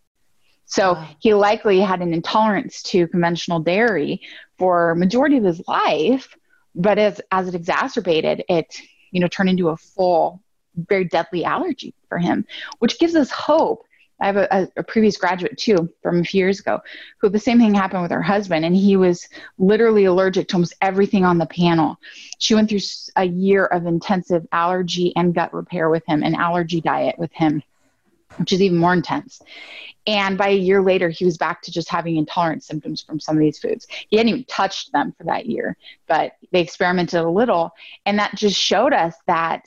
so 0.70 0.94
wow. 0.94 1.08
he 1.20 1.34
likely 1.34 1.82
had 1.82 2.02
an 2.02 2.14
intolerance 2.14 2.84
to 2.84 3.08
conventional 3.08 3.60
dairy 3.60 4.22
for 4.60 4.94
majority 4.96 5.38
of 5.38 5.44
his 5.44 5.62
life, 5.68 6.38
but 6.76 7.00
as 7.00 7.20
as 7.32 7.48
it 7.48 7.56
exacerbated, 7.56 8.44
it 8.48 8.80
you 9.12 9.20
know 9.20 9.28
turned 9.28 9.50
into 9.50 9.70
a 9.70 9.78
full, 9.78 10.42
very 10.76 11.06
deadly 11.06 11.44
allergy 11.44 11.96
for 12.08 12.20
him, 12.20 12.46
which 12.78 13.00
gives 13.00 13.16
us 13.16 13.32
hope. 13.32 13.84
I 14.22 14.26
have 14.26 14.36
a, 14.36 14.70
a, 14.76 14.84
previous 14.84 15.16
graduate 15.16 15.58
too 15.58 15.90
from 16.04 16.20
a 16.20 16.24
few 16.26 16.40
years 16.40 16.60
ago 16.60 16.82
who 17.20 17.30
the 17.30 17.40
same 17.40 17.58
thing 17.58 17.74
happened 17.74 18.02
with 18.02 18.12
her 18.12 18.22
husband, 18.22 18.66
and 18.66 18.76
he 18.76 18.98
was 18.98 19.28
literally 19.58 20.06
allergic 20.06 20.50
to 20.50 20.56
almost 20.56 20.76
everything 20.82 21.24
on 21.24 21.38
the 21.38 21.46
panel. 21.46 21.98
She 22.38 22.54
went 22.54 22.70
through 22.70 22.82
a 23.16 23.24
year 23.24 23.66
of 23.66 23.88
intensive 23.88 24.46
allergy 24.52 25.14
and 25.16 25.34
gut 25.34 25.54
repair 25.54 25.90
with 25.90 26.06
him, 26.06 26.22
an 26.22 26.36
allergy 26.36 26.82
diet 26.82 27.18
with 27.18 27.32
him 27.34 27.64
which 28.38 28.54
is 28.54 28.62
even 28.62 28.78
more 28.78 28.94
intense. 28.94 29.42
And 30.08 30.38
by 30.38 30.50
a 30.50 30.56
year 30.56 30.82
later, 30.82 31.10
he 31.10 31.26
was 31.26 31.38
back 31.38 31.62
to 31.64 31.72
just 31.72 31.90
having 31.90 32.16
intolerant 32.16 32.64
symptoms 32.64 33.02
from 33.02 33.20
some 33.20 33.36
of 33.36 33.42
these 33.42 33.60
foods. 33.60 33.86
He 34.10 34.18
hadn't 34.18 34.30
even 34.30 34.46
touched 34.46 34.92
them 34.92 35.14
for 35.18 35.26
that 35.26 35.46
year, 35.46 35.78
but 36.08 36.34
they 36.52 36.62
experimented 36.62 37.20
a 37.20 37.30
little. 37.30 37.72
And 38.06 38.18
that 38.18 38.36
just 38.36 38.60
showed 38.60 38.94
us 38.94 39.14
that 39.28 39.66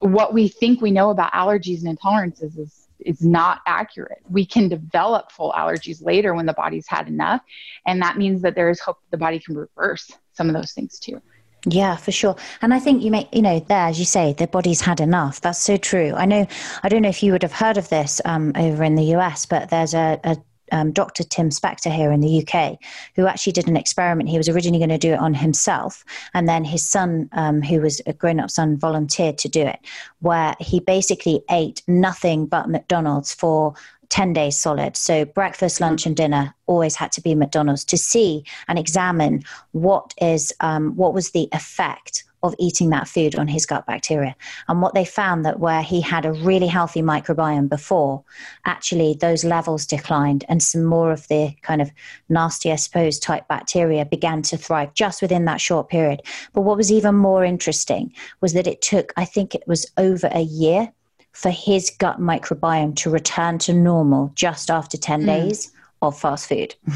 what 0.00 0.32
we 0.32 0.48
think 0.48 0.80
we 0.80 0.90
know 0.90 1.10
about 1.10 1.32
allergies 1.32 1.84
and 1.84 1.98
intolerances 1.98 2.58
is, 2.58 2.88
is 3.00 3.22
not 3.22 3.60
accurate. 3.66 4.22
We 4.28 4.46
can 4.46 4.68
develop 4.68 5.32
full 5.32 5.52
allergies 5.52 6.04
later 6.04 6.34
when 6.34 6.46
the 6.46 6.52
body's 6.52 6.86
had 6.86 7.08
enough. 7.08 7.42
And 7.86 8.00
that 8.02 8.16
means 8.16 8.42
that 8.42 8.54
there 8.54 8.70
is 8.70 8.78
hope 8.78 8.98
the 9.10 9.16
body 9.16 9.40
can 9.40 9.56
reverse 9.56 10.12
some 10.34 10.48
of 10.48 10.54
those 10.54 10.72
things 10.72 11.00
too. 11.00 11.20
Yeah, 11.70 11.96
for 11.96 12.12
sure. 12.12 12.36
And 12.62 12.72
I 12.72 12.78
think 12.78 13.02
you 13.02 13.10
make, 13.10 13.28
you 13.34 13.42
know, 13.42 13.60
there, 13.60 13.86
as 13.88 13.98
you 13.98 14.04
say, 14.04 14.32
the 14.32 14.46
body's 14.46 14.80
had 14.80 15.00
enough. 15.00 15.40
That's 15.40 15.58
so 15.58 15.76
true. 15.76 16.12
I 16.16 16.24
know, 16.24 16.46
I 16.82 16.88
don't 16.88 17.02
know 17.02 17.08
if 17.08 17.22
you 17.22 17.32
would 17.32 17.42
have 17.42 17.52
heard 17.52 17.76
of 17.76 17.88
this 17.88 18.20
um, 18.24 18.52
over 18.56 18.82
in 18.84 18.94
the 18.94 19.16
US, 19.16 19.44
but 19.44 19.68
there's 19.68 19.94
a, 19.94 20.18
a 20.24 20.36
um, 20.72 20.92
Dr. 20.92 21.24
Tim 21.24 21.50
Spector 21.50 21.90
here 21.90 22.12
in 22.12 22.20
the 22.20 22.42
UK, 22.46 22.78
who 23.14 23.26
actually 23.26 23.52
did 23.52 23.68
an 23.68 23.76
experiment. 23.76 24.28
He 24.28 24.36
was 24.36 24.48
originally 24.48 24.78
going 24.78 24.90
to 24.90 24.98
do 24.98 25.12
it 25.12 25.18
on 25.18 25.34
himself, 25.34 26.04
and 26.34 26.48
then 26.48 26.64
his 26.64 26.84
son, 26.84 27.28
um, 27.32 27.62
who 27.62 27.80
was 27.80 28.00
a 28.06 28.12
grown 28.12 28.40
up 28.40 28.50
son, 28.50 28.76
volunteered 28.76 29.38
to 29.38 29.48
do 29.48 29.62
it, 29.62 29.78
where 30.20 30.54
he 30.60 30.80
basically 30.80 31.42
ate 31.50 31.82
nothing 31.86 32.46
but 32.46 32.68
McDonald's 32.68 33.34
for 33.34 33.74
10 34.10 34.32
days 34.32 34.58
solid. 34.58 34.96
So 34.96 35.24
breakfast, 35.24 35.80
lunch, 35.80 36.06
and 36.06 36.16
dinner 36.16 36.54
always 36.66 36.96
had 36.96 37.12
to 37.12 37.20
be 37.20 37.34
McDonald's 37.34 37.84
to 37.86 37.98
see 37.98 38.44
and 38.66 38.78
examine 38.78 39.44
what 39.72 40.14
is 40.20 40.52
um, 40.60 40.96
what 40.96 41.14
was 41.14 41.30
the 41.30 41.48
effect 41.52 42.24
of 42.42 42.54
eating 42.58 42.90
that 42.90 43.08
food 43.08 43.34
on 43.34 43.48
his 43.48 43.66
gut 43.66 43.86
bacteria. 43.86 44.36
And 44.68 44.80
what 44.80 44.94
they 44.94 45.04
found 45.04 45.44
that 45.44 45.58
where 45.58 45.82
he 45.82 46.00
had 46.00 46.24
a 46.24 46.32
really 46.32 46.68
healthy 46.68 47.02
microbiome 47.02 47.68
before, 47.68 48.22
actually 48.64 49.16
those 49.20 49.44
levels 49.44 49.86
declined 49.86 50.44
and 50.48 50.62
some 50.62 50.84
more 50.84 51.10
of 51.10 51.26
the 51.28 51.54
kind 51.62 51.82
of 51.82 51.90
nasty, 52.28 52.70
I 52.70 52.76
suppose, 52.76 53.18
type 53.18 53.48
bacteria 53.48 54.04
began 54.04 54.42
to 54.42 54.56
thrive 54.56 54.94
just 54.94 55.20
within 55.20 55.46
that 55.46 55.60
short 55.60 55.88
period. 55.88 56.22
But 56.52 56.62
what 56.62 56.76
was 56.76 56.92
even 56.92 57.16
more 57.16 57.44
interesting 57.44 58.12
was 58.40 58.52
that 58.52 58.66
it 58.68 58.82
took, 58.82 59.12
I 59.16 59.24
think 59.24 59.54
it 59.54 59.64
was 59.66 59.90
over 59.96 60.28
a 60.32 60.42
year 60.42 60.92
for 61.32 61.50
his 61.50 61.90
gut 61.90 62.20
microbiome 62.20 62.96
to 62.96 63.10
return 63.10 63.58
to 63.58 63.72
normal 63.72 64.32
just 64.34 64.70
after 64.70 64.96
10 64.96 65.22
mm. 65.22 65.26
days 65.26 65.72
of 66.02 66.18
fast 66.18 66.48
food. 66.48 66.74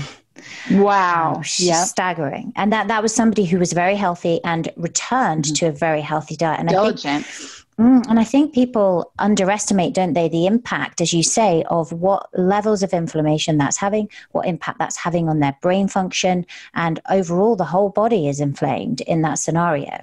Wow. 0.73 1.35
Um, 1.37 1.45
yeah. 1.59 1.85
Staggering. 1.85 2.53
And 2.57 2.73
that, 2.73 2.89
that 2.89 3.03
was 3.03 3.15
somebody 3.15 3.45
who 3.45 3.59
was 3.59 3.73
very 3.73 3.95
healthy 3.95 4.41
and 4.43 4.73
returned 4.77 5.45
mm-hmm. 5.45 5.55
to 5.55 5.67
a 5.67 5.73
very 5.73 6.01
healthy 6.01 6.37
diet. 6.37 6.59
And 6.59 6.69
Diligent. 6.69 7.27
I 7.27 7.29
think, 7.29 7.63
Mm, 7.79 8.05
and 8.09 8.21
I 8.21 8.25
think 8.25 8.53
people 8.53 9.13
underestimate, 9.19 9.95
don't 9.95 10.13
they, 10.13 10.29
the 10.29 10.47
impact, 10.47 11.01
as 11.01 11.15
you 11.15 11.23
say, 11.23 11.65
of 11.71 11.91
what 11.93 12.29
levels 12.39 12.83
of 12.83 12.93
inflammation 12.93 13.57
that's 13.57 13.79
having, 13.79 14.11
what 14.33 14.47
impact 14.47 14.79
that's 14.79 14.97
having 14.97 15.29
on 15.29 15.41
their 15.41 15.57
brain 15.63 15.89
function, 15.89 16.45
and 16.75 17.01
overall 17.09 17.57
the 17.57 17.65
whole 17.65 17.89
body 17.89 18.29
is 18.29 18.41
inflamed 18.41 19.01
in 19.01 19.23
that 19.23 19.39
scenario. 19.39 20.01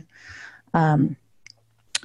Um, 0.74 1.15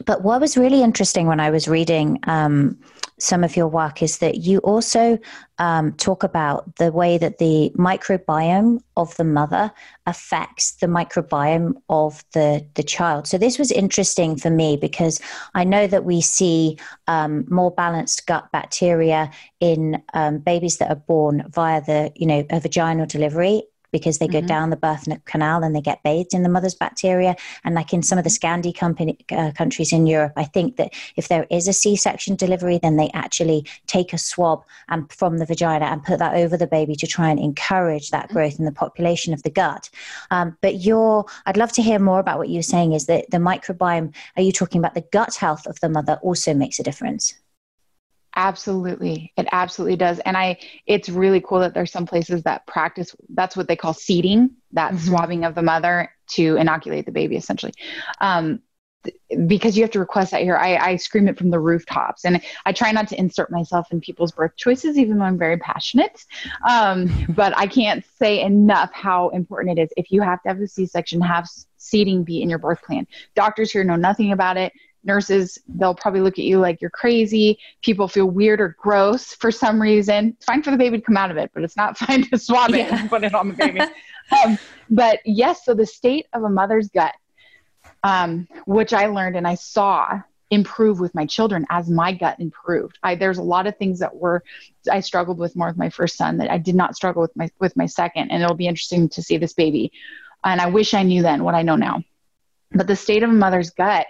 but 0.05 0.23
what 0.23 0.41
was 0.41 0.57
really 0.57 0.83
interesting 0.83 1.27
when 1.27 1.41
I 1.41 1.51
was 1.51 1.69
reading 1.69 2.19
um, 2.25 2.79
some 3.19 3.45
of 3.45 3.57
your 3.57 3.69
work 3.69 4.03
is 4.03 4.19
that 4.19 4.39
you 4.39 4.59
also 4.59 5.19
um, 5.59 5.93
talk 5.93 6.25
about 6.25 6.77
the 6.77 6.91
way 6.91 7.17
that 7.17 7.39
the 7.39 7.71
microbiome 7.77 8.81
of 8.97 9.17
the 9.17 9.25
mother 9.25 9.71
affects 10.07 10.73
the 10.73 10.87
microbiome 10.87 11.75
of 11.89 12.25
the, 12.33 12.67
the 12.75 12.83
child. 12.83 13.29
So, 13.29 13.39
this 13.39 13.59
was 13.59 13.71
interesting 13.71 14.37
for 14.37 14.51
me 14.51 14.77
because 14.77 15.21
I 15.55 15.65
know 15.65 15.87
that 15.87 16.05
we 16.05 16.21
see 16.21 16.79
um, 17.07 17.45
more 17.49 17.71
balanced 17.71 18.27
gut 18.27 18.51
bacteria 18.53 19.31
in 19.61 20.03
um, 20.13 20.39
babies 20.39 20.79
that 20.79 20.91
are 20.91 20.97
born 20.97 21.45
via 21.49 21.83
the, 21.83 22.13
you 22.17 22.27
know, 22.27 22.45
a 22.51 22.59
vaginal 22.59 23.07
delivery 23.07 23.63
because 23.95 24.19
they 24.19 24.27
go 24.27 24.39
mm-hmm. 24.39 24.49
down 24.49 24.71
the 24.71 24.77
birth 24.77 25.07
canal 25.25 25.63
and 25.63 25.73
they 25.73 25.81
get 25.81 26.03
bathed 26.03 26.35
in 26.35 26.43
the 26.43 26.49
mother's 26.49 26.75
bacteria. 26.75 27.37
And 27.63 27.77
like 27.77 27.93
in 27.93 28.03
some 28.03 28.19
of 28.19 28.25
the 28.25 28.31
Scandi 28.31 28.77
company, 28.77 29.17
uh, 29.31 29.53
countries 29.53 29.93
in 29.93 30.09
Europe, 30.09 30.33
I 30.37 30.43
think 30.43 30.79
that 30.79 30.93
if 31.15 31.29
there 31.29 31.47
is 31.49 31.69
a 31.69 31.73
C-section 31.73 32.35
delivery, 32.35 32.81
then 32.83 32.97
they 32.97 33.09
actually 33.15 33.65
take 33.87 34.13
a 34.13 34.19
swab 34.19 34.65
and 34.89 35.11
from 35.13 35.39
the 35.39 35.47
vagina 35.47 35.85
and 35.85 36.03
put 36.03 36.19
that 36.19 36.35
over 36.35 36.57
the 36.57 36.67
baby 36.67 36.97
to 36.97 37.07
try 37.07 37.31
and 37.31 37.39
encourage 37.39 38.11
that 38.11 38.25
mm-hmm. 38.25 38.35
growth 38.35 38.59
in 38.59 38.65
the 38.65 38.73
population 38.73 39.33
of 39.33 39.45
the 39.45 39.51
gut. 39.51 39.89
Um, 40.33 40.59
but 40.61 40.81
you're, 40.81 41.25
I'd 41.47 41.57
love 41.57 41.71
to 41.75 41.83
hear 41.83 42.01
more 42.01 42.19
about 42.19 42.39
what 42.39 42.49
you're 42.49 42.63
saying. 42.63 42.95
Is 42.95 43.07
that 43.07 43.31
the 43.31 43.39
microbiome? 43.39 44.13
Are 44.37 44.43
you 44.43 44.51
talking 44.51 44.81
about 44.81 44.95
the 44.95 45.09
gut 45.13 45.37
health 45.37 45.69
of 45.69 45.79
the 45.79 45.89
mother 45.89 46.19
also 46.21 46.53
makes 46.53 46.81
a 46.81 46.83
difference? 46.83 47.33
Absolutely. 48.37 49.33
It 49.37 49.47
absolutely 49.53 49.97
does. 49.97 50.19
And 50.21 50.37
I 50.37 50.59
it's 50.87 51.09
really 51.09 51.41
cool 51.41 51.61
that 51.61 51.75
there's 51.75 51.93
some 51.93 52.07
places 52.07 52.43
that 52.43 52.67
practice 52.67 53.15
that's 53.31 53.57
what 53.57 53.69
they 53.69 53.77
call 53.77 53.95
seeding, 53.95 54.51
that 54.73 54.93
mm-hmm. 54.93 55.07
swabbing 55.07 55.45
of 55.45 55.55
the 55.55 55.63
mother 55.63 56.11
to 56.33 56.57
inoculate 56.57 57.07
the 57.07 57.13
baby 57.13 57.37
essentially. 57.37 57.73
Um, 58.21 58.61
because 59.47 59.77
you 59.77 59.83
have 59.83 59.91
to 59.91 59.99
request 59.99 60.31
that 60.31 60.43
here. 60.43 60.57
I, 60.57 60.77
I 60.77 60.97
scream 60.97 61.29
it 61.29 61.37
from 61.37 61.51
the 61.51 61.61
rooftops. 61.61 62.25
And 62.25 62.41
I 62.65 62.73
try 62.73 62.91
not 62.91 63.09
to 63.09 63.19
insert 63.19 63.51
myself 63.51 63.89
in 63.91 64.01
people's 64.01 64.33
birth 64.33 64.57
choices, 64.57 64.97
even 64.97 65.19
though 65.19 65.25
I'm 65.25 65.39
very 65.39 65.59
passionate. 65.59 66.25
Um, 66.67 67.27
but 67.29 67.57
I 67.57 67.67
can't 67.67 68.05
say 68.19 68.41
enough 68.41 68.91
how 68.93 69.29
important 69.31 69.79
it 69.79 69.83
is. 69.83 69.91
If 69.97 70.11
you 70.11 70.23
have 70.23 70.43
to 70.43 70.49
have 70.49 70.61
a 70.61 70.67
C 70.67 70.87
section, 70.87 71.21
have 71.21 71.47
seeding 71.77 72.25
be 72.25 72.41
in 72.41 72.49
your 72.49 72.59
birth 72.59 72.83
plan. 72.83 73.07
Doctors 73.35 73.71
here 73.71 73.85
know 73.85 73.97
nothing 73.97 74.33
about 74.33 74.57
it 74.57 74.73
nurses 75.05 75.59
they'll 75.69 75.95
probably 75.95 76.21
look 76.21 76.39
at 76.39 76.45
you 76.45 76.59
like 76.59 76.81
you're 76.81 76.91
crazy. 76.91 77.59
People 77.83 78.09
feel 78.09 78.27
weird 78.27 78.61
or 78.61 78.77
gross 78.79 79.35
for 79.35 79.51
some 79.51 79.81
reason. 79.81 80.35
It's 80.37 80.45
fine 80.45 80.63
for 80.63 80.71
the 80.71 80.77
baby 80.77 80.99
to 80.99 81.05
come 81.05 81.17
out 81.17 81.31
of 81.31 81.37
it 81.37 81.51
but 81.55 81.63
it's 81.63 81.77
not 81.77 81.97
fine 82.05 82.29
to 82.31 82.39
swab 82.39 82.71
it 82.71 82.79
yeah. 82.79 83.01
and 83.01 83.11
put 83.11 83.25
it 83.25 83.35
on 83.35 83.49
the 83.49 83.55
baby. 83.55 83.81
Um, 84.43 84.59
but 84.89 85.19
yes 85.27 85.67
so 85.67 85.75
the 85.75 85.85
state 85.85 86.29
of 86.33 86.45
a 86.45 86.49
mother's 86.49 86.89
gut 86.89 87.15
um, 88.03 88.49
which 88.65 88.95
i 88.95 89.05
learned 89.05 89.37
and 89.37 89.47
i 89.47 89.55
saw 89.55 90.23
improve 90.55 91.01
with 91.01 91.15
my 91.15 91.27
children 91.27 91.67
as 91.71 91.91
my 91.91 92.13
gut 92.13 92.39
improved. 92.39 92.99
I, 93.03 93.15
there's 93.15 93.39
a 93.39 93.43
lot 93.43 93.67
of 93.67 93.77
things 93.77 93.99
that 93.99 94.15
were 94.15 94.43
i 94.91 95.01
struggled 95.01 95.39
with 95.39 95.57
more 95.57 95.69
with 95.69 95.77
my 95.77 95.91
first 95.91 96.17
son 96.17 96.39
that 96.39 96.51
i 96.51 96.59
did 96.59 96.75
not 96.75 96.95
struggle 96.95 97.23
with 97.23 97.35
my 97.37 97.51
with 97.61 97.77
my 97.77 97.87
second 97.87 98.31
and 98.31 98.43
it'll 98.43 98.57
be 98.57 98.67
interesting 98.67 99.09
to 99.11 99.23
see 99.23 99.37
this 99.37 99.53
baby. 99.53 99.93
And 100.45 100.61
i 100.61 100.67
wish 100.67 100.95
i 100.95 101.03
knew 101.03 101.23
then 101.23 101.45
what 101.45 101.55
i 101.55 101.63
know 101.63 101.77
now. 101.77 102.03
But 102.73 102.87
the 102.87 102.97
state 102.97 103.23
of 103.23 103.31
a 103.31 103.35
mother's 103.35 103.71
gut 103.71 104.07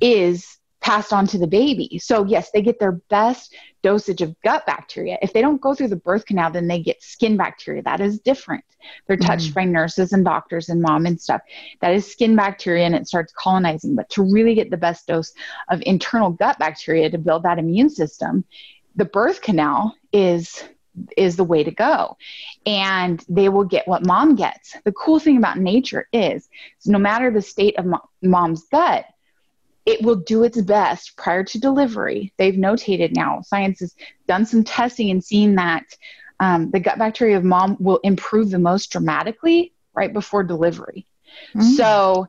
is 0.00 0.58
passed 0.80 1.12
on 1.12 1.26
to 1.26 1.38
the 1.38 1.46
baby. 1.46 1.98
So, 1.98 2.24
yes, 2.24 2.50
they 2.52 2.62
get 2.62 2.78
their 2.78 2.92
best 2.92 3.54
dosage 3.82 4.22
of 4.22 4.34
gut 4.42 4.64
bacteria. 4.66 5.18
If 5.22 5.32
they 5.32 5.42
don't 5.42 5.60
go 5.60 5.74
through 5.74 5.88
the 5.88 5.96
birth 5.96 6.26
canal, 6.26 6.50
then 6.50 6.68
they 6.68 6.80
get 6.80 7.02
skin 7.02 7.36
bacteria. 7.36 7.82
That 7.82 8.00
is 8.00 8.18
different. 8.18 8.64
They're 9.06 9.16
touched 9.16 9.50
mm. 9.50 9.54
by 9.54 9.64
nurses 9.64 10.12
and 10.12 10.24
doctors 10.24 10.68
and 10.68 10.80
mom 10.80 11.06
and 11.06 11.20
stuff. 11.20 11.42
That 11.80 11.92
is 11.92 12.10
skin 12.10 12.34
bacteria 12.34 12.86
and 12.86 12.94
it 12.94 13.06
starts 13.06 13.32
colonizing. 13.36 13.94
But 13.94 14.08
to 14.10 14.22
really 14.22 14.54
get 14.54 14.70
the 14.70 14.76
best 14.76 15.06
dose 15.06 15.32
of 15.68 15.82
internal 15.82 16.30
gut 16.30 16.58
bacteria 16.58 17.10
to 17.10 17.18
build 17.18 17.42
that 17.42 17.58
immune 17.58 17.90
system, 17.90 18.44
the 18.96 19.04
birth 19.04 19.42
canal 19.42 19.94
is 20.12 20.64
is 21.16 21.36
the 21.36 21.44
way 21.44 21.62
to 21.62 21.70
go 21.70 22.16
and 22.66 23.24
they 23.28 23.48
will 23.48 23.64
get 23.64 23.86
what 23.86 24.04
mom 24.04 24.34
gets 24.34 24.76
the 24.84 24.90
cool 24.90 25.20
thing 25.20 25.36
about 25.36 25.56
nature 25.56 26.08
is 26.12 26.48
no 26.84 26.98
matter 26.98 27.30
the 27.30 27.40
state 27.40 27.78
of 27.78 27.86
mom's 28.22 28.64
gut 28.72 29.04
it 29.90 30.02
will 30.02 30.16
do 30.16 30.44
its 30.44 30.60
best 30.62 31.16
prior 31.16 31.42
to 31.42 31.58
delivery. 31.58 32.32
They've 32.38 32.54
notated 32.54 33.12
now, 33.12 33.40
science 33.42 33.80
has 33.80 33.96
done 34.28 34.46
some 34.46 34.62
testing 34.62 35.10
and 35.10 35.22
seen 35.22 35.56
that 35.56 35.84
um, 36.38 36.70
the 36.70 36.78
gut 36.78 36.96
bacteria 36.96 37.36
of 37.36 37.44
mom 37.44 37.76
will 37.80 37.98
improve 38.04 38.50
the 38.50 38.58
most 38.58 38.92
dramatically 38.92 39.72
right 39.92 40.12
before 40.12 40.44
delivery. 40.44 41.06
Mm. 41.54 41.62
So, 41.76 42.28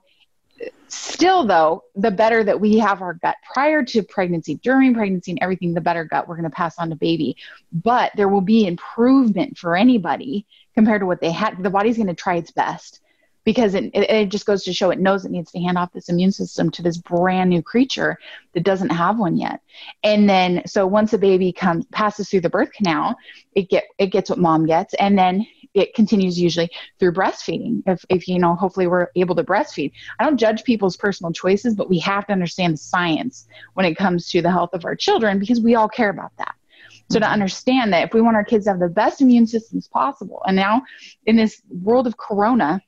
still 0.88 1.46
though, 1.46 1.84
the 1.96 2.10
better 2.10 2.44
that 2.44 2.60
we 2.60 2.80
have 2.80 3.04
our 3.04 3.14
gut 3.14 3.36
prior 3.54 3.84
to 3.84 4.02
pregnancy, 4.02 4.56
during 4.56 4.96
pregnancy, 4.96 5.32
and 5.32 5.40
everything, 5.42 5.76
the 5.76 5.82
better 5.82 6.04
gut 6.04 6.28
we're 6.28 6.36
going 6.36 6.50
to 6.50 6.56
pass 6.56 6.80
on 6.80 6.90
to 6.90 6.96
baby. 6.96 7.38
But 7.72 8.12
there 8.16 8.28
will 8.28 8.42
be 8.42 8.66
improvement 8.66 9.60
for 9.60 9.78
anybody 9.78 10.48
compared 10.74 11.02
to 11.02 11.06
what 11.06 11.22
they 11.22 11.32
had. 11.32 11.62
The 11.62 11.70
body's 11.70 11.98
going 11.98 12.08
to 12.08 12.16
try 12.16 12.36
its 12.36 12.52
best 12.52 13.02
because 13.44 13.74
it, 13.74 13.86
it, 13.94 14.10
it, 14.10 14.30
just 14.30 14.46
goes 14.46 14.64
to 14.64 14.74
show 14.74 14.90
it 14.90 15.00
knows 15.00 15.26
it 15.26 15.32
needs 15.32 15.52
to 15.52 15.60
hand 15.60 15.78
off 15.78 15.94
this 15.94 16.10
immune 16.10 16.32
system 16.32 16.70
to 16.72 16.82
this 16.82 16.98
brand 16.98 17.50
new 17.50 17.62
creature 17.62 18.18
that 18.54 18.64
doesn't 18.64 18.90
have 18.90 19.18
one 19.18 19.38
yet. 19.38 19.62
And 20.04 20.30
then 20.30 20.64
so 20.66 20.86
once 20.86 21.14
a 21.14 21.18
baby 21.18 21.52
comes 21.52 21.86
passes 21.88 22.30
through 22.30 22.42
the 22.42 22.50
birth 22.50 22.72
canal 22.72 23.16
it 23.56 23.70
get 23.70 23.86
it 23.98 24.08
gets 24.08 24.30
what 24.30 24.40
mom 24.40 24.66
gets 24.66 24.94
and 24.96 25.18
then 25.18 25.46
it 25.74 25.94
continues 25.94 26.40
usually 26.40 26.70
through 27.00 27.14
breastfeeding. 27.14 27.82
If, 27.88 28.06
if 28.10 28.28
you 28.28 28.38
know 28.40 28.56
hopefully 28.56 28.88
we're 28.88 29.08
able 29.16 29.36
to 29.36 29.44
breastfeed. 29.44 29.92
I 30.20 30.26
don't 30.26 30.38
judge 30.38 30.64
people's 30.64 30.98
personal 30.98 31.34
choices 31.34 31.76
but 31.76 31.90
we 31.90 32.00
have 32.00 32.28
to 32.28 32.34
understand 32.34 32.74
the 32.74 32.78
science 32.78 33.48
when 33.74 33.86
it 33.86 33.96
comes 33.96 34.30
to 34.32 34.42
the 34.42 34.52
health 34.52 34.74
of 34.74 34.86
our 34.86 34.96
children 34.96 35.40
because 35.40 35.62
we 35.62 35.76
all 35.76 35.90
care 35.90 36.10
about 36.10 36.32
that. 36.38 36.56
So 37.10 37.20
to 37.20 37.26
mm-hmm. 37.26 37.34
understand 37.34 37.94
that 37.94 38.08
if 38.08 38.14
we 38.14 38.22
want 38.22 38.38
our 38.38 38.46
kids 38.46 38.66
to 38.66 38.72
have 38.72 38.80
the 38.80 38.88
best 38.88 39.22
immune 39.22 39.48
systems 39.48 39.88
possible 39.88 40.42
and 40.46 40.56
now 40.56 40.84
in 41.26 41.36
this 41.36 41.62
world 41.70 42.08
of 42.08 42.18
corona 42.18 42.82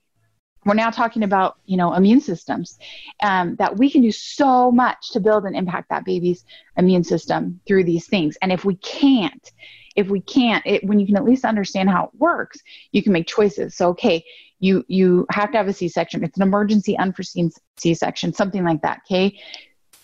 we're 0.66 0.74
now 0.74 0.90
talking 0.90 1.24
about 1.24 1.58
you 1.66 1.78
know 1.78 1.94
immune 1.94 2.22
systems 2.22 2.78
um, 3.22 3.56
that 3.56 3.78
we 3.78 3.90
can 3.90 4.02
do 4.02 4.12
so 4.12 4.72
much 4.72 5.12
to 5.12 5.20
build 5.20 5.46
and 5.46 5.56
impact 5.56 5.90
that 5.90 6.06
baby's 6.06 6.46
immune 6.78 7.04
system 7.04 7.60
through 7.68 7.84
these 7.84 8.08
things. 8.08 8.38
And 8.42 8.52
if 8.52 8.66
we 8.66 8.76
can't 8.78 9.52
if 9.96 10.08
we 10.08 10.22
can't 10.22 10.66
it, 10.66 10.84
when 10.84 11.00
you 11.00 11.06
can 11.06 11.16
at 11.16 11.24
least 11.24 11.46
understand 11.46 11.90
how 11.90 12.06
it 12.06 12.10
works 12.18 12.60
you 12.92 13.04
can 13.04 13.14
make 13.14 13.28
choices. 13.28 13.76
So 13.76 13.90
okay 13.90 14.24
you 14.60 14.84
you 14.88 15.26
have 15.30 15.52
to 15.52 15.58
have 15.58 15.68
a 15.68 15.74
c-section. 15.74 16.24
It's 16.24 16.38
an 16.38 16.44
emergency 16.44 16.98
unforeseen 16.98 17.52
c-section 17.78 18.34
something 18.34 18.64
like 18.64 18.82
that 18.82 19.02
okay? 19.06 19.38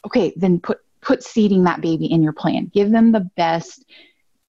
Okay 0.05 0.33
then 0.35 0.59
put 0.59 0.79
put 1.01 1.23
seeding 1.23 1.63
that 1.63 1.81
baby 1.81 2.05
in 2.05 2.23
your 2.23 2.33
plan. 2.33 2.69
Give 2.73 2.91
them 2.91 3.11
the 3.11 3.29
best 3.35 3.85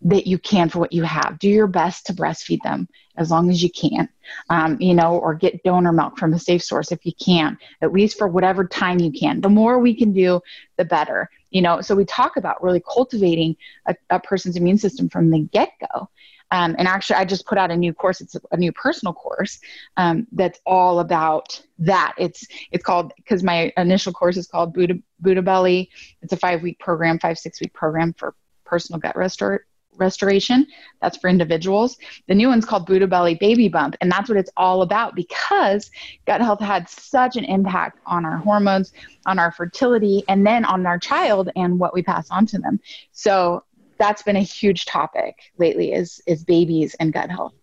that 0.03 0.27
you 0.27 0.39
can 0.39 0.69
for 0.69 0.79
what 0.79 0.93
you 0.93 1.03
have. 1.03 1.39
Do 1.39 1.49
your 1.49 1.67
best 1.67 2.07
to 2.07 2.15
breastfeed 2.15 2.63
them 2.63 2.89
as 3.17 3.31
long 3.31 3.51
as 3.51 3.63
you 3.63 3.71
can, 3.71 4.09
um, 4.49 4.81
you 4.81 4.95
know, 4.95 5.19
or 5.19 5.35
get 5.35 5.63
donor 5.63 5.93
milk 5.93 6.19
from 6.19 6.33
a 6.33 6.39
safe 6.39 6.63
source 6.63 6.91
if 6.91 7.05
you 7.05 7.13
can, 7.23 7.59
at 7.83 7.93
least 7.93 8.17
for 8.17 8.27
whatever 8.27 8.67
time 8.67 8.99
you 8.99 9.13
can. 9.13 9.41
The 9.41 9.49
more 9.49 9.79
we 9.79 9.95
can 9.95 10.13
do, 10.13 10.41
the 10.79 10.85
better, 10.85 11.29
you 11.51 11.61
know. 11.61 11.81
So 11.83 11.95
we 11.95 12.05
talk 12.05 12.37
about 12.37 12.63
really 12.63 12.83
cultivating 12.93 13.57
a, 13.87 13.95
a 14.09 14.21
person's 14.21 14.57
immune 14.57 14.79
system 14.79 15.09
from 15.09 15.31
the 15.31 15.41
get 15.41 15.71
go. 15.93 16.09
Um, 16.53 16.75
and 16.79 16.89
actually, 16.89 17.17
I 17.17 17.25
just 17.25 17.47
put 17.47 17.59
out 17.59 17.71
a 17.71 17.77
new 17.77 17.95
course. 17.95 18.21
It's 18.21 18.37
a 18.51 18.57
new 18.57 18.73
personal 18.73 19.13
course 19.13 19.61
um, 19.97 20.27
that's 20.33 20.61
all 20.67 20.99
about 20.99 21.63
that. 21.79 22.15
It's 22.19 22.47
it's 22.73 22.83
called 22.83 23.13
because 23.17 23.43
my 23.43 23.73
initial 23.77 24.13
course 24.13 24.37
is 24.37 24.49
called 24.49 24.75
Buddha 24.75 24.95
Buddha 25.21 25.43
Belly. 25.43 25.91
It's 26.23 26.33
a 26.33 26.37
five 26.37 26.63
week 26.63 26.79
program, 26.81 27.19
five 27.19 27.39
six 27.39 27.61
week 27.61 27.73
program 27.73 28.15
for 28.15 28.35
personal 28.65 28.99
gut 28.99 29.17
restore, 29.17 29.67
restoration. 29.97 30.67
That's 31.01 31.17
for 31.17 31.29
individuals. 31.29 31.97
The 32.29 32.35
new 32.35 32.49
one's 32.49 32.65
called 32.65 32.87
Buddha 32.87 33.07
Belly 33.07 33.35
Baby 33.35 33.69
Bump, 33.69 33.97
and 34.01 34.11
that's 34.11 34.29
what 34.29 34.39
it's 34.39 34.51
all 34.57 34.83
about 34.83 35.15
because 35.15 35.91
gut 36.27 36.41
health 36.41 36.61
had 36.61 36.89
such 36.89 37.37
an 37.37 37.45
impact 37.45 37.99
on 38.07 38.25
our 38.25 38.39
hormones, 38.39 38.93
on 39.27 39.39
our 39.39 39.53
fertility, 39.53 40.23
and 40.29 40.47
then 40.47 40.65
on 40.65 40.87
our 40.87 40.99
child 40.99 41.51
and 41.57 41.79
what 41.79 41.95
we 41.95 42.03
pass 42.03 42.31
on 42.31 42.47
to 42.47 42.59
them. 42.59 42.81
So 43.13 43.65
that's 43.99 44.23
been 44.23 44.37
a 44.37 44.41
huge 44.41 44.87
topic 44.87 45.37
lately 45.59 45.93
is 45.93 46.23
is 46.27 46.43
babies 46.43 46.95
and 47.01 47.13
gut 47.13 47.31
health. 47.31 47.55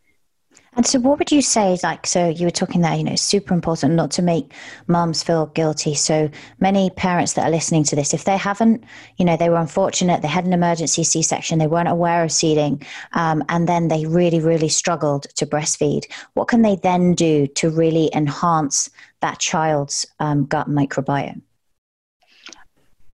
And 0.77 0.85
so, 0.85 0.99
what 0.99 1.17
would 1.17 1.31
you 1.31 1.41
say? 1.41 1.73
Is 1.73 1.81
like, 1.81 2.05
so 2.05 2.29
you 2.29 2.45
were 2.45 2.51
talking 2.51 2.81
there, 2.81 2.95
you 2.95 3.03
know, 3.03 3.15
super 3.15 3.51
important 3.51 3.95
not 3.95 4.11
to 4.11 4.21
make 4.21 4.53
mums 4.85 5.23
feel 5.23 5.47
guilty. 5.47 5.95
So 5.95 6.29
many 6.59 6.91
parents 6.91 7.33
that 7.33 7.47
are 7.47 7.49
listening 7.49 7.83
to 7.85 7.95
this, 7.95 8.13
if 8.13 8.25
they 8.25 8.37
haven't, 8.37 8.83
you 9.17 9.25
know, 9.25 9.35
they 9.35 9.49
were 9.49 9.57
unfortunate, 9.57 10.21
they 10.21 10.27
had 10.27 10.45
an 10.45 10.53
emergency 10.53 11.03
C 11.03 11.23
section, 11.23 11.57
they 11.57 11.65
weren't 11.65 11.89
aware 11.89 12.23
of 12.23 12.31
seeding, 12.31 12.83
um, 13.13 13.43
and 13.49 13.67
then 13.67 13.87
they 13.87 14.05
really, 14.05 14.39
really 14.39 14.69
struggled 14.69 15.23
to 15.35 15.47
breastfeed, 15.47 16.05
what 16.35 16.47
can 16.47 16.61
they 16.61 16.75
then 16.75 17.15
do 17.15 17.47
to 17.47 17.71
really 17.71 18.11
enhance 18.13 18.87
that 19.21 19.39
child's 19.39 20.05
um, 20.19 20.45
gut 20.45 20.69
microbiome? 20.69 21.41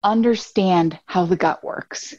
Understand 0.02 0.98
how 1.08 1.26
the 1.26 1.36
gut 1.36 1.62
works. 1.62 2.16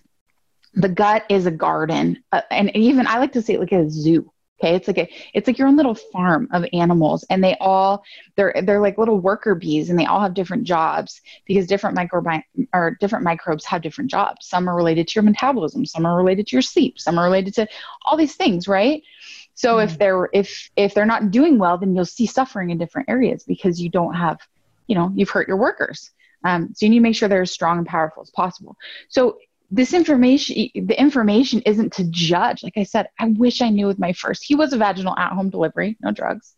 The 0.74 0.90
gut 0.90 1.24
is 1.30 1.46
a 1.46 1.50
garden, 1.50 2.22
uh, 2.30 2.42
and 2.50 2.76
even 2.76 3.06
I 3.06 3.18
like 3.18 3.33
to 3.33 3.42
say 3.42 3.54
it 3.54 3.61
like 3.61 3.72
a 3.72 3.88
zoo 3.88 4.30
Okay, 4.62 4.74
it's 4.74 4.88
like 4.88 4.98
a 4.98 5.08
it's 5.32 5.46
like 5.46 5.58
your 5.58 5.68
own 5.68 5.76
little 5.76 5.94
farm 5.94 6.46
of 6.52 6.66
animals, 6.74 7.24
and 7.30 7.42
they 7.42 7.56
all 7.60 8.04
they're 8.36 8.54
they're 8.64 8.80
like 8.80 8.98
little 8.98 9.18
worker 9.18 9.54
bees, 9.54 9.88
and 9.88 9.98
they 9.98 10.04
all 10.04 10.20
have 10.20 10.34
different 10.34 10.64
jobs 10.64 11.22
because 11.46 11.66
different 11.66 11.96
microbi 11.96 12.42
or 12.74 12.96
different 13.00 13.24
microbes 13.24 13.64
have 13.64 13.80
different 13.80 14.10
jobs. 14.10 14.46
Some 14.46 14.68
are 14.68 14.76
related 14.76 15.08
to 15.08 15.12
your 15.14 15.22
metabolism, 15.22 15.86
some 15.86 16.04
are 16.04 16.16
related 16.16 16.46
to 16.48 16.56
your 16.56 16.62
sleep, 16.62 16.98
some 16.98 17.18
are 17.18 17.24
related 17.24 17.54
to 17.54 17.66
all 18.04 18.18
these 18.18 18.36
things, 18.36 18.68
right? 18.68 19.02
So 19.54 19.76
mm-hmm. 19.76 19.90
if 19.90 19.98
they're 19.98 20.28
if 20.34 20.70
if 20.76 20.94
they're 20.94 21.06
not 21.06 21.30
doing 21.30 21.58
well, 21.58 21.78
then 21.78 21.94
you'll 21.94 22.04
see 22.04 22.26
suffering 22.26 22.68
in 22.68 22.76
different 22.76 23.08
areas 23.08 23.44
because 23.44 23.80
you 23.80 23.88
don't 23.88 24.14
have, 24.14 24.38
you 24.88 24.94
know, 24.94 25.10
you've 25.14 25.30
hurt 25.30 25.48
your 25.48 25.56
workers. 25.56 26.10
Um, 26.44 26.70
so 26.74 26.86
you 26.86 26.90
need 26.90 26.98
to 26.98 27.02
make 27.02 27.16
sure 27.16 27.28
they're 27.28 27.42
as 27.42 27.52
strong 27.52 27.78
and 27.78 27.86
powerful 27.86 28.22
as 28.22 28.30
possible. 28.30 28.76
So 29.08 29.38
this 29.70 29.94
information 29.94 30.68
the 30.74 31.00
information 31.00 31.62
isn't 31.64 31.92
to 31.92 32.04
judge. 32.11 32.62
Like 32.62 32.76
i 32.76 32.83
said 32.83 33.09
i 33.18 33.26
wish 33.26 33.62
i 33.62 33.68
knew 33.68 33.87
with 33.87 33.98
my 33.98 34.12
first 34.12 34.44
he 34.44 34.54
was 34.54 34.72
a 34.72 34.78
vaginal 34.78 35.16
at 35.16 35.33
home 35.33 35.50
delivery 35.50 35.96
no 36.02 36.11
drugs. 36.11 36.56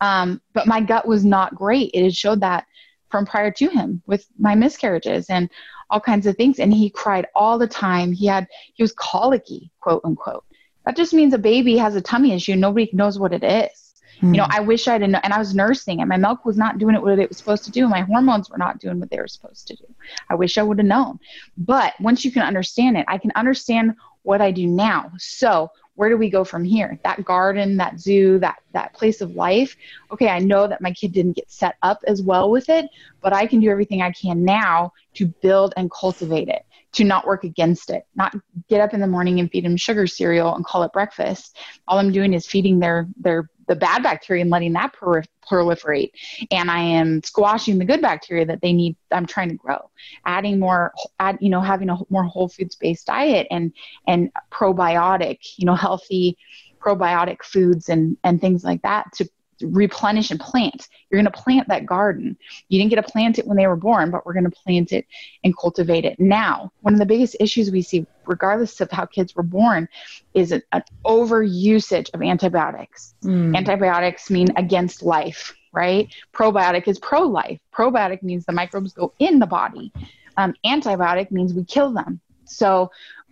Um, 0.00 0.40
but 0.52 0.66
my 0.66 0.80
gut 0.80 1.06
was 1.06 1.24
not 1.24 1.54
great. 1.54 1.90
It 1.94 2.04
had 2.04 2.16
showed 2.16 2.40
that 2.40 2.66
from 3.10 3.26
prior 3.26 3.50
to 3.50 3.68
him 3.68 4.02
with 4.06 4.26
my 4.38 4.54
miscarriages 4.54 5.30
and 5.30 5.50
all 5.90 6.00
kinds 6.00 6.26
of 6.26 6.36
things. 6.36 6.58
And 6.58 6.72
he 6.72 6.90
cried 6.90 7.26
all 7.34 7.58
the 7.58 7.68
time. 7.68 8.12
He 8.12 8.26
had 8.26 8.46
he 8.74 8.82
was 8.82 8.92
colicky 8.92 9.70
quote 9.80 10.02
unquote. 10.04 10.44
That 10.86 10.96
just 10.96 11.14
means 11.14 11.32
a 11.34 11.38
baby 11.38 11.76
has 11.76 11.96
a 11.96 12.00
tummy 12.00 12.32
issue. 12.32 12.56
Nobody 12.56 12.90
knows 12.92 13.18
what 13.18 13.32
it 13.32 13.44
is 13.44 13.83
Mm. 14.20 14.34
You 14.34 14.40
know. 14.40 14.46
I 14.50 14.60
wish 14.60 14.88
I'd 14.88 15.00
known, 15.00 15.16
and 15.16 15.32
I 15.32 15.38
was 15.38 15.54
nursing, 15.54 16.00
and 16.00 16.08
my 16.08 16.16
milk 16.16 16.44
was 16.44 16.56
not 16.56 16.78
doing 16.78 16.94
it 16.94 17.02
what 17.02 17.18
it 17.18 17.28
was 17.28 17.38
supposed 17.38 17.64
to 17.64 17.70
do. 17.70 17.88
My 17.88 18.00
hormones 18.00 18.50
were 18.50 18.58
not 18.58 18.78
doing 18.78 19.00
what 19.00 19.10
they 19.10 19.18
were 19.18 19.28
supposed 19.28 19.66
to 19.68 19.76
do. 19.76 19.84
I 20.28 20.34
wish 20.34 20.58
I 20.58 20.62
would 20.62 20.78
have 20.78 20.86
known. 20.86 21.18
But 21.56 21.94
once 22.00 22.24
you 22.24 22.32
can 22.32 22.42
understand 22.42 22.96
it, 22.96 23.04
I 23.08 23.18
can 23.18 23.32
understand 23.34 23.94
what 24.22 24.40
I 24.40 24.50
do 24.50 24.66
now. 24.66 25.12
So 25.18 25.70
where 25.96 26.08
do 26.08 26.16
we 26.16 26.28
go 26.28 26.44
from 26.44 26.64
here? 26.64 26.98
That 27.04 27.24
garden, 27.24 27.76
that 27.76 28.00
zoo, 28.00 28.38
that 28.40 28.56
that 28.72 28.94
place 28.94 29.20
of 29.20 29.36
life. 29.36 29.76
Okay, 30.10 30.28
I 30.28 30.40
know 30.40 30.66
that 30.66 30.80
my 30.80 30.92
kid 30.92 31.12
didn't 31.12 31.36
get 31.36 31.50
set 31.50 31.76
up 31.82 32.00
as 32.06 32.22
well 32.22 32.50
with 32.50 32.68
it, 32.68 32.86
but 33.20 33.32
I 33.32 33.46
can 33.46 33.60
do 33.60 33.70
everything 33.70 34.02
I 34.02 34.10
can 34.10 34.44
now 34.44 34.92
to 35.14 35.26
build 35.26 35.72
and 35.76 35.90
cultivate 35.90 36.48
it 36.48 36.64
to 36.92 37.04
not 37.04 37.26
work 37.26 37.44
against 37.44 37.90
it, 37.90 38.06
not 38.14 38.36
get 38.68 38.80
up 38.80 38.94
in 38.94 39.00
the 39.00 39.06
morning 39.06 39.40
and 39.40 39.50
feed 39.50 39.64
them 39.64 39.76
sugar 39.76 40.06
cereal 40.06 40.54
and 40.54 40.64
call 40.64 40.82
it 40.84 40.92
breakfast. 40.92 41.56
All 41.88 41.98
I'm 41.98 42.12
doing 42.12 42.32
is 42.32 42.46
feeding 42.46 42.78
their 42.78 43.08
their 43.16 43.48
the 43.66 43.76
bad 43.76 44.02
bacteria 44.02 44.42
and 44.42 44.50
letting 44.50 44.72
that 44.74 44.92
proliferate. 44.94 46.10
And 46.50 46.70
i 46.70 46.80
am 46.80 47.22
squashing 47.22 47.78
the 47.78 47.84
good 47.84 48.00
bacteria 48.00 48.46
that 48.46 48.60
they 48.60 48.72
need 48.72 48.96
i'm 49.10 49.26
trying 49.26 49.50
to 49.50 49.56
grow. 49.56 49.90
Adding 50.26 50.58
more 50.58 50.92
add 51.20 51.38
you 51.40 51.50
know 51.50 51.60
having 51.60 51.90
a 51.90 51.96
more 52.10 52.24
whole 52.24 52.48
foods 52.48 52.76
based 52.76 53.06
diet 53.06 53.46
and 53.50 53.72
and 54.06 54.30
probiotic 54.50 55.38
you 55.56 55.66
know 55.66 55.74
healthy 55.74 56.36
probiotic 56.80 57.42
foods 57.42 57.88
and 57.88 58.16
and 58.24 58.40
things 58.40 58.64
like 58.64 58.82
that 58.82 59.12
to 59.14 59.28
replenish 59.64 60.30
and 60.30 60.40
plant. 60.40 60.88
You're 61.08 61.20
going 61.20 61.32
to 61.32 61.42
plant 61.42 61.68
that 61.68 61.86
garden. 61.86 62.36
You 62.68 62.78
didn't 62.78 62.90
get 62.90 63.04
to 63.04 63.12
plant 63.12 63.38
it 63.38 63.46
when 63.46 63.56
they 63.56 63.66
were 63.66 63.76
born, 63.76 64.10
but 64.10 64.24
we're 64.24 64.32
going 64.32 64.50
to 64.50 64.50
plant 64.50 64.92
it 64.92 65.06
and 65.42 65.56
cultivate 65.56 66.04
it 66.04 66.18
now. 66.18 66.72
One 66.80 66.94
of 66.94 67.00
the 67.00 67.06
biggest 67.06 67.36
issues 67.40 67.70
we 67.70 67.82
see, 67.82 68.06
regardless 68.26 68.80
of 68.80 68.90
how 68.90 69.06
kids 69.06 69.34
were 69.34 69.42
born, 69.42 69.88
is 70.34 70.52
an, 70.52 70.62
an 70.72 70.82
over 71.04 71.42
usage 71.42 72.10
of 72.14 72.22
antibiotics. 72.22 73.14
Mm. 73.24 73.56
Antibiotics 73.56 74.30
mean 74.30 74.48
against 74.56 75.02
life, 75.02 75.54
right? 75.72 76.12
Probiotic 76.32 76.88
is 76.88 76.98
pro 76.98 77.22
life. 77.22 77.58
Probiotic 77.72 78.22
means 78.22 78.44
the 78.44 78.52
microbes 78.52 78.92
go 78.92 79.12
in 79.18 79.38
the 79.38 79.46
body. 79.46 79.92
Um, 80.36 80.54
antibiotic 80.64 81.30
means 81.30 81.54
we 81.54 81.64
kill 81.64 81.92
them. 81.92 82.20
So, 82.44 82.90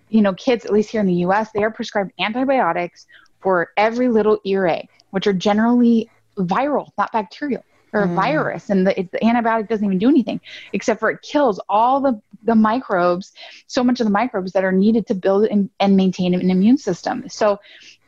you 0.08 0.22
know, 0.22 0.34
kids, 0.34 0.64
at 0.64 0.72
least 0.72 0.90
here 0.90 1.00
in 1.00 1.06
the 1.06 1.24
US, 1.26 1.50
they 1.52 1.62
are 1.62 1.70
prescribed 1.70 2.12
antibiotics 2.18 3.06
for 3.40 3.70
every 3.76 4.08
little 4.08 4.38
earache, 4.44 4.88
which 5.10 5.26
are 5.26 5.32
generally 5.32 6.08
viral, 6.36 6.88
not 6.98 7.12
bacterial 7.12 7.64
or 7.92 8.06
mm. 8.06 8.14
virus, 8.14 8.70
and 8.70 8.86
the, 8.86 8.98
it, 8.98 9.12
the, 9.12 9.18
antibiotic 9.18 9.68
doesn't 9.68 9.84
even 9.84 9.98
do 9.98 10.08
anything 10.08 10.40
except 10.72 10.98
for 10.98 11.10
it 11.10 11.20
kills 11.22 11.60
all 11.68 12.00
the, 12.00 12.20
the 12.44 12.54
microbes, 12.54 13.32
so 13.66 13.84
much 13.84 14.00
of 14.00 14.06
the 14.06 14.10
microbes 14.10 14.52
that 14.52 14.64
are 14.64 14.72
needed 14.72 15.06
to 15.06 15.14
build 15.14 15.44
and, 15.44 15.68
and 15.78 15.96
maintain 15.96 16.34
an 16.34 16.50
immune 16.50 16.78
system. 16.78 17.28
So 17.28 17.58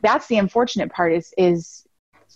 that's 0.03 0.27
the 0.27 0.39
unfortunate 0.39 0.91
part 0.91 1.13
is 1.13 1.35
is 1.37 1.85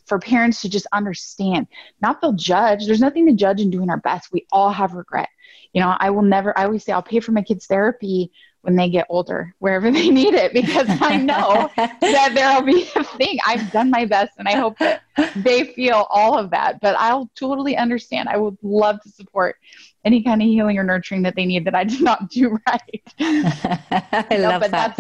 for 0.09 0.19
parents 0.19 0.63
to 0.63 0.69
just 0.69 0.87
understand, 0.93 1.67
not 2.01 2.21
feel 2.21 2.33
judged. 2.33 2.89
There's 2.89 3.01
nothing 3.01 3.27
to 3.27 3.35
judge 3.35 3.61
in 3.61 3.71
doing 3.71 3.91
our 3.91 3.99
best. 3.99 4.33
We 4.33 4.47
all 4.51 4.71
have 4.71 4.95
regret. 4.95 5.29
You 5.73 5.83
know, 5.83 5.95
I 5.99 6.11
will 6.11 6.23
never. 6.23 6.59
I 6.59 6.65
always 6.65 6.85
say 6.85 6.93
I'll 6.93 7.03
pay 7.03 7.21
for 7.21 7.33
my 7.33 7.43
kids' 7.43 7.67
therapy 7.67 8.33
when 8.63 8.75
they 8.75 8.89
get 8.89 9.07
older, 9.09 9.55
wherever 9.59 9.91
they 9.93 10.09
need 10.09 10.35
it, 10.35 10.53
because 10.53 10.89
I 10.89 11.17
know 11.17 11.71
that 11.77 12.33
there'll 12.35 12.63
be 12.63 12.89
thing. 13.19 13.39
I've 13.47 13.71
done 13.73 13.91
my 13.91 14.05
best 14.05 14.33
and 14.39 14.49
I 14.49 14.57
hope 14.57 14.79
that 14.79 15.03
they 15.37 15.65
feel 15.65 16.07
all 16.11 16.39
of 16.39 16.51
that. 16.51 16.81
But 16.81 16.97
I'll 16.99 17.31
totally 17.35 17.77
understand. 17.77 18.29
I 18.29 18.37
would 18.37 18.57
love 18.63 19.03
to 19.03 19.09
support 19.11 19.57
any 20.05 20.23
kind 20.23 20.41
of 20.41 20.47
healing 20.47 20.79
or 20.79 20.85
nurturing 20.85 21.23
that 21.23 21.35
they 21.35 21.45
need 21.45 21.65
that 21.65 21.75
I 21.75 21.85
did 21.85 22.01
not 22.01 22.31
do 22.31 22.59
right. 22.67 23.03
I 23.21 24.37
love 24.39 24.71
that. 24.71 24.95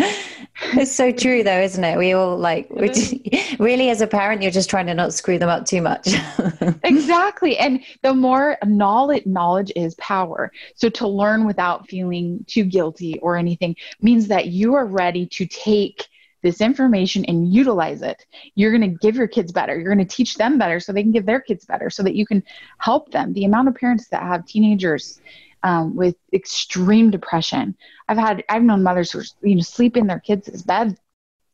It's 0.75 0.93
so 0.93 1.13
true, 1.13 1.43
though, 1.43 1.61
isn't 1.61 1.83
it? 1.83 1.97
We 1.97 2.13
all 2.13 2.37
like, 2.37 2.69
we 2.71 3.57
really, 3.59 3.91
as 3.91 4.01
a 4.01 4.07
parent, 4.07 4.43
you're 4.43 4.51
just 4.51 4.69
trying 4.69 4.87
to 4.87 4.95
not 4.95 5.15
screw 5.15 5.39
them 5.39 5.49
up 5.49 5.65
too 5.67 5.81
much. 5.81 6.09
exactly. 6.85 7.57
And 7.59 7.83
the 8.03 8.13
more 8.13 8.59
knowledge, 8.67 9.25
knowledge 9.25 9.73
is 9.77 9.95
power. 9.95 10.53
So 10.75 10.89
to 10.91 11.09
learn 11.09 11.47
without 11.47 11.89
feeling 11.89 12.45
too 12.49 12.65
guilty 12.65 13.19
or 13.21 13.37
anything 13.37 13.77
means 14.03 14.29
that 14.29 14.47
you 14.49 14.75
are 14.75 14.87
ready 14.87 15.27
to 15.27 15.47
take 15.47 16.09
this 16.43 16.61
information 16.61 17.25
and 17.25 17.53
utilize 17.53 18.03
it. 18.03 18.25
You're 18.55 18.71
going 18.77 18.91
to 18.91 18.99
give 18.99 19.17
your 19.17 19.29
kids 19.29 19.53
better. 19.53 19.79
You're 19.79 19.95
going 19.95 20.07
to 20.07 20.17
teach 20.17 20.37
them 20.37 20.59
better 20.59 20.81
so 20.81 20.93
they 20.93 21.03
can 21.03 21.13
give 21.13 21.27
their 21.27 21.41
kids 21.41 21.65
better 21.65 21.91
so 21.91 22.03
that 22.03 22.15
you 22.15 22.27
can 22.27 22.43
help 22.79 23.11
them. 23.11 23.33
The 23.33 23.45
amount 23.45 23.69
of 23.69 23.75
parents 23.75 24.09
that 24.09 24.23
have 24.23 24.47
teenagers 24.47 25.21
um, 25.63 25.97
with 25.97 26.17
extreme 26.33 27.11
depression. 27.11 27.77
I've 28.09 28.19
had, 28.19 28.45
I've 28.49 28.63
known 28.63 28.83
mothers 28.83 29.11
who, 29.11 29.23
you 29.43 29.57
know, 29.57 29.63
sleep 29.63 29.97
in 29.97 30.07
their 30.07 30.21
kids' 30.21 30.63
bed 30.63 30.97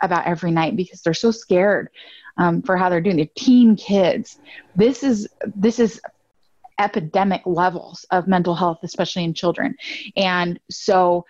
about 0.02 0.26
every 0.26 0.50
night 0.50 0.76
because 0.76 1.00
they're 1.00 1.14
so 1.14 1.30
scared 1.30 1.88
um, 2.36 2.62
for 2.62 2.76
how 2.76 2.88
they're 2.90 3.00
doing. 3.00 3.16
They're 3.16 3.26
teen 3.36 3.76
kids. 3.76 4.38
This 4.76 5.02
is, 5.02 5.28
this 5.56 5.78
is 5.78 6.00
epidemic 6.78 7.42
levels 7.46 8.04
of 8.10 8.26
mental 8.26 8.54
health, 8.54 8.80
especially 8.82 9.24
in 9.24 9.32
children. 9.32 9.76
And 10.16 10.58
so 10.70 11.24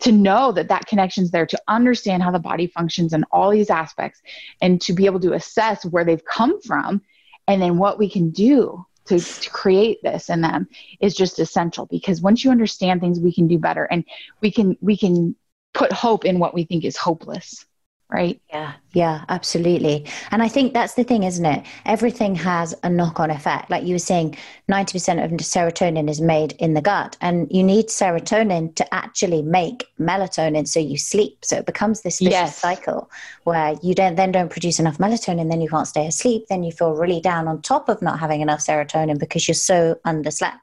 to 0.00 0.12
know 0.12 0.52
that 0.52 0.68
that 0.68 0.86
connection 0.86 1.24
is 1.24 1.30
there 1.30 1.46
to 1.46 1.60
understand 1.68 2.22
how 2.22 2.30
the 2.30 2.38
body 2.38 2.66
functions 2.66 3.12
and 3.12 3.24
all 3.30 3.50
these 3.50 3.70
aspects 3.70 4.20
and 4.60 4.80
to 4.82 4.92
be 4.92 5.06
able 5.06 5.20
to 5.20 5.32
assess 5.32 5.84
where 5.84 6.04
they've 6.04 6.24
come 6.24 6.60
from 6.60 7.00
and 7.46 7.62
then 7.62 7.78
what 7.78 7.98
we 7.98 8.10
can 8.10 8.30
do 8.30 8.84
to, 9.06 9.18
to 9.18 9.50
create 9.50 9.98
this 10.02 10.28
in 10.28 10.42
them 10.42 10.68
is 11.00 11.14
just 11.14 11.38
essential. 11.38 11.86
Because 11.86 12.20
once 12.20 12.44
you 12.44 12.50
understand 12.50 13.00
things 13.00 13.18
we 13.18 13.32
can 13.32 13.48
do 13.48 13.58
better 13.58 13.84
and 13.84 14.04
we 14.40 14.50
can 14.50 14.76
we 14.80 14.96
can 14.96 15.34
put 15.72 15.92
hope 15.92 16.24
in 16.24 16.38
what 16.38 16.54
we 16.54 16.64
think 16.64 16.84
is 16.84 16.96
hopeless 16.96 17.64
right? 18.10 18.40
Yeah, 18.48 18.72
yeah, 18.94 19.24
absolutely. 19.28 20.06
And 20.30 20.42
I 20.42 20.48
think 20.48 20.72
that's 20.72 20.94
the 20.94 21.04
thing, 21.04 21.24
isn't 21.24 21.44
it? 21.44 21.66
Everything 21.84 22.34
has 22.36 22.74
a 22.82 22.88
knock 22.88 23.20
on 23.20 23.30
effect. 23.30 23.68
Like 23.68 23.84
you 23.84 23.94
were 23.94 23.98
saying, 23.98 24.36
90% 24.70 25.24
of 25.24 25.30
serotonin 25.32 26.08
is 26.08 26.20
made 26.20 26.52
in 26.52 26.72
the 26.72 26.80
gut, 26.80 27.18
and 27.20 27.46
you 27.50 27.62
need 27.62 27.88
serotonin 27.88 28.74
to 28.76 28.94
actually 28.94 29.42
make 29.42 29.86
melatonin 30.00 30.66
so 30.66 30.80
you 30.80 30.96
sleep. 30.96 31.44
So 31.44 31.56
it 31.56 31.66
becomes 31.66 32.00
this 32.00 32.18
vicious 32.18 32.32
yes. 32.32 32.56
cycle 32.56 33.10
where 33.44 33.76
you 33.82 33.94
don't 33.94 34.16
then 34.16 34.32
don't 34.32 34.50
produce 34.50 34.78
enough 34.78 34.96
melatonin, 34.96 35.50
then 35.50 35.60
you 35.60 35.68
can't 35.68 35.86
stay 35.86 36.06
asleep, 36.06 36.46
then 36.48 36.62
you 36.62 36.72
feel 36.72 36.94
really 36.94 37.20
down 37.20 37.46
on 37.46 37.60
top 37.60 37.90
of 37.90 38.00
not 38.00 38.18
having 38.18 38.40
enough 38.40 38.60
serotonin 38.60 39.18
because 39.18 39.46
you're 39.46 39.54
so 39.54 39.98
underslept. 40.06 40.60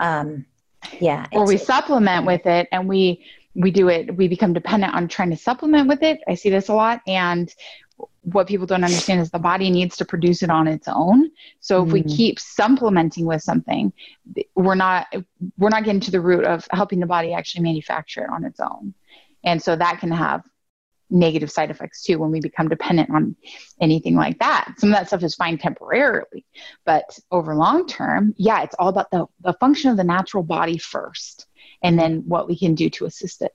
Um, 0.00 0.44
yeah. 1.00 1.26
Or 1.32 1.46
we 1.46 1.56
supplement 1.56 2.26
with 2.26 2.46
it 2.46 2.68
and 2.70 2.88
we 2.88 3.24
we 3.54 3.70
do 3.70 3.88
it, 3.88 4.16
we 4.16 4.28
become 4.28 4.52
dependent 4.52 4.94
on 4.94 5.08
trying 5.08 5.30
to 5.30 5.36
supplement 5.36 5.88
with 5.88 6.02
it. 6.02 6.20
I 6.28 6.34
see 6.34 6.50
this 6.50 6.68
a 6.68 6.74
lot. 6.74 7.00
And 7.06 7.52
what 8.22 8.46
people 8.46 8.66
don't 8.66 8.84
understand 8.84 9.20
is 9.20 9.30
the 9.30 9.38
body 9.38 9.70
needs 9.70 9.96
to 9.96 10.04
produce 10.04 10.42
it 10.42 10.50
on 10.50 10.68
its 10.68 10.86
own. 10.88 11.30
So 11.60 11.82
if 11.82 11.88
mm. 11.88 11.92
we 11.92 12.02
keep 12.04 12.38
supplementing 12.38 13.26
with 13.26 13.42
something, 13.42 13.92
we're 14.54 14.74
not 14.74 15.06
we're 15.56 15.70
not 15.70 15.84
getting 15.84 16.00
to 16.02 16.10
the 16.10 16.20
root 16.20 16.44
of 16.44 16.66
helping 16.70 17.00
the 17.00 17.06
body 17.06 17.32
actually 17.32 17.64
manufacture 17.64 18.22
it 18.22 18.30
on 18.30 18.44
its 18.44 18.60
own. 18.60 18.94
And 19.44 19.62
so 19.62 19.74
that 19.74 19.98
can 20.00 20.10
have 20.10 20.44
negative 21.10 21.50
side 21.50 21.70
effects 21.70 22.02
too 22.04 22.18
when 22.18 22.30
we 22.30 22.40
become 22.40 22.68
dependent 22.68 23.10
on 23.10 23.34
anything 23.80 24.14
like 24.14 24.38
that. 24.38 24.74
Some 24.76 24.90
of 24.90 24.96
that 24.96 25.08
stuff 25.08 25.22
is 25.22 25.34
fine 25.34 25.56
temporarily, 25.58 26.44
but 26.84 27.18
over 27.30 27.54
long 27.54 27.86
term, 27.86 28.34
yeah, 28.36 28.62
it's 28.62 28.76
all 28.78 28.88
about 28.88 29.10
the, 29.10 29.26
the 29.40 29.54
function 29.54 29.90
of 29.90 29.96
the 29.96 30.04
natural 30.04 30.42
body 30.42 30.78
first 30.78 31.47
and 31.82 31.98
then 31.98 32.22
what 32.26 32.48
we 32.48 32.58
can 32.58 32.74
do 32.74 32.90
to 32.90 33.06
assist 33.06 33.42
it. 33.42 33.52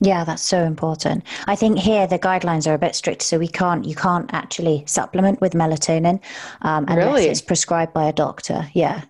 Yeah, 0.00 0.24
that's 0.24 0.42
so 0.42 0.64
important. 0.64 1.24
I 1.46 1.54
think 1.54 1.78
here 1.78 2.08
the 2.08 2.18
guidelines 2.18 2.66
are 2.68 2.74
a 2.74 2.78
bit 2.78 2.96
strict, 2.96 3.22
so 3.22 3.38
we 3.38 3.46
can't 3.46 3.84
you 3.84 3.94
can't 3.94 4.32
actually 4.34 4.82
supplement 4.86 5.40
with 5.40 5.52
melatonin 5.52 6.20
um, 6.62 6.86
unless 6.88 7.06
really? 7.06 7.24
it's 7.26 7.40
prescribed 7.40 7.92
by 7.92 8.06
a 8.08 8.12
doctor. 8.12 8.68
Yeah, 8.74 9.02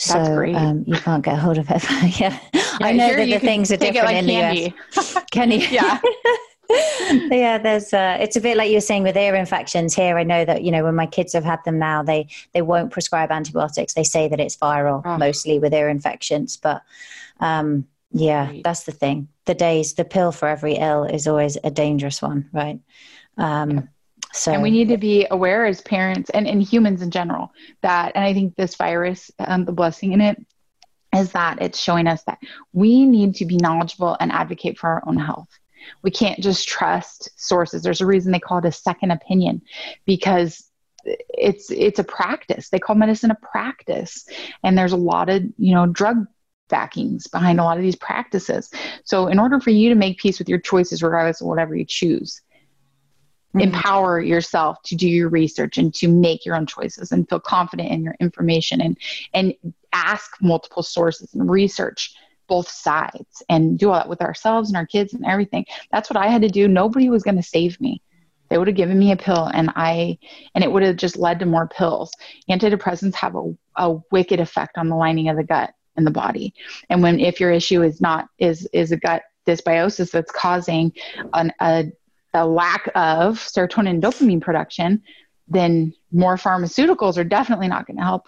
so 0.00 0.18
um, 0.54 0.84
you 0.86 0.94
can't 0.94 1.22
get 1.22 1.38
hold 1.38 1.58
of 1.58 1.70
it. 1.70 1.84
yeah. 2.20 2.38
yeah. 2.54 2.62
I 2.80 2.92
know 2.92 3.14
that 3.14 3.26
the 3.26 3.38
things 3.38 3.70
are 3.70 3.76
different 3.76 4.06
like 4.06 4.16
in 4.16 4.26
candy. 4.26 4.74
the 4.94 5.00
US. 5.00 5.16
Can 5.30 5.50
you? 5.50 5.58
Yeah. 5.58 6.00
yeah, 7.30 7.58
there's. 7.58 7.92
Uh, 7.92 8.16
it's 8.18 8.36
a 8.36 8.40
bit 8.40 8.56
like 8.56 8.70
you 8.70 8.76
were 8.76 8.80
saying 8.80 9.02
with 9.02 9.16
ear 9.16 9.34
infections. 9.34 9.94
Here, 9.94 10.16
I 10.16 10.22
know 10.22 10.46
that 10.46 10.62
you 10.62 10.70
know 10.70 10.84
when 10.84 10.94
my 10.94 11.06
kids 11.06 11.34
have 11.34 11.44
had 11.44 11.58
them 11.66 11.78
now, 11.78 12.02
they 12.02 12.28
they 12.54 12.62
won't 12.62 12.90
prescribe 12.90 13.30
antibiotics. 13.30 13.92
They 13.92 14.04
say 14.04 14.26
that 14.28 14.40
it's 14.40 14.56
viral, 14.56 15.02
oh. 15.04 15.18
mostly 15.18 15.58
with 15.58 15.74
ear 15.74 15.90
infections. 15.90 16.56
But 16.56 16.82
um, 17.40 17.86
yeah, 18.12 18.48
right. 18.48 18.62
that's 18.64 18.84
the 18.84 18.92
thing. 18.92 19.28
The 19.46 19.54
days, 19.54 19.94
the 19.94 20.04
pill 20.04 20.32
for 20.32 20.48
every 20.48 20.74
ill 20.74 21.04
is 21.04 21.26
always 21.26 21.56
a 21.62 21.70
dangerous 21.70 22.22
one, 22.22 22.48
right? 22.52 22.80
Um. 23.36 23.88
So, 24.32 24.52
and 24.52 24.62
we 24.62 24.70
need 24.70 24.88
to 24.90 24.96
be 24.96 25.26
aware 25.28 25.66
as 25.66 25.80
parents 25.80 26.30
and, 26.30 26.46
and 26.46 26.62
humans 26.62 27.02
in 27.02 27.10
general 27.10 27.50
that, 27.82 28.12
and 28.14 28.24
I 28.24 28.32
think 28.32 28.54
this 28.54 28.76
virus, 28.76 29.28
um, 29.40 29.64
the 29.64 29.72
blessing 29.72 30.12
in 30.12 30.20
it, 30.20 30.40
is 31.16 31.32
that 31.32 31.60
it's 31.60 31.80
showing 31.80 32.06
us 32.06 32.22
that 32.24 32.38
we 32.72 33.06
need 33.06 33.34
to 33.36 33.44
be 33.44 33.56
knowledgeable 33.56 34.16
and 34.20 34.30
advocate 34.30 34.78
for 34.78 34.88
our 34.88 35.02
own 35.06 35.16
health. 35.16 35.48
We 36.02 36.12
can't 36.12 36.40
just 36.40 36.68
trust 36.68 37.30
sources. 37.36 37.82
There's 37.82 38.00
a 38.00 38.06
reason 38.06 38.30
they 38.30 38.38
call 38.38 38.58
it 38.58 38.66
a 38.66 38.72
second 38.72 39.10
opinion 39.10 39.62
because 40.04 40.70
it's 41.04 41.70
it's 41.70 41.98
a 41.98 42.04
practice. 42.04 42.68
They 42.68 42.78
call 42.78 42.94
medicine 42.96 43.30
a 43.30 43.34
practice, 43.34 44.26
and 44.62 44.76
there's 44.76 44.92
a 44.92 44.98
lot 44.98 45.28
of 45.28 45.42
you 45.56 45.74
know 45.74 45.86
drug 45.86 46.26
backings 46.70 47.26
behind 47.26 47.60
a 47.60 47.64
lot 47.64 47.76
of 47.76 47.82
these 47.82 47.96
practices. 47.96 48.70
So, 49.04 49.26
in 49.26 49.38
order 49.38 49.60
for 49.60 49.70
you 49.70 49.88
to 49.90 49.94
make 49.94 50.18
peace 50.18 50.38
with 50.38 50.48
your 50.48 50.60
choices, 50.60 51.02
regardless 51.02 51.40
of 51.40 51.48
whatever 51.48 51.74
you 51.74 51.84
choose, 51.84 52.40
mm-hmm. 53.54 53.60
empower 53.60 54.20
yourself 54.20 54.78
to 54.84 54.96
do 54.96 55.08
your 55.08 55.28
research 55.28 55.76
and 55.76 55.92
to 55.94 56.08
make 56.08 56.46
your 56.46 56.56
own 56.56 56.66
choices 56.66 57.12
and 57.12 57.28
feel 57.28 57.40
confident 57.40 57.90
in 57.90 58.02
your 58.02 58.16
information 58.20 58.80
and 58.80 58.96
and 59.34 59.54
ask 59.92 60.36
multiple 60.40 60.82
sources 60.82 61.34
and 61.34 61.50
research 61.50 62.14
both 62.48 62.68
sides 62.68 63.42
and 63.48 63.78
do 63.78 63.90
all 63.90 63.96
that 63.96 64.08
with 64.08 64.20
ourselves 64.20 64.70
and 64.70 64.76
our 64.76 64.86
kids 64.86 65.14
and 65.14 65.24
everything. 65.24 65.64
That's 65.92 66.10
what 66.10 66.16
I 66.16 66.26
had 66.26 66.42
to 66.42 66.48
do. 66.48 66.66
Nobody 66.66 67.08
was 67.08 67.22
going 67.22 67.36
to 67.36 67.42
save 67.42 67.80
me. 67.80 68.02
They 68.48 68.58
would 68.58 68.66
have 68.66 68.76
given 68.76 68.98
me 68.98 69.12
a 69.12 69.16
pill 69.16 69.48
and 69.54 69.70
I 69.76 70.18
and 70.54 70.64
it 70.64 70.72
would 70.72 70.82
have 70.82 70.96
just 70.96 71.16
led 71.16 71.38
to 71.38 71.46
more 71.46 71.68
pills. 71.68 72.10
Antidepressants 72.50 73.14
have 73.14 73.36
a, 73.36 73.54
a 73.76 73.98
wicked 74.10 74.40
effect 74.40 74.76
on 74.76 74.88
the 74.88 74.96
lining 74.96 75.28
of 75.28 75.36
the 75.36 75.44
gut 75.44 75.72
in 76.00 76.04
the 76.04 76.10
body. 76.10 76.52
And 76.88 77.02
when 77.02 77.20
if 77.20 77.38
your 77.38 77.52
issue 77.52 77.82
is 77.82 78.00
not 78.00 78.28
is 78.38 78.68
is 78.72 78.90
a 78.90 78.96
gut 78.96 79.22
dysbiosis 79.46 80.10
that's 80.10 80.32
causing 80.32 80.92
an, 81.34 81.52
a 81.60 81.92
a 82.34 82.46
lack 82.46 82.88
of 82.94 83.38
serotonin 83.38 83.90
and 83.90 84.02
dopamine 84.02 84.40
production, 84.40 85.02
then 85.48 85.92
more 86.12 86.36
pharmaceuticals 86.36 87.16
are 87.16 87.24
definitely 87.24 87.68
not 87.68 87.86
going 87.86 87.96
to 87.96 88.04
help 88.04 88.26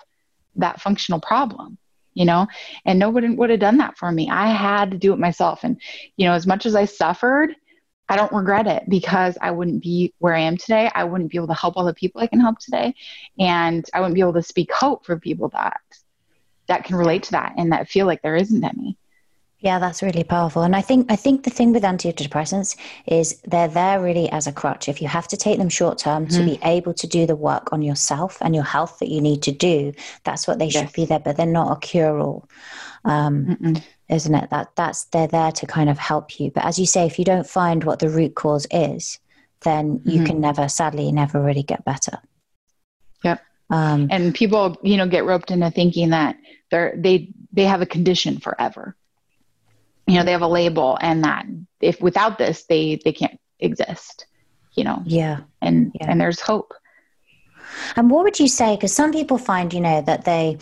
that 0.56 0.80
functional 0.80 1.20
problem 1.20 1.78
you 2.14 2.24
know? 2.24 2.46
And 2.84 2.98
nobody 2.98 3.30
would 3.30 3.50
have 3.50 3.60
done 3.60 3.78
that 3.78 3.96
for 3.96 4.10
me. 4.12 4.28
I 4.30 4.48
had 4.48 4.90
to 4.90 4.98
do 4.98 5.12
it 5.12 5.18
myself. 5.18 5.64
And 5.64 5.80
you 6.16 6.26
know 6.26 6.34
as 6.34 6.46
much 6.46 6.66
as 6.66 6.74
i 6.74 6.84
suffered 6.84 7.54
i 8.08 8.16
don't 8.16 8.32
regret 8.32 8.66
it 8.66 8.82
because 8.88 9.38
i 9.40 9.50
wouldn't 9.50 9.82
be 9.82 10.12
where 10.18 10.34
i 10.34 10.40
am 10.40 10.56
today. 10.56 10.90
I 10.94 11.04
wouldn't 11.04 11.30
be 11.30 11.38
able 11.38 11.48
to 11.48 11.54
help 11.54 11.76
all 11.76 11.84
the 11.84 11.94
people 11.94 12.20
i 12.20 12.26
can 12.26 12.40
help 12.40 12.58
today. 12.58 12.94
And 13.38 13.84
i 13.94 14.00
wouldn't 14.00 14.14
be 14.14 14.20
able 14.20 14.34
to 14.34 14.42
speak 14.42 14.70
hope 14.72 15.06
for 15.06 15.18
people 15.18 15.48
that 15.50 15.80
that 16.72 16.84
can 16.84 16.96
relate 16.96 17.22
to 17.24 17.32
that 17.32 17.52
and 17.58 17.70
that 17.72 17.88
feel 17.88 18.06
like 18.06 18.22
there 18.22 18.36
isn't 18.36 18.64
any. 18.64 18.96
Yeah, 19.58 19.78
that's 19.78 20.02
really 20.02 20.24
powerful. 20.24 20.62
And 20.62 20.74
I 20.74 20.80
think 20.80 21.06
I 21.12 21.14
think 21.14 21.44
the 21.44 21.50
thing 21.50 21.72
with 21.72 21.84
antidepressants 21.84 22.76
is 23.06 23.40
they're 23.44 23.68
there 23.68 24.02
really 24.02 24.28
as 24.32 24.48
a 24.48 24.52
crutch. 24.52 24.88
If 24.88 25.00
you 25.00 25.06
have 25.06 25.28
to 25.28 25.36
take 25.36 25.58
them 25.58 25.68
short 25.68 25.98
term 25.98 26.26
mm-hmm. 26.26 26.36
to 26.36 26.44
be 26.44 26.58
able 26.64 26.94
to 26.94 27.06
do 27.06 27.26
the 27.26 27.36
work 27.36 27.72
on 27.72 27.80
yourself 27.80 28.38
and 28.40 28.56
your 28.56 28.64
health 28.64 28.98
that 28.98 29.08
you 29.08 29.20
need 29.20 29.40
to 29.42 29.52
do, 29.52 29.92
that's 30.24 30.48
what 30.48 30.58
they 30.58 30.66
yes. 30.66 30.74
should 30.74 30.92
be 30.92 31.04
there. 31.04 31.20
But 31.20 31.36
they're 31.36 31.46
not 31.46 31.76
a 31.76 31.80
cure 31.80 32.18
all, 32.18 32.48
um, 33.04 33.76
isn't 34.08 34.34
it? 34.34 34.50
That 34.50 34.74
that's 34.74 35.04
they're 35.04 35.28
there 35.28 35.52
to 35.52 35.66
kind 35.66 35.88
of 35.88 35.98
help 35.98 36.40
you. 36.40 36.50
But 36.50 36.64
as 36.64 36.80
you 36.80 36.86
say, 36.86 37.06
if 37.06 37.16
you 37.18 37.24
don't 37.24 37.46
find 37.46 37.84
what 37.84 38.00
the 38.00 38.08
root 38.08 38.34
cause 38.34 38.66
is, 38.72 39.20
then 39.60 39.98
mm-hmm. 39.98 40.10
you 40.10 40.24
can 40.24 40.40
never, 40.40 40.68
sadly, 40.68 41.12
never 41.12 41.40
really 41.40 41.62
get 41.62 41.84
better. 41.84 42.18
Yep. 43.22 43.40
Um, 43.72 44.08
and 44.10 44.34
people, 44.34 44.76
you 44.82 44.98
know, 44.98 45.08
get 45.08 45.24
roped 45.24 45.50
into 45.50 45.70
thinking 45.70 46.10
that 46.10 46.36
they're 46.70 46.94
they 46.94 47.30
they 47.54 47.64
have 47.64 47.80
a 47.80 47.86
condition 47.86 48.38
forever. 48.38 48.94
You 50.06 50.16
know, 50.16 50.24
they 50.24 50.32
have 50.32 50.42
a 50.42 50.46
label, 50.46 50.98
and 51.00 51.24
that 51.24 51.46
if 51.80 51.98
without 52.00 52.36
this, 52.36 52.64
they 52.64 53.00
they 53.02 53.12
can't 53.12 53.40
exist. 53.58 54.26
You 54.74 54.84
know. 54.84 55.02
Yeah. 55.06 55.40
And 55.62 55.90
yeah. 55.94 56.10
and 56.10 56.20
there's 56.20 56.38
hope. 56.38 56.74
And 57.96 58.10
what 58.10 58.24
would 58.24 58.38
you 58.38 58.48
say? 58.48 58.76
Because 58.76 58.92
some 58.92 59.10
people 59.10 59.38
find, 59.38 59.72
you 59.72 59.80
know, 59.80 60.02
that 60.02 60.26
they 60.26 60.58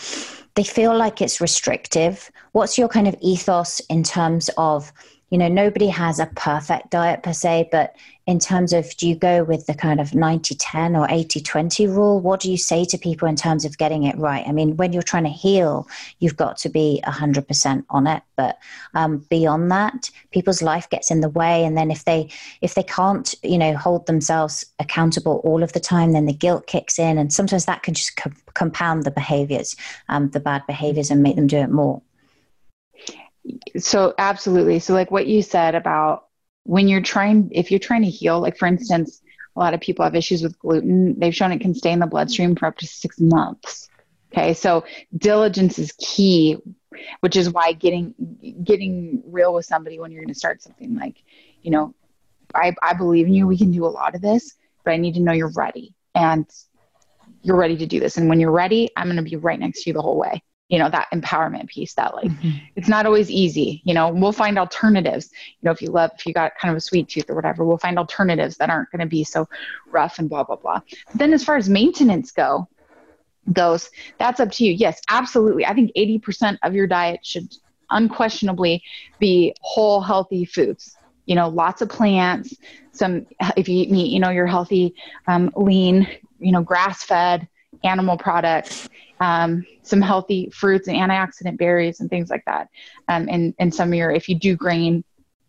they 0.54 0.62
feel 0.62 0.96
like 0.96 1.20
it's 1.20 1.40
restrictive. 1.40 2.30
What's 2.52 2.78
your 2.78 2.88
kind 2.88 3.08
of 3.08 3.16
ethos 3.20 3.80
in 3.90 4.04
terms 4.04 4.50
of 4.56 4.92
you 5.30 5.38
know 5.38 5.48
nobody 5.48 5.86
has 5.86 6.18
a 6.18 6.26
perfect 6.26 6.90
diet 6.90 7.22
per 7.22 7.32
se 7.32 7.68
but 7.70 7.94
in 8.26 8.38
terms 8.38 8.72
of 8.72 8.96
do 8.96 9.08
you 9.08 9.16
go 9.16 9.42
with 9.42 9.66
the 9.66 9.74
kind 9.74 10.00
of 10.00 10.14
90 10.14 10.54
10 10.54 10.94
or 10.94 11.08
80 11.10 11.40
20 11.40 11.86
rule? 11.88 12.20
What 12.20 12.38
do 12.38 12.48
you 12.48 12.56
say 12.56 12.84
to 12.84 12.96
people 12.96 13.26
in 13.26 13.34
terms 13.34 13.64
of 13.64 13.76
getting 13.78 14.04
it 14.04 14.16
right? 14.18 14.46
I 14.46 14.52
mean 14.52 14.76
when 14.76 14.92
you're 14.92 15.02
trying 15.02 15.24
to 15.24 15.30
heal 15.30 15.88
you've 16.18 16.36
got 16.36 16.56
to 16.58 16.68
be 16.68 17.00
100% 17.04 17.84
on 17.90 18.06
it 18.06 18.22
but 18.36 18.58
um, 18.94 19.18
beyond 19.30 19.70
that 19.70 20.10
people's 20.30 20.62
life 20.62 20.88
gets 20.90 21.10
in 21.10 21.20
the 21.20 21.28
way 21.28 21.64
and 21.64 21.76
then 21.76 21.90
if 21.90 22.04
they 22.04 22.28
if 22.60 22.74
they 22.74 22.82
can't 22.82 23.34
you 23.42 23.58
know 23.58 23.76
hold 23.76 24.06
themselves 24.06 24.64
accountable 24.78 25.40
all 25.44 25.62
of 25.62 25.72
the 25.72 25.80
time 25.80 26.12
then 26.12 26.26
the 26.26 26.32
guilt 26.32 26.66
kicks 26.66 26.98
in 26.98 27.18
and 27.18 27.32
sometimes 27.32 27.64
that 27.64 27.82
can 27.82 27.94
just 27.94 28.16
co- 28.16 28.30
compound 28.54 29.04
the 29.04 29.10
behaviors 29.10 29.76
um, 30.08 30.30
the 30.30 30.40
bad 30.40 30.62
behaviors 30.66 31.10
and 31.10 31.22
make 31.22 31.36
them 31.36 31.46
do 31.46 31.58
it 31.58 31.70
more 31.70 32.02
so 33.78 34.14
absolutely. 34.18 34.78
So 34.78 34.94
like 34.94 35.10
what 35.10 35.26
you 35.26 35.42
said 35.42 35.74
about 35.74 36.26
when 36.64 36.88
you're 36.88 37.00
trying 37.00 37.50
if 37.52 37.70
you're 37.70 37.80
trying 37.80 38.02
to 38.02 38.10
heal 38.10 38.40
like 38.40 38.56
for 38.56 38.66
instance 38.66 39.22
a 39.56 39.58
lot 39.58 39.74
of 39.74 39.80
people 39.80 40.04
have 40.04 40.14
issues 40.14 40.42
with 40.42 40.58
gluten 40.58 41.18
they've 41.18 41.34
shown 41.34 41.52
it 41.52 41.60
can 41.60 41.74
stay 41.74 41.90
in 41.90 41.98
the 41.98 42.06
bloodstream 42.06 42.54
for 42.54 42.66
up 42.66 42.76
to 42.78 42.86
six 42.86 43.18
months. 43.20 43.88
Okay? 44.32 44.54
So 44.54 44.84
diligence 45.16 45.78
is 45.78 45.92
key 45.98 46.58
which 47.20 47.36
is 47.36 47.50
why 47.50 47.72
getting 47.72 48.14
getting 48.62 49.22
real 49.26 49.54
with 49.54 49.64
somebody 49.64 49.98
when 49.98 50.10
you're 50.10 50.22
going 50.22 50.32
to 50.32 50.38
start 50.38 50.62
something 50.62 50.96
like 50.96 51.22
you 51.62 51.70
know 51.70 51.94
I, 52.54 52.74
I 52.82 52.94
believe 52.94 53.26
in 53.26 53.32
you 53.32 53.46
we 53.46 53.56
can 53.56 53.70
do 53.70 53.84
a 53.84 53.88
lot 53.88 54.14
of 54.14 54.20
this 54.20 54.54
but 54.84 54.90
i 54.90 54.96
need 54.96 55.14
to 55.14 55.20
know 55.20 55.32
you're 55.32 55.52
ready 55.52 55.94
and 56.14 56.46
you're 57.42 57.56
ready 57.56 57.76
to 57.78 57.86
do 57.86 58.00
this. 58.00 58.18
And 58.18 58.28
when 58.28 58.40
you're 58.40 58.50
ready 58.50 58.90
i'm 58.96 59.06
going 59.06 59.16
to 59.16 59.22
be 59.22 59.36
right 59.36 59.58
next 59.58 59.84
to 59.84 59.90
you 59.90 59.94
the 59.94 60.02
whole 60.02 60.18
way 60.18 60.42
you 60.70 60.78
know 60.78 60.88
that 60.88 61.08
empowerment 61.12 61.68
piece 61.68 61.94
that 61.94 62.14
like 62.14 62.30
mm-hmm. 62.30 62.50
it's 62.76 62.88
not 62.88 63.04
always 63.04 63.30
easy. 63.30 63.82
You 63.84 63.92
know 63.92 64.08
we'll 64.08 64.32
find 64.32 64.58
alternatives. 64.58 65.30
You 65.60 65.66
know 65.66 65.72
if 65.72 65.82
you 65.82 65.90
love 65.90 66.12
if 66.16 66.24
you 66.24 66.32
got 66.32 66.52
kind 66.56 66.70
of 66.70 66.78
a 66.78 66.80
sweet 66.80 67.08
tooth 67.08 67.28
or 67.28 67.34
whatever 67.34 67.64
we'll 67.64 67.76
find 67.76 67.98
alternatives 67.98 68.56
that 68.58 68.70
aren't 68.70 68.90
going 68.90 69.00
to 69.00 69.06
be 69.06 69.24
so 69.24 69.48
rough 69.90 70.18
and 70.18 70.30
blah 70.30 70.44
blah 70.44 70.56
blah. 70.56 70.80
But 71.08 71.18
then 71.18 71.34
as 71.34 71.44
far 71.44 71.56
as 71.56 71.68
maintenance 71.68 72.30
go 72.30 72.68
goes 73.52 73.90
that's 74.18 74.38
up 74.38 74.52
to 74.52 74.64
you. 74.64 74.72
Yes 74.72 75.00
absolutely. 75.08 75.66
I 75.66 75.74
think 75.74 75.90
80% 75.96 76.58
of 76.62 76.72
your 76.74 76.86
diet 76.86 77.26
should 77.26 77.52
unquestionably 77.90 78.82
be 79.18 79.54
whole 79.60 80.00
healthy 80.00 80.44
foods. 80.44 80.96
You 81.26 81.34
know 81.34 81.48
lots 81.48 81.82
of 81.82 81.88
plants 81.88 82.54
some 82.92 83.26
if 83.56 83.68
you 83.68 83.82
eat 83.82 83.90
meat 83.90 84.12
you 84.12 84.20
know 84.20 84.30
you're 84.30 84.46
healthy 84.46 84.94
um, 85.26 85.50
lean 85.56 86.08
you 86.38 86.52
know 86.52 86.62
grass 86.62 87.02
fed 87.04 87.48
animal 87.84 88.16
products 88.16 88.88
um, 89.20 89.66
some 89.82 90.00
healthy 90.00 90.50
fruits 90.50 90.88
and 90.88 90.96
antioxidant 90.96 91.58
berries 91.58 92.00
and 92.00 92.10
things 92.10 92.30
like 92.30 92.44
that. 92.46 92.68
Um, 93.08 93.28
and, 93.30 93.54
and 93.58 93.72
some 93.72 93.90
of 93.90 93.94
your, 93.94 94.10
if 94.10 94.28
you 94.28 94.34
do 94.34 94.56
grain, 94.56 95.04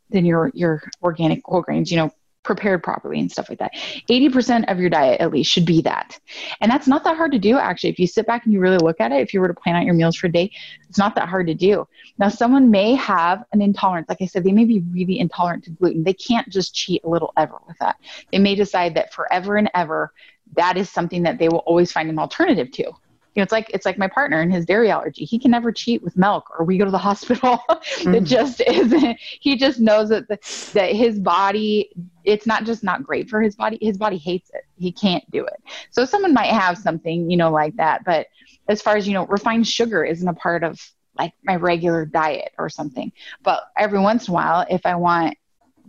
then 0.09 0.25
your, 0.25 0.51
your 0.53 0.83
organic 1.01 1.41
whole 1.45 1.61
grains, 1.61 1.89
you 1.89 1.97
know, 1.97 2.11
prepared 2.43 2.81
properly 2.81 3.19
and 3.19 3.31
stuff 3.31 3.49
like 3.49 3.59
that. 3.59 3.71
80% 4.09 4.69
of 4.69 4.79
your 4.79 4.89
diet 4.89 5.21
at 5.21 5.31
least 5.31 5.51
should 5.51 5.65
be 5.65 5.79
that. 5.83 6.19
And 6.59 6.71
that's 6.71 6.87
not 6.87 7.03
that 7.03 7.15
hard 7.15 7.31
to 7.33 7.39
do 7.39 7.57
actually. 7.57 7.91
If 7.91 7.99
you 7.99 8.07
sit 8.07 8.25
back 8.25 8.45
and 8.45 8.53
you 8.53 8.59
really 8.59 8.79
look 8.79 8.99
at 8.99 9.11
it, 9.11 9.21
if 9.21 9.31
you 9.33 9.39
were 9.39 9.47
to 9.47 9.53
plan 9.53 9.75
out 9.75 9.85
your 9.85 9.93
meals 9.93 10.15
for 10.15 10.25
a 10.25 10.31
day, 10.31 10.51
it's 10.89 10.97
not 10.97 11.13
that 11.15 11.29
hard 11.29 11.47
to 11.47 11.53
do. 11.53 11.87
Now 12.17 12.29
someone 12.29 12.71
may 12.71 12.95
have 12.95 13.45
an 13.53 13.61
intolerance. 13.61 14.09
Like 14.09 14.21
I 14.21 14.25
said, 14.25 14.43
they 14.43 14.51
may 14.51 14.65
be 14.65 14.83
really 14.91 15.19
intolerant 15.19 15.63
to 15.65 15.69
gluten. 15.69 16.03
They 16.03 16.13
can't 16.13 16.49
just 16.49 16.73
cheat 16.73 17.03
a 17.03 17.09
little 17.09 17.31
ever 17.37 17.57
with 17.67 17.77
that. 17.79 17.97
They 18.31 18.39
may 18.39 18.55
decide 18.55 18.95
that 18.95 19.13
forever 19.13 19.55
and 19.57 19.69
ever 19.75 20.11
that 20.55 20.77
is 20.77 20.89
something 20.89 21.23
that 21.23 21.39
they 21.39 21.49
will 21.49 21.59
always 21.59 21.91
find 21.91 22.09
an 22.09 22.19
alternative 22.19 22.71
to 22.71 22.83
You 22.83 22.93
know, 23.37 23.43
it's 23.43 23.51
like 23.51 23.69
it's 23.73 23.85
like 23.85 23.97
my 23.97 24.07
partner 24.07 24.41
and 24.41 24.51
his 24.51 24.65
dairy 24.65 24.91
allergy. 24.91 25.25
He 25.25 25.39
can 25.39 25.51
never 25.51 25.71
cheat 25.71 26.03
with 26.03 26.17
milk, 26.17 26.49
or 26.57 26.65
we 26.65 26.77
go 26.77 26.85
to 26.85 26.91
the 26.91 26.97
hospital. 27.09 27.59
mm. 27.69 28.15
it 28.15 28.23
just 28.23 28.61
isn't. 28.61 29.17
He 29.19 29.55
just 29.55 29.79
knows 29.79 30.09
that 30.09 30.27
the, 30.27 30.37
that 30.73 30.93
his 30.93 31.19
body. 31.19 31.91
It's 32.23 32.45
not 32.45 32.65
just 32.65 32.83
not 32.83 33.03
great 33.03 33.29
for 33.29 33.41
his 33.41 33.55
body. 33.55 33.77
His 33.81 33.97
body 33.97 34.17
hates 34.17 34.49
it. 34.53 34.63
He 34.77 34.91
can't 34.91 35.29
do 35.31 35.45
it. 35.45 35.61
So 35.89 36.05
someone 36.05 36.33
might 36.33 36.51
have 36.51 36.77
something, 36.77 37.31
you 37.31 37.37
know, 37.37 37.51
like 37.51 37.75
that. 37.77 38.03
But 38.05 38.27
as 38.67 38.81
far 38.81 38.95
as 38.95 39.07
you 39.07 39.13
know, 39.13 39.25
refined 39.25 39.67
sugar 39.67 40.03
isn't 40.03 40.27
a 40.27 40.33
part 40.33 40.63
of 40.63 40.79
like 41.17 41.33
my 41.43 41.55
regular 41.55 42.05
diet 42.05 42.51
or 42.57 42.69
something. 42.69 43.11
But 43.43 43.63
every 43.77 43.99
once 43.99 44.27
in 44.27 44.31
a 44.31 44.35
while, 44.35 44.65
if 44.69 44.85
I 44.85 44.95
want 44.95 45.37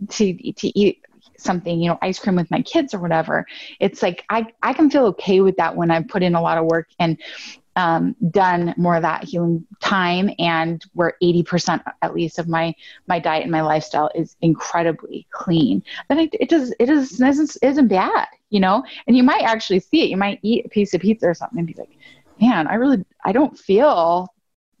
to 0.09 0.53
to 0.53 0.79
eat 0.79 1.02
something, 1.43 1.79
you 1.79 1.89
know, 1.89 1.97
ice 2.01 2.19
cream 2.19 2.35
with 2.35 2.49
my 2.51 2.61
kids 2.61 2.93
or 2.93 2.99
whatever, 2.99 3.45
it's 3.79 4.01
like 4.01 4.25
I, 4.29 4.47
I 4.61 4.73
can 4.73 4.89
feel 4.89 5.05
okay 5.07 5.41
with 5.41 5.57
that 5.57 5.75
when 5.75 5.91
I've 5.91 6.07
put 6.07 6.23
in 6.23 6.35
a 6.35 6.41
lot 6.41 6.57
of 6.57 6.65
work 6.65 6.89
and 6.99 7.17
um, 7.75 8.15
done 8.29 8.75
more 8.77 8.95
of 8.95 9.01
that 9.01 9.23
healing 9.23 9.65
time 9.79 10.29
and 10.37 10.83
where 10.93 11.17
80% 11.23 11.81
at 12.03 12.13
least 12.13 12.37
of 12.37 12.47
my 12.47 12.75
my 13.07 13.17
diet 13.17 13.41
and 13.41 13.51
my 13.51 13.61
lifestyle 13.61 14.11
is 14.13 14.35
incredibly 14.41 15.27
clean. 15.31 15.81
Then 16.07 16.19
it, 16.19 16.35
it 16.39 16.49
does 16.49 16.73
it 16.79 16.89
is 16.89 17.19
isn't, 17.19 17.57
isn't 17.61 17.87
bad 17.87 18.27
you 18.49 18.59
know? 18.59 18.83
And 19.07 19.17
you 19.17 19.23
might 19.23 19.41
actually 19.41 19.79
see 19.79 20.03
it. 20.03 20.09
You 20.11 20.17
might 20.17 20.37
eat 20.43 20.67
a 20.67 20.69
piece 20.69 20.93
of 20.93 21.01
pizza 21.01 21.27
or 21.27 21.33
something 21.33 21.57
and 21.57 21.67
be 21.67 21.73
like 21.73 21.97
man 22.41 22.67
i 22.67 22.75
really 22.75 23.03
i 23.25 23.31
don't 23.31 23.57
feel 23.57 24.32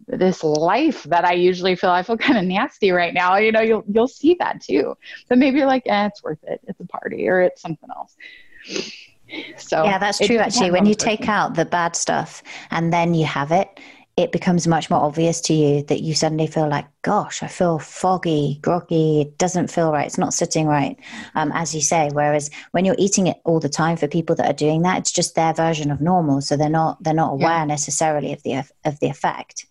this 0.07 0.43
life 0.43 1.03
that 1.03 1.25
I 1.25 1.33
usually 1.33 1.75
feel. 1.75 1.91
I 1.91 2.03
feel 2.03 2.17
kind 2.27 2.37
of 2.37 2.45
nasty 2.45 2.91
right 2.91 3.13
now. 3.13 3.37
You 3.37 3.51
know, 3.51 3.61
you'll 3.61 3.83
you'll 3.91 4.07
see 4.07 4.35
that 4.39 4.61
too. 4.61 4.95
But 5.29 5.37
maybe 5.37 5.57
you're 5.57 5.67
like, 5.67 5.83
eh, 5.85 6.07
it's 6.07 6.23
worth 6.23 6.43
it. 6.43 6.61
It's 6.67 6.79
a 6.79 6.85
party 6.85 7.27
or 7.27 7.41
it's 7.41 7.61
something 7.61 7.89
else. 7.95 8.15
So 9.57 9.83
yeah, 9.83 9.97
that's 9.97 10.19
true. 10.19 10.37
Actually, 10.37 10.71
when 10.71 10.85
you 10.85 10.95
take 10.95 11.27
out 11.27 11.55
the 11.55 11.65
bad 11.65 11.95
stuff 11.95 12.43
and 12.71 12.93
then 12.93 13.13
you 13.13 13.25
have 13.25 13.51
it, 13.51 13.79
it 14.15 14.31
becomes 14.31 14.67
much 14.67 14.91
more 14.91 14.99
obvious 14.99 15.41
to 15.41 15.53
you 15.55 15.81
that 15.83 16.01
you 16.03 16.13
suddenly 16.13 16.45
feel 16.45 16.69
like, 16.69 16.85
gosh, 17.01 17.41
I 17.41 17.47
feel 17.47 17.79
foggy, 17.79 18.59
groggy. 18.61 19.21
It 19.21 19.39
doesn't 19.39 19.71
feel 19.71 19.91
right. 19.91 20.05
It's 20.05 20.19
not 20.19 20.35
sitting 20.35 20.67
right, 20.67 20.99
um, 21.33 21.51
as 21.51 21.73
you 21.73 21.81
say. 21.81 22.09
Whereas 22.13 22.51
when 22.71 22.85
you're 22.85 22.95
eating 22.99 23.25
it 23.25 23.37
all 23.43 23.59
the 23.59 23.69
time, 23.69 23.97
for 23.97 24.07
people 24.07 24.35
that 24.35 24.47
are 24.47 24.53
doing 24.53 24.83
that, 24.83 24.99
it's 24.99 25.11
just 25.11 25.33
their 25.33 25.53
version 25.53 25.89
of 25.89 25.99
normal. 25.99 26.41
So 26.41 26.55
they're 26.55 26.69
not 26.69 27.01
they're 27.01 27.13
not 27.13 27.33
aware 27.33 27.59
yeah. 27.59 27.65
necessarily 27.65 28.33
of 28.33 28.43
the 28.43 28.63
of 28.85 28.99
the 28.99 29.07
effect. 29.07 29.65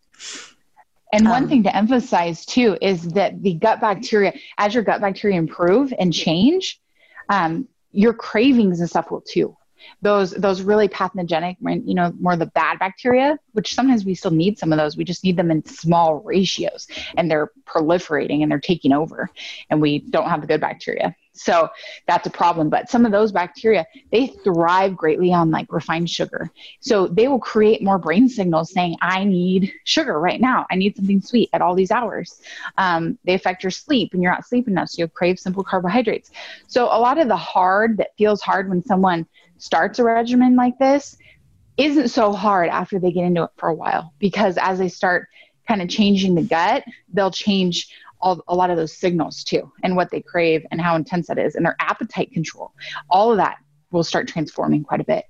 And 1.12 1.28
one 1.28 1.44
um, 1.44 1.48
thing 1.48 1.62
to 1.64 1.76
emphasize 1.76 2.46
too 2.46 2.78
is 2.80 3.02
that 3.08 3.42
the 3.42 3.54
gut 3.54 3.80
bacteria, 3.80 4.32
as 4.56 4.74
your 4.74 4.82
gut 4.82 5.00
bacteria 5.00 5.36
improve 5.36 5.92
and 5.98 6.12
change, 6.12 6.80
um, 7.28 7.68
your 7.90 8.14
cravings 8.14 8.80
and 8.80 8.88
stuff 8.88 9.10
will 9.10 9.20
too. 9.20 9.56
Those 10.02 10.32
those 10.32 10.62
really 10.62 10.88
pathogenic, 10.88 11.56
you 11.60 11.94
know, 11.94 12.12
more 12.20 12.32
of 12.32 12.38
the 12.38 12.46
bad 12.46 12.78
bacteria, 12.78 13.38
which 13.52 13.74
sometimes 13.74 14.04
we 14.04 14.14
still 14.14 14.30
need 14.30 14.58
some 14.58 14.72
of 14.72 14.78
those. 14.78 14.96
We 14.96 15.04
just 15.04 15.24
need 15.24 15.36
them 15.36 15.50
in 15.50 15.64
small 15.64 16.16
ratios, 16.16 16.88
and 17.16 17.30
they're 17.30 17.50
proliferating 17.66 18.42
and 18.42 18.50
they're 18.50 18.60
taking 18.60 18.92
over, 18.92 19.30
and 19.70 19.80
we 19.80 20.00
don't 20.00 20.28
have 20.28 20.40
the 20.40 20.46
good 20.46 20.60
bacteria. 20.60 21.14
So 21.32 21.70
that's 22.06 22.26
a 22.26 22.30
problem. 22.30 22.68
But 22.68 22.90
some 22.90 23.06
of 23.06 23.12
those 23.12 23.32
bacteria, 23.32 23.86
they 24.10 24.26
thrive 24.26 24.96
greatly 24.96 25.32
on 25.32 25.50
like 25.50 25.72
refined 25.72 26.10
sugar. 26.10 26.50
So 26.80 27.06
they 27.06 27.28
will 27.28 27.38
create 27.38 27.82
more 27.82 27.98
brain 27.98 28.28
signals 28.28 28.72
saying, 28.72 28.96
I 29.00 29.24
need 29.24 29.72
sugar 29.84 30.20
right 30.20 30.40
now. 30.40 30.66
I 30.70 30.76
need 30.76 30.94
something 30.96 31.20
sweet 31.20 31.48
at 31.52 31.62
all 31.62 31.74
these 31.74 31.90
hours. 31.90 32.40
Um, 32.76 33.18
they 33.24 33.34
affect 33.34 33.62
your 33.62 33.70
sleep 33.70 34.12
and 34.12 34.22
you're 34.22 34.32
not 34.32 34.46
sleeping 34.46 34.74
enough. 34.74 34.90
So 34.90 35.00
you'll 35.00 35.08
crave 35.08 35.38
simple 35.38 35.64
carbohydrates. 35.64 36.30
So 36.66 36.84
a 36.84 37.00
lot 37.00 37.18
of 37.18 37.28
the 37.28 37.36
hard 37.36 37.96
that 37.96 38.16
feels 38.18 38.42
hard 38.42 38.68
when 38.68 38.84
someone 38.84 39.26
starts 39.62 40.00
a 40.00 40.04
regimen 40.04 40.56
like 40.56 40.76
this 40.80 41.16
isn't 41.76 42.08
so 42.08 42.32
hard 42.32 42.68
after 42.68 42.98
they 42.98 43.12
get 43.12 43.24
into 43.24 43.44
it 43.44 43.50
for 43.56 43.68
a 43.68 43.74
while 43.74 44.12
because 44.18 44.58
as 44.58 44.80
they 44.80 44.88
start 44.88 45.28
kind 45.68 45.80
of 45.80 45.88
changing 45.88 46.34
the 46.34 46.42
gut, 46.42 46.82
they'll 47.12 47.30
change 47.30 47.88
all, 48.20 48.42
a 48.48 48.54
lot 48.56 48.70
of 48.70 48.76
those 48.76 48.92
signals 48.92 49.44
too 49.44 49.70
and 49.84 49.94
what 49.94 50.10
they 50.10 50.20
crave 50.20 50.66
and 50.72 50.80
how 50.80 50.96
intense 50.96 51.28
that 51.28 51.38
is 51.38 51.54
and 51.54 51.64
their 51.64 51.76
appetite 51.78 52.32
control. 52.32 52.72
All 53.08 53.30
of 53.30 53.36
that 53.36 53.58
will 53.92 54.02
start 54.02 54.26
transforming 54.26 54.82
quite 54.82 55.00
a 55.00 55.04
bit 55.04 55.26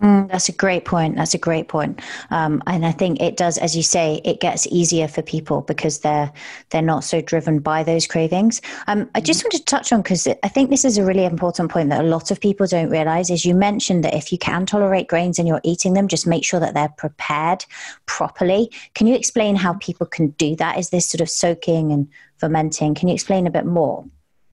Mm, 0.00 0.30
that's 0.30 0.48
a 0.48 0.52
great 0.52 0.84
point. 0.84 1.16
That's 1.16 1.32
a 1.32 1.38
great 1.38 1.68
point. 1.68 2.00
Um, 2.30 2.62
and 2.66 2.84
I 2.84 2.92
think 2.92 3.20
it 3.20 3.36
does, 3.36 3.56
as 3.56 3.74
you 3.74 3.82
say, 3.82 4.20
it 4.24 4.40
gets 4.40 4.66
easier 4.66 5.08
for 5.08 5.22
people 5.22 5.62
because 5.62 6.00
they're 6.00 6.30
they're 6.70 6.82
not 6.82 7.02
so 7.02 7.22
driven 7.22 7.60
by 7.60 7.82
those 7.82 8.06
cravings. 8.06 8.60
Um, 8.88 9.08
I 9.14 9.20
just 9.20 9.40
mm-hmm. 9.40 9.46
wanted 9.46 9.58
to 9.58 9.64
touch 9.64 9.92
on 9.92 10.02
because 10.02 10.28
I 10.28 10.48
think 10.48 10.68
this 10.68 10.84
is 10.84 10.98
a 10.98 11.04
really 11.04 11.24
important 11.24 11.70
point 11.70 11.88
that 11.90 12.04
a 12.04 12.08
lot 12.08 12.30
of 12.30 12.40
people 12.40 12.66
don't 12.66 12.90
realize. 12.90 13.30
Is 13.30 13.46
you 13.46 13.54
mentioned 13.54 14.04
that 14.04 14.14
if 14.14 14.30
you 14.30 14.38
can 14.38 14.66
tolerate 14.66 15.08
grains 15.08 15.38
and 15.38 15.48
you're 15.48 15.62
eating 15.64 15.94
them, 15.94 16.08
just 16.08 16.26
make 16.26 16.44
sure 16.44 16.60
that 16.60 16.74
they're 16.74 16.92
prepared 16.98 17.64
properly. 18.04 18.70
Can 18.94 19.06
you 19.06 19.14
explain 19.14 19.56
how 19.56 19.74
people 19.74 20.06
can 20.06 20.28
do 20.30 20.56
that? 20.56 20.78
Is 20.78 20.90
this 20.90 21.08
sort 21.08 21.22
of 21.22 21.30
soaking 21.30 21.92
and 21.92 22.08
fermenting? 22.36 22.94
Can 22.94 23.08
you 23.08 23.14
explain 23.14 23.46
a 23.46 23.50
bit 23.50 23.64
more? 23.64 24.04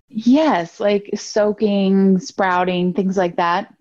Yes, 0.08 0.80
like 0.80 1.10
soaking, 1.16 2.20
sprouting, 2.20 2.94
things 2.94 3.18
like 3.18 3.36
that 3.38 3.74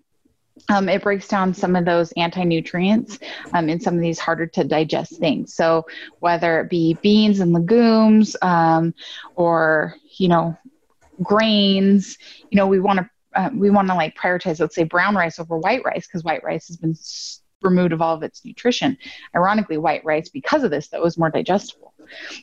um, 0.69 0.87
it 0.89 1.03
breaks 1.03 1.27
down 1.27 1.53
some 1.53 1.75
of 1.75 1.85
those 1.85 2.11
anti 2.13 2.43
nutrients 2.43 3.19
um, 3.53 3.69
in 3.69 3.79
some 3.79 3.95
of 3.95 4.01
these 4.01 4.19
harder 4.19 4.47
to 4.47 4.63
digest 4.63 5.17
things. 5.17 5.53
So, 5.53 5.85
whether 6.19 6.61
it 6.61 6.69
be 6.69 6.95
beans 7.01 7.39
and 7.39 7.53
legumes 7.53 8.35
um, 8.41 8.93
or, 9.35 9.95
you 10.17 10.27
know, 10.27 10.57
grains, 11.21 12.17
you 12.49 12.57
know, 12.57 12.67
we 12.67 12.79
want 12.79 12.99
to. 12.99 13.09
Uh, 13.35 13.49
we 13.51 13.71
want 13.71 13.87
to 13.87 13.95
like 13.95 14.15
prioritize, 14.15 14.59
let's 14.59 14.75
say, 14.75 14.83
brown 14.83 15.15
rice 15.15 15.39
over 15.39 15.57
white 15.57 15.83
rice 15.83 16.05
because 16.05 16.23
white 16.23 16.43
rice 16.43 16.67
has 16.67 16.77
been 16.77 16.93
removed 17.63 17.93
of 17.93 18.01
all 18.01 18.15
of 18.15 18.23
its 18.23 18.43
nutrition. 18.45 18.97
Ironically, 19.35 19.77
white 19.77 20.03
rice, 20.05 20.29
because 20.29 20.63
of 20.63 20.71
this, 20.71 20.87
though, 20.87 21.05
is 21.05 21.17
more 21.17 21.29
digestible. 21.29 21.93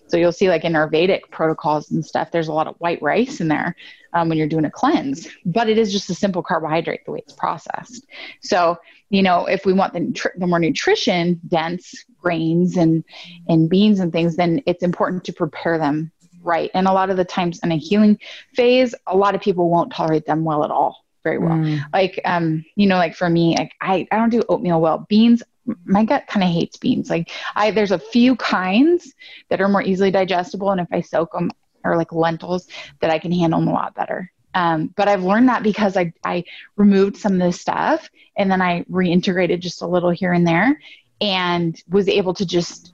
So 0.08 0.16
you'll 0.16 0.32
see, 0.32 0.48
like 0.48 0.64
in 0.64 0.72
Ayurvedic 0.72 1.30
protocols 1.30 1.90
and 1.90 2.04
stuff, 2.04 2.30
there's 2.30 2.48
a 2.48 2.52
lot 2.52 2.66
of 2.66 2.76
white 2.76 3.00
rice 3.02 3.40
in 3.40 3.48
there 3.48 3.76
um, 4.12 4.28
when 4.28 4.38
you're 4.38 4.48
doing 4.48 4.64
a 4.64 4.70
cleanse, 4.70 5.28
but 5.44 5.68
it 5.68 5.78
is 5.78 5.92
just 5.92 6.10
a 6.10 6.14
simple 6.14 6.42
carbohydrate 6.42 7.04
the 7.04 7.12
way 7.12 7.18
it's 7.20 7.32
processed. 7.32 8.06
So, 8.40 8.78
you 9.10 9.22
know, 9.22 9.46
if 9.46 9.64
we 9.64 9.72
want 9.72 9.92
the, 9.92 10.30
the 10.36 10.46
more 10.46 10.58
nutrition 10.58 11.40
dense 11.48 12.04
grains 12.20 12.76
and, 12.76 13.04
and 13.48 13.68
beans 13.68 14.00
and 14.00 14.12
things, 14.12 14.36
then 14.36 14.62
it's 14.66 14.82
important 14.82 15.24
to 15.24 15.32
prepare 15.32 15.78
them 15.78 16.10
right. 16.42 16.70
And 16.74 16.88
a 16.88 16.92
lot 16.92 17.10
of 17.10 17.16
the 17.16 17.24
times 17.24 17.60
in 17.62 17.70
a 17.70 17.76
healing 17.76 18.18
phase, 18.54 18.94
a 19.06 19.16
lot 19.16 19.34
of 19.34 19.40
people 19.40 19.68
won't 19.68 19.92
tolerate 19.92 20.26
them 20.26 20.44
well 20.44 20.64
at 20.64 20.70
all 20.70 21.04
very 21.22 21.38
well. 21.38 21.56
Mm. 21.56 21.80
Like, 21.92 22.20
um, 22.24 22.64
you 22.76 22.86
know, 22.86 22.96
like 22.96 23.14
for 23.14 23.28
me, 23.28 23.56
like 23.56 23.72
I, 23.80 24.06
I 24.10 24.16
don't 24.16 24.30
do 24.30 24.42
oatmeal 24.48 24.80
well. 24.80 25.06
Beans, 25.08 25.42
my 25.84 26.04
gut 26.04 26.26
kind 26.26 26.42
of 26.42 26.50
hates 26.50 26.76
beans. 26.76 27.10
Like 27.10 27.30
I, 27.54 27.70
there's 27.70 27.92
a 27.92 27.98
few 27.98 28.36
kinds 28.36 29.14
that 29.48 29.60
are 29.60 29.68
more 29.68 29.82
easily 29.82 30.10
digestible, 30.10 30.70
and 30.70 30.80
if 30.80 30.88
I 30.92 31.00
soak 31.00 31.32
them, 31.32 31.50
or 31.84 31.96
like 31.96 32.12
lentils, 32.12 32.68
that 33.00 33.10
I 33.10 33.18
can 33.18 33.32
handle 33.32 33.60
them 33.60 33.68
a 33.68 33.72
lot 33.72 33.94
better. 33.94 34.30
Um, 34.54 34.92
but 34.96 35.08
I've 35.08 35.22
learned 35.22 35.48
that 35.48 35.62
because 35.62 35.96
I, 35.96 36.12
I 36.24 36.44
removed 36.76 37.16
some 37.16 37.34
of 37.34 37.38
this 37.38 37.60
stuff 37.60 38.10
and 38.36 38.50
then 38.50 38.60
I 38.60 38.82
reintegrated 38.90 39.60
just 39.60 39.82
a 39.82 39.86
little 39.86 40.10
here 40.10 40.32
and 40.32 40.46
there 40.46 40.80
and 41.20 41.80
was 41.88 42.08
able 42.08 42.34
to 42.34 42.46
just 42.46 42.92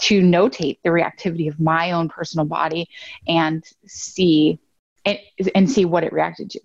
to 0.00 0.20
notate 0.22 0.78
the 0.82 0.90
reactivity 0.90 1.48
of 1.48 1.60
my 1.60 1.92
own 1.92 2.08
personal 2.08 2.46
body 2.46 2.88
and 3.26 3.64
see 3.86 4.58
and, 5.04 5.18
and 5.54 5.70
see 5.70 5.84
what 5.84 6.04
it 6.04 6.12
reacted 6.12 6.50
to 6.50 6.60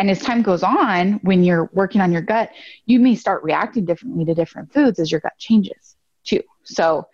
and 0.00 0.10
as 0.10 0.18
time 0.18 0.40
goes 0.40 0.62
on, 0.62 1.20
when 1.24 1.44
you're 1.44 1.68
working 1.74 2.00
on 2.00 2.10
your 2.10 2.22
gut, 2.22 2.50
you 2.86 2.98
may 2.98 3.14
start 3.14 3.42
reacting 3.42 3.84
differently 3.84 4.24
to 4.24 4.34
different 4.34 4.72
foods 4.72 4.98
as 4.98 5.12
your 5.12 5.20
gut 5.20 5.34
changes 5.36 5.94
too. 6.24 6.42
So 6.64 7.06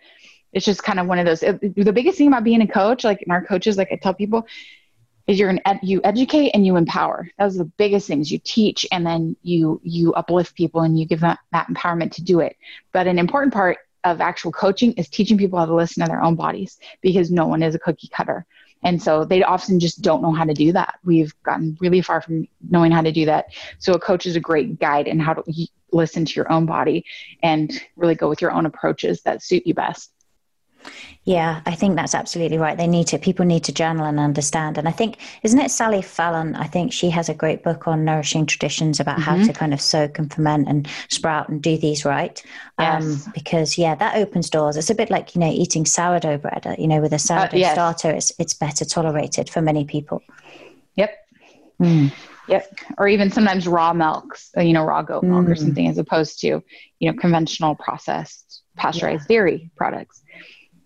it's 0.53 0.65
just 0.65 0.83
kind 0.83 0.97
of 0.97 1.05
one 1.05 1.19
of 1.19 1.25
those. 1.25 1.41
the 1.41 1.91
biggest 1.93 2.17
thing 2.17 2.29
about 2.29 2.45
being 2.45 2.61
a 2.61 2.67
coach, 2.67 3.03
like 3.03 3.21
in 3.21 3.29
our 3.29 3.43
coaches, 3.43 3.75
like 3.77 3.89
I 3.91 3.97
tell 3.97 4.13
people, 4.13 4.47
is 5.27 5.37
you're 5.37 5.49
an 5.49 5.59
ed, 5.65 5.79
you 5.83 5.99
educate 6.05 6.51
and 6.51 6.65
you 6.65 6.77
empower. 6.77 7.29
Those 7.37 7.55
are 7.55 7.65
the 7.65 7.71
biggest 7.77 8.07
things. 8.07 8.31
You 8.31 8.39
teach 8.39 8.87
and 8.89 9.05
then 9.05 9.35
you 9.43 9.81
you 9.83 10.13
uplift 10.13 10.55
people 10.55 10.79
and 10.79 10.97
you 10.97 11.05
give 11.05 11.19
them 11.19 11.35
that 11.51 11.67
empowerment 11.67 12.13
to 12.13 12.23
do 12.23 12.39
it. 12.39 12.55
But 12.93 13.05
an 13.05 13.19
important 13.19 13.53
part 13.53 13.79
of 14.05 14.21
actual 14.21 14.53
coaching 14.53 14.93
is 14.93 15.09
teaching 15.09 15.37
people 15.37 15.59
how 15.59 15.65
to 15.65 15.75
listen 15.75 16.03
to 16.03 16.07
their 16.07 16.23
own 16.23 16.35
bodies 16.35 16.79
because 17.01 17.31
no 17.31 17.47
one 17.47 17.61
is 17.63 17.75
a 17.75 17.79
cookie 17.79 18.07
cutter. 18.07 18.45
And 18.83 19.01
so 19.01 19.25
they 19.25 19.43
often 19.43 19.79
just 19.79 20.01
don't 20.01 20.21
know 20.21 20.31
how 20.31 20.45
to 20.45 20.53
do 20.53 20.71
that. 20.73 20.99
We've 21.03 21.33
gotten 21.43 21.77
really 21.81 22.01
far 22.01 22.21
from 22.21 22.47
knowing 22.69 22.91
how 22.91 23.01
to 23.01 23.11
do 23.11 23.25
that. 23.25 23.47
So 23.79 23.93
a 23.93 23.99
coach 23.99 24.25
is 24.25 24.35
a 24.35 24.39
great 24.39 24.79
guide 24.79 25.07
in 25.07 25.19
how 25.19 25.33
to 25.33 25.43
listen 25.91 26.25
to 26.25 26.33
your 26.35 26.51
own 26.51 26.65
body 26.65 27.05
and 27.41 27.71
really 27.95 28.15
go 28.15 28.29
with 28.29 28.41
your 28.41 28.51
own 28.51 28.65
approaches 28.65 29.21
that 29.23 29.41
suit 29.41 29.65
you 29.65 29.73
best. 29.73 30.11
Yeah, 31.23 31.61
I 31.65 31.75
think 31.75 31.95
that's 31.95 32.15
absolutely 32.15 32.57
right. 32.57 32.77
They 32.77 32.87
need 32.87 33.07
to, 33.07 33.17
people 33.17 33.45
need 33.45 33.65
to 33.65 33.73
journal 33.73 34.05
and 34.05 34.17
understand. 34.19 34.77
And 34.77 34.87
I 34.87 34.91
think, 34.91 35.17
isn't 35.43 35.59
it 35.59 35.71
Sally 35.71 36.01
Fallon? 36.01 36.55
I 36.55 36.67
think 36.67 36.93
she 36.93 37.09
has 37.09 37.27
a 37.27 37.33
great 37.33 37.63
book 37.63 37.85
on 37.85 38.05
nourishing 38.05 38.45
traditions 38.45 39.01
about 39.01 39.19
mm-hmm. 39.19 39.41
how 39.41 39.45
to 39.45 39.51
kind 39.51 39.73
of 39.73 39.81
soak 39.81 40.19
and 40.19 40.33
ferment 40.33 40.69
and 40.69 40.87
sprout 41.09 41.49
and 41.49 41.61
do 41.61 41.77
these 41.77 42.05
right. 42.05 42.41
Um, 42.77 43.09
yes. 43.09 43.25
Um, 43.25 43.33
because, 43.33 43.77
yeah, 43.77 43.95
that 43.95 44.15
opens 44.15 44.49
doors. 44.49 44.77
It's 44.77 44.89
a 44.89 44.95
bit 44.95 45.09
like, 45.09 45.35
you 45.35 45.41
know, 45.41 45.51
eating 45.51 45.85
sourdough 45.85 46.37
bread, 46.37 46.65
uh, 46.65 46.75
you 46.77 46.87
know, 46.87 47.01
with 47.01 47.11
a 47.11 47.15
uh, 47.15 47.19
sourdough 47.19 47.57
uh, 47.57 47.59
yes. 47.59 47.73
starter, 47.73 48.11
it's, 48.11 48.31
it's 48.39 48.53
better 48.53 48.85
tolerated 48.85 49.49
for 49.49 49.61
many 49.61 49.83
people. 49.83 50.21
Yep. 50.95 51.13
Mm. 51.81 52.13
Yep. 52.47 52.79
Or 52.97 53.09
even 53.09 53.29
sometimes 53.31 53.67
raw 53.67 53.91
milks, 53.91 54.51
uh, 54.55 54.61
you 54.61 54.71
know, 54.71 54.85
raw 54.85 55.01
goat 55.01 55.23
milk 55.23 55.45
mm. 55.45 55.51
or 55.51 55.55
something, 55.55 55.87
as 55.87 55.97
opposed 55.97 56.39
to, 56.39 56.63
you 56.99 57.11
know, 57.11 57.17
conventional 57.19 57.75
processed 57.75 58.63
pasteurized 58.77 59.25
yeah. 59.27 59.35
dairy 59.35 59.69
products. 59.75 60.21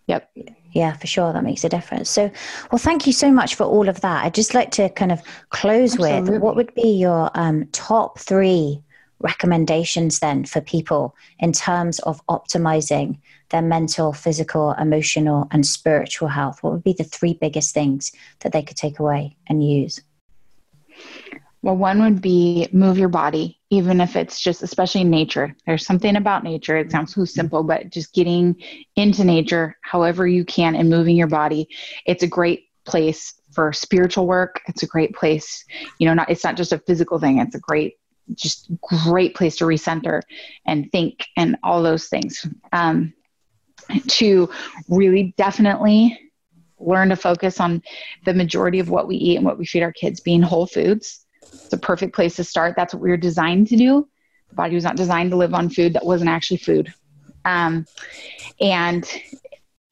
Yep. 0.08 0.32
Yeah, 0.74 0.94
for 0.94 1.08
sure. 1.08 1.34
That 1.34 1.44
makes 1.44 1.64
a 1.64 1.70
difference. 1.70 2.10
So, 2.10 2.32
well, 2.72 2.80
thank 2.80 3.06
you 3.06 3.14
so 3.14 3.32
much 3.32 3.56
for 3.56 3.64
all 3.64 3.90
of 3.90 4.02
that. 4.02 4.26
I'd 4.26 4.34
just 4.34 4.54
like 4.54 4.72
to 4.72 4.90
kind 4.90 5.12
of 5.12 5.22
close 5.50 5.94
Absolutely. 5.94 6.32
with 6.34 6.42
what 6.42 6.56
would 6.56 6.74
be 6.74 6.90
your 6.90 7.30
um, 7.34 7.68
top 7.72 8.20
three 8.20 8.82
recommendations 9.20 10.20
then 10.20 10.46
for 10.46 10.62
people 10.62 11.16
in 11.40 11.54
terms 11.54 12.00
of 12.00 12.26
optimizing 12.28 13.20
their 13.50 13.62
mental, 13.62 14.14
physical, 14.14 14.74
emotional, 14.74 15.48
and 15.52 15.66
spiritual 15.66 16.30
health? 16.30 16.64
What 16.64 16.74
would 16.74 16.84
be 16.84 16.94
the 16.94 17.04
three 17.04 17.34
biggest 17.34 17.74
things 17.74 18.12
that 18.40 18.52
they 18.52 18.64
could 18.64 18.78
take 18.78 19.00
away 19.00 19.36
and 19.48 19.68
use? 19.68 20.02
Well, 21.62 21.78
one 21.78 22.02
would 22.02 22.22
be 22.22 22.68
move 22.72 22.98
your 22.98 23.10
body, 23.10 23.61
even 23.72 24.02
if 24.02 24.18
it's 24.18 24.40
just, 24.40 24.62
especially 24.62 25.06
nature. 25.06 25.56
There's 25.66 25.86
something 25.86 26.18
about 26.18 26.44
nature. 26.44 26.76
It 26.76 26.92
sounds 26.92 27.16
so 27.16 27.24
simple, 27.24 27.64
but 27.64 27.90
just 27.90 28.14
getting 28.14 28.62
into 28.98 29.24
nature 29.24 29.78
however 29.82 30.28
you 30.28 30.44
can 30.44 30.76
and 30.76 30.90
moving 30.90 31.16
your 31.16 31.28
body. 31.28 31.70
It's 32.06 32.22
a 32.22 32.28
great 32.28 32.66
place 32.86 33.34
for 33.54 33.72
spiritual 33.72 34.28
work. 34.28 34.62
It's 34.68 34.84
a 34.84 34.88
great 34.88 35.16
place, 35.16 35.64
you 36.00 36.06
know, 36.06 36.14
not, 36.14 36.30
it's 36.30 36.44
not 36.44 36.58
just 36.58 36.74
a 36.74 36.80
physical 36.80 37.18
thing. 37.18 37.40
It's 37.40 37.56
a 37.56 37.60
great, 37.60 37.96
just 38.36 38.70
great 38.82 39.36
place 39.36 39.56
to 39.58 39.64
recenter 39.64 40.22
and 40.66 40.92
think 40.92 41.26
and 41.38 41.56
all 41.64 41.82
those 41.82 42.08
things. 42.08 42.46
Um, 42.74 43.14
to 44.08 44.50
really 44.90 45.34
definitely 45.38 46.20
learn 46.78 47.10
to 47.10 47.16
focus 47.16 47.60
on 47.60 47.82
the 48.26 48.34
majority 48.34 48.80
of 48.80 48.90
what 48.90 49.08
we 49.08 49.16
eat 49.16 49.38
and 49.38 49.46
what 49.46 49.58
we 49.58 49.66
feed 49.66 49.84
our 49.84 49.94
kids 49.94 50.20
being 50.20 50.42
whole 50.42 50.68
foods 50.68 51.26
it's 51.54 51.74
a 51.74 51.78
perfect 51.78 52.16
place 52.16 52.36
to 52.36 52.44
start. 52.44 52.76
That's 52.76 52.94
what 52.94 53.02
we 53.02 53.10
were 53.10 53.18
designed 53.18 53.68
to 53.68 53.78
do. 53.78 54.08
The 54.50 54.56
body 54.56 54.76
was 54.76 54.84
not 54.84 54.98
designed 54.98 55.32
to 55.32 55.38
live 55.38 55.54
on 55.54 55.70
food 55.70 55.94
that 55.94 56.06
wasn't 56.06 56.30
actually 56.30 56.58
food. 56.58 56.94
Um, 57.46 57.86
and 58.60 59.10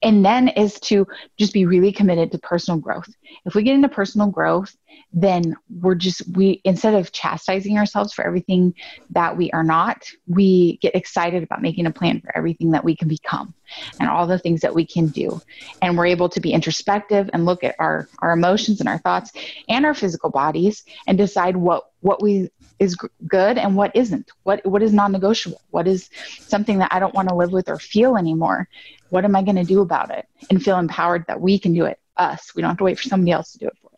and 0.01 0.23
then 0.23 0.47
is 0.49 0.79
to 0.79 1.05
just 1.37 1.53
be 1.53 1.65
really 1.65 1.91
committed 1.91 2.31
to 2.31 2.39
personal 2.39 2.79
growth. 2.79 3.09
If 3.45 3.55
we 3.55 3.63
get 3.63 3.75
into 3.75 3.89
personal 3.89 4.27
growth 4.27 4.75
then 5.11 5.55
we're 5.81 5.95
just 5.95 6.21
we 6.35 6.61
instead 6.63 6.93
of 6.93 7.11
chastising 7.11 7.77
ourselves 7.77 8.13
for 8.13 8.25
everything 8.25 8.73
that 9.09 9.35
we 9.35 9.49
are 9.51 9.63
not 9.63 10.05
we 10.27 10.77
get 10.77 10.95
excited 10.95 11.41
about 11.41 11.61
making 11.61 11.87
a 11.87 11.91
plan 11.91 12.21
for 12.21 12.35
everything 12.37 12.71
that 12.71 12.83
we 12.83 12.95
can 12.95 13.07
become 13.07 13.53
and 13.99 14.09
all 14.09 14.27
the 14.27 14.39
things 14.39 14.61
that 14.61 14.73
we 14.73 14.85
can 14.85 15.07
do. 15.07 15.41
And 15.81 15.97
we're 15.97 16.07
able 16.07 16.29
to 16.29 16.39
be 16.39 16.53
introspective 16.53 17.29
and 17.33 17.45
look 17.45 17.63
at 17.63 17.75
our 17.79 18.07
our 18.19 18.31
emotions 18.31 18.79
and 18.79 18.89
our 18.89 18.99
thoughts 18.99 19.31
and 19.67 19.85
our 19.85 19.93
physical 19.93 20.29
bodies 20.29 20.83
and 21.07 21.17
decide 21.17 21.55
what 21.55 21.91
what 22.01 22.21
we 22.21 22.49
is 22.79 22.95
good 23.27 23.57
and 23.57 23.75
what 23.75 23.95
isn't. 23.95 24.31
What 24.43 24.65
what 24.65 24.83
is 24.83 24.93
non-negotiable? 24.93 25.61
What 25.69 25.87
is 25.87 26.09
something 26.39 26.79
that 26.79 26.93
i 26.93 26.99
don't 26.99 27.13
want 27.13 27.29
to 27.29 27.35
live 27.35 27.51
with 27.51 27.69
or 27.69 27.79
feel 27.79 28.17
anymore? 28.17 28.67
What 29.09 29.25
am 29.25 29.35
i 29.35 29.41
going 29.41 29.55
to 29.55 29.63
do 29.63 29.81
about 29.81 30.11
it 30.11 30.27
and 30.49 30.63
feel 30.63 30.77
empowered 30.77 31.25
that 31.27 31.41
we 31.41 31.59
can 31.59 31.73
do 31.73 31.85
it 31.85 31.99
us. 32.19 32.53
We 32.53 32.61
don't 32.61 32.69
have 32.69 32.77
to 32.79 32.83
wait 32.83 32.99
for 32.99 33.07
somebody 33.07 33.31
else 33.31 33.53
to 33.53 33.59
do 33.59 33.67
it 33.67 33.77
for 33.81 33.88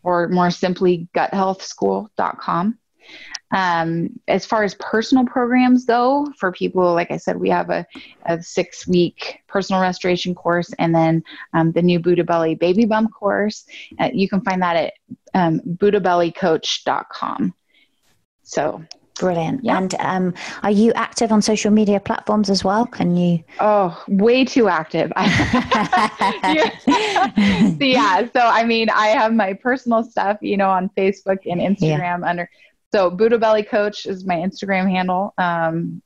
or 0.04 0.28
more 0.30 0.52
simply 0.52 1.08
guthealthschool.com. 1.16 2.78
Um, 3.54 4.18
as 4.28 4.46
far 4.46 4.64
as 4.64 4.76
personal 4.76 5.26
programs 5.26 5.84
go, 5.86 6.26
for 6.40 6.54
people, 6.54 6.94
like 6.94 7.12
I 7.12 7.18
said, 7.18 7.38
we 7.38 7.50
have 7.50 7.70
a, 7.70 7.86
a 8.26 8.42
six 8.42 8.88
week 8.88 9.42
personal 9.48 9.82
restoration 9.82 10.34
course 10.34 10.72
and 10.80 10.96
then 10.96 11.22
um, 11.54 11.74
the 11.74 11.82
new 11.82 12.00
Buddha 12.00 12.24
Belly 12.24 12.56
baby 12.56 12.86
bump 12.86 13.12
course. 13.14 13.66
Uh, 14.00 14.10
you 14.14 14.30
can 14.30 14.40
find 14.42 14.62
that 14.62 14.78
at 14.78 14.94
um, 15.34 15.60
buddhabellycoach.com. 15.60 17.54
So 18.52 18.84
Brilliant. 19.20 19.64
Yeah. 19.64 19.78
And 19.78 19.96
um, 20.00 20.34
are 20.64 20.72
you 20.72 20.92
active 20.94 21.32
on 21.32 21.44
social 21.44 21.70
media 21.70 22.00
platforms 22.00 22.50
as 22.50 22.64
well? 22.64 22.88
Can 22.88 23.16
you? 23.16 23.44
Oh, 23.60 24.04
way 24.08 24.44
too 24.44 24.68
active. 24.68 25.12
yeah. 27.80 28.28
So, 28.34 28.40
I 28.40 28.64
mean, 28.66 28.90
I 28.90 29.10
have 29.10 29.32
my 29.32 29.54
personal 29.54 30.04
stuff, 30.04 30.38
you 30.42 30.58
know, 30.58 30.72
on 30.72 30.90
Facebook 30.98 31.38
and 31.46 31.62
Instagram 31.62 32.22
yeah. 32.22 32.30
under. 32.30 32.50
So, 32.92 33.12
Buddha 33.12 33.38
Belly 33.38 33.62
Coach 33.62 34.08
is 34.08 34.26
my 34.26 34.38
Instagram 34.38 34.90
handle. 34.90 35.36
Um, 35.38 36.02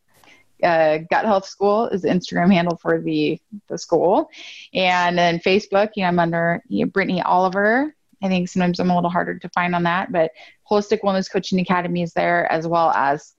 uh, 0.62 0.98
Gut 1.10 1.24
Health 1.24 1.46
School 1.46 1.88
is 1.88 2.02
the 2.02 2.10
Instagram 2.10 2.52
handle 2.52 2.76
for 2.76 3.00
the 3.00 3.40
the 3.70 3.78
school, 3.78 4.30
and 4.74 5.18
then 5.18 5.40
Facebook, 5.40 5.92
you 5.96 6.04
know, 6.04 6.10
I'm 6.10 6.20
under 6.20 6.62
you 6.68 6.86
know, 6.86 6.92
Brittney 6.92 7.22
Oliver 7.24 7.95
I 8.24 8.28
think 8.28 8.50
sometimes 8.50 8.80
I'm 8.80 8.90
a 8.90 8.96
little 8.96 9.10
harder 9.10 9.38
to 9.38 9.50
find 9.50 9.76
on 9.76 9.84
that, 9.84 10.12
but 10.12 10.32
Holistic 10.70 11.02
Wellness 11.02 11.32
Coaching 11.32 11.60
Academy 11.60 12.02
is 12.02 12.14
there 12.14 12.52
as 12.52 12.68
well 12.68 12.92
as, 12.92 13.34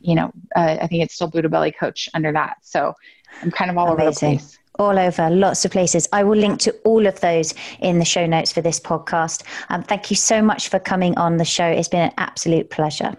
you 0.00 0.14
know, 0.14 0.32
uh, 0.56 0.78
I 0.80 0.86
think 0.86 1.02
it's 1.02 1.14
still 1.14 1.28
Buddha 1.28 1.48
Belly 1.48 1.72
Coach 1.72 2.08
under 2.14 2.32
that. 2.32 2.56
So 2.62 2.94
I'm 3.42 3.50
kind 3.50 3.70
of 3.70 3.78
all 3.78 3.92
Amazing. 3.92 4.02
over 4.02 4.10
the 4.10 4.18
place. 4.18 4.58
All 4.78 4.96
over, 4.96 5.28
lots 5.28 5.64
of 5.64 5.72
places. 5.72 6.08
I 6.12 6.22
will 6.22 6.38
link 6.38 6.60
to 6.60 6.72
all 6.84 7.06
of 7.06 7.18
those 7.20 7.52
in 7.80 7.98
the 7.98 8.04
show 8.04 8.26
notes 8.26 8.52
for 8.52 8.60
this 8.60 8.78
podcast. 8.78 9.42
Um, 9.70 9.82
thank 9.82 10.08
you 10.08 10.14
so 10.14 10.40
much 10.40 10.68
for 10.68 10.78
coming 10.78 11.18
on 11.18 11.36
the 11.36 11.44
show. 11.44 11.66
It's 11.66 11.88
been 11.88 12.02
an 12.02 12.14
absolute 12.16 12.70
pleasure. 12.70 13.16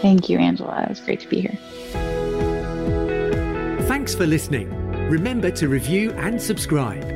Thank 0.00 0.28
you, 0.28 0.38
Angela. 0.38 0.82
It 0.84 0.90
was 0.90 1.00
great 1.00 1.20
to 1.20 1.28
be 1.28 1.40
here. 1.40 1.58
Thanks 3.88 4.14
for 4.14 4.26
listening. 4.26 4.70
Remember 5.08 5.50
to 5.52 5.68
review 5.68 6.12
and 6.12 6.40
subscribe. 6.40 7.15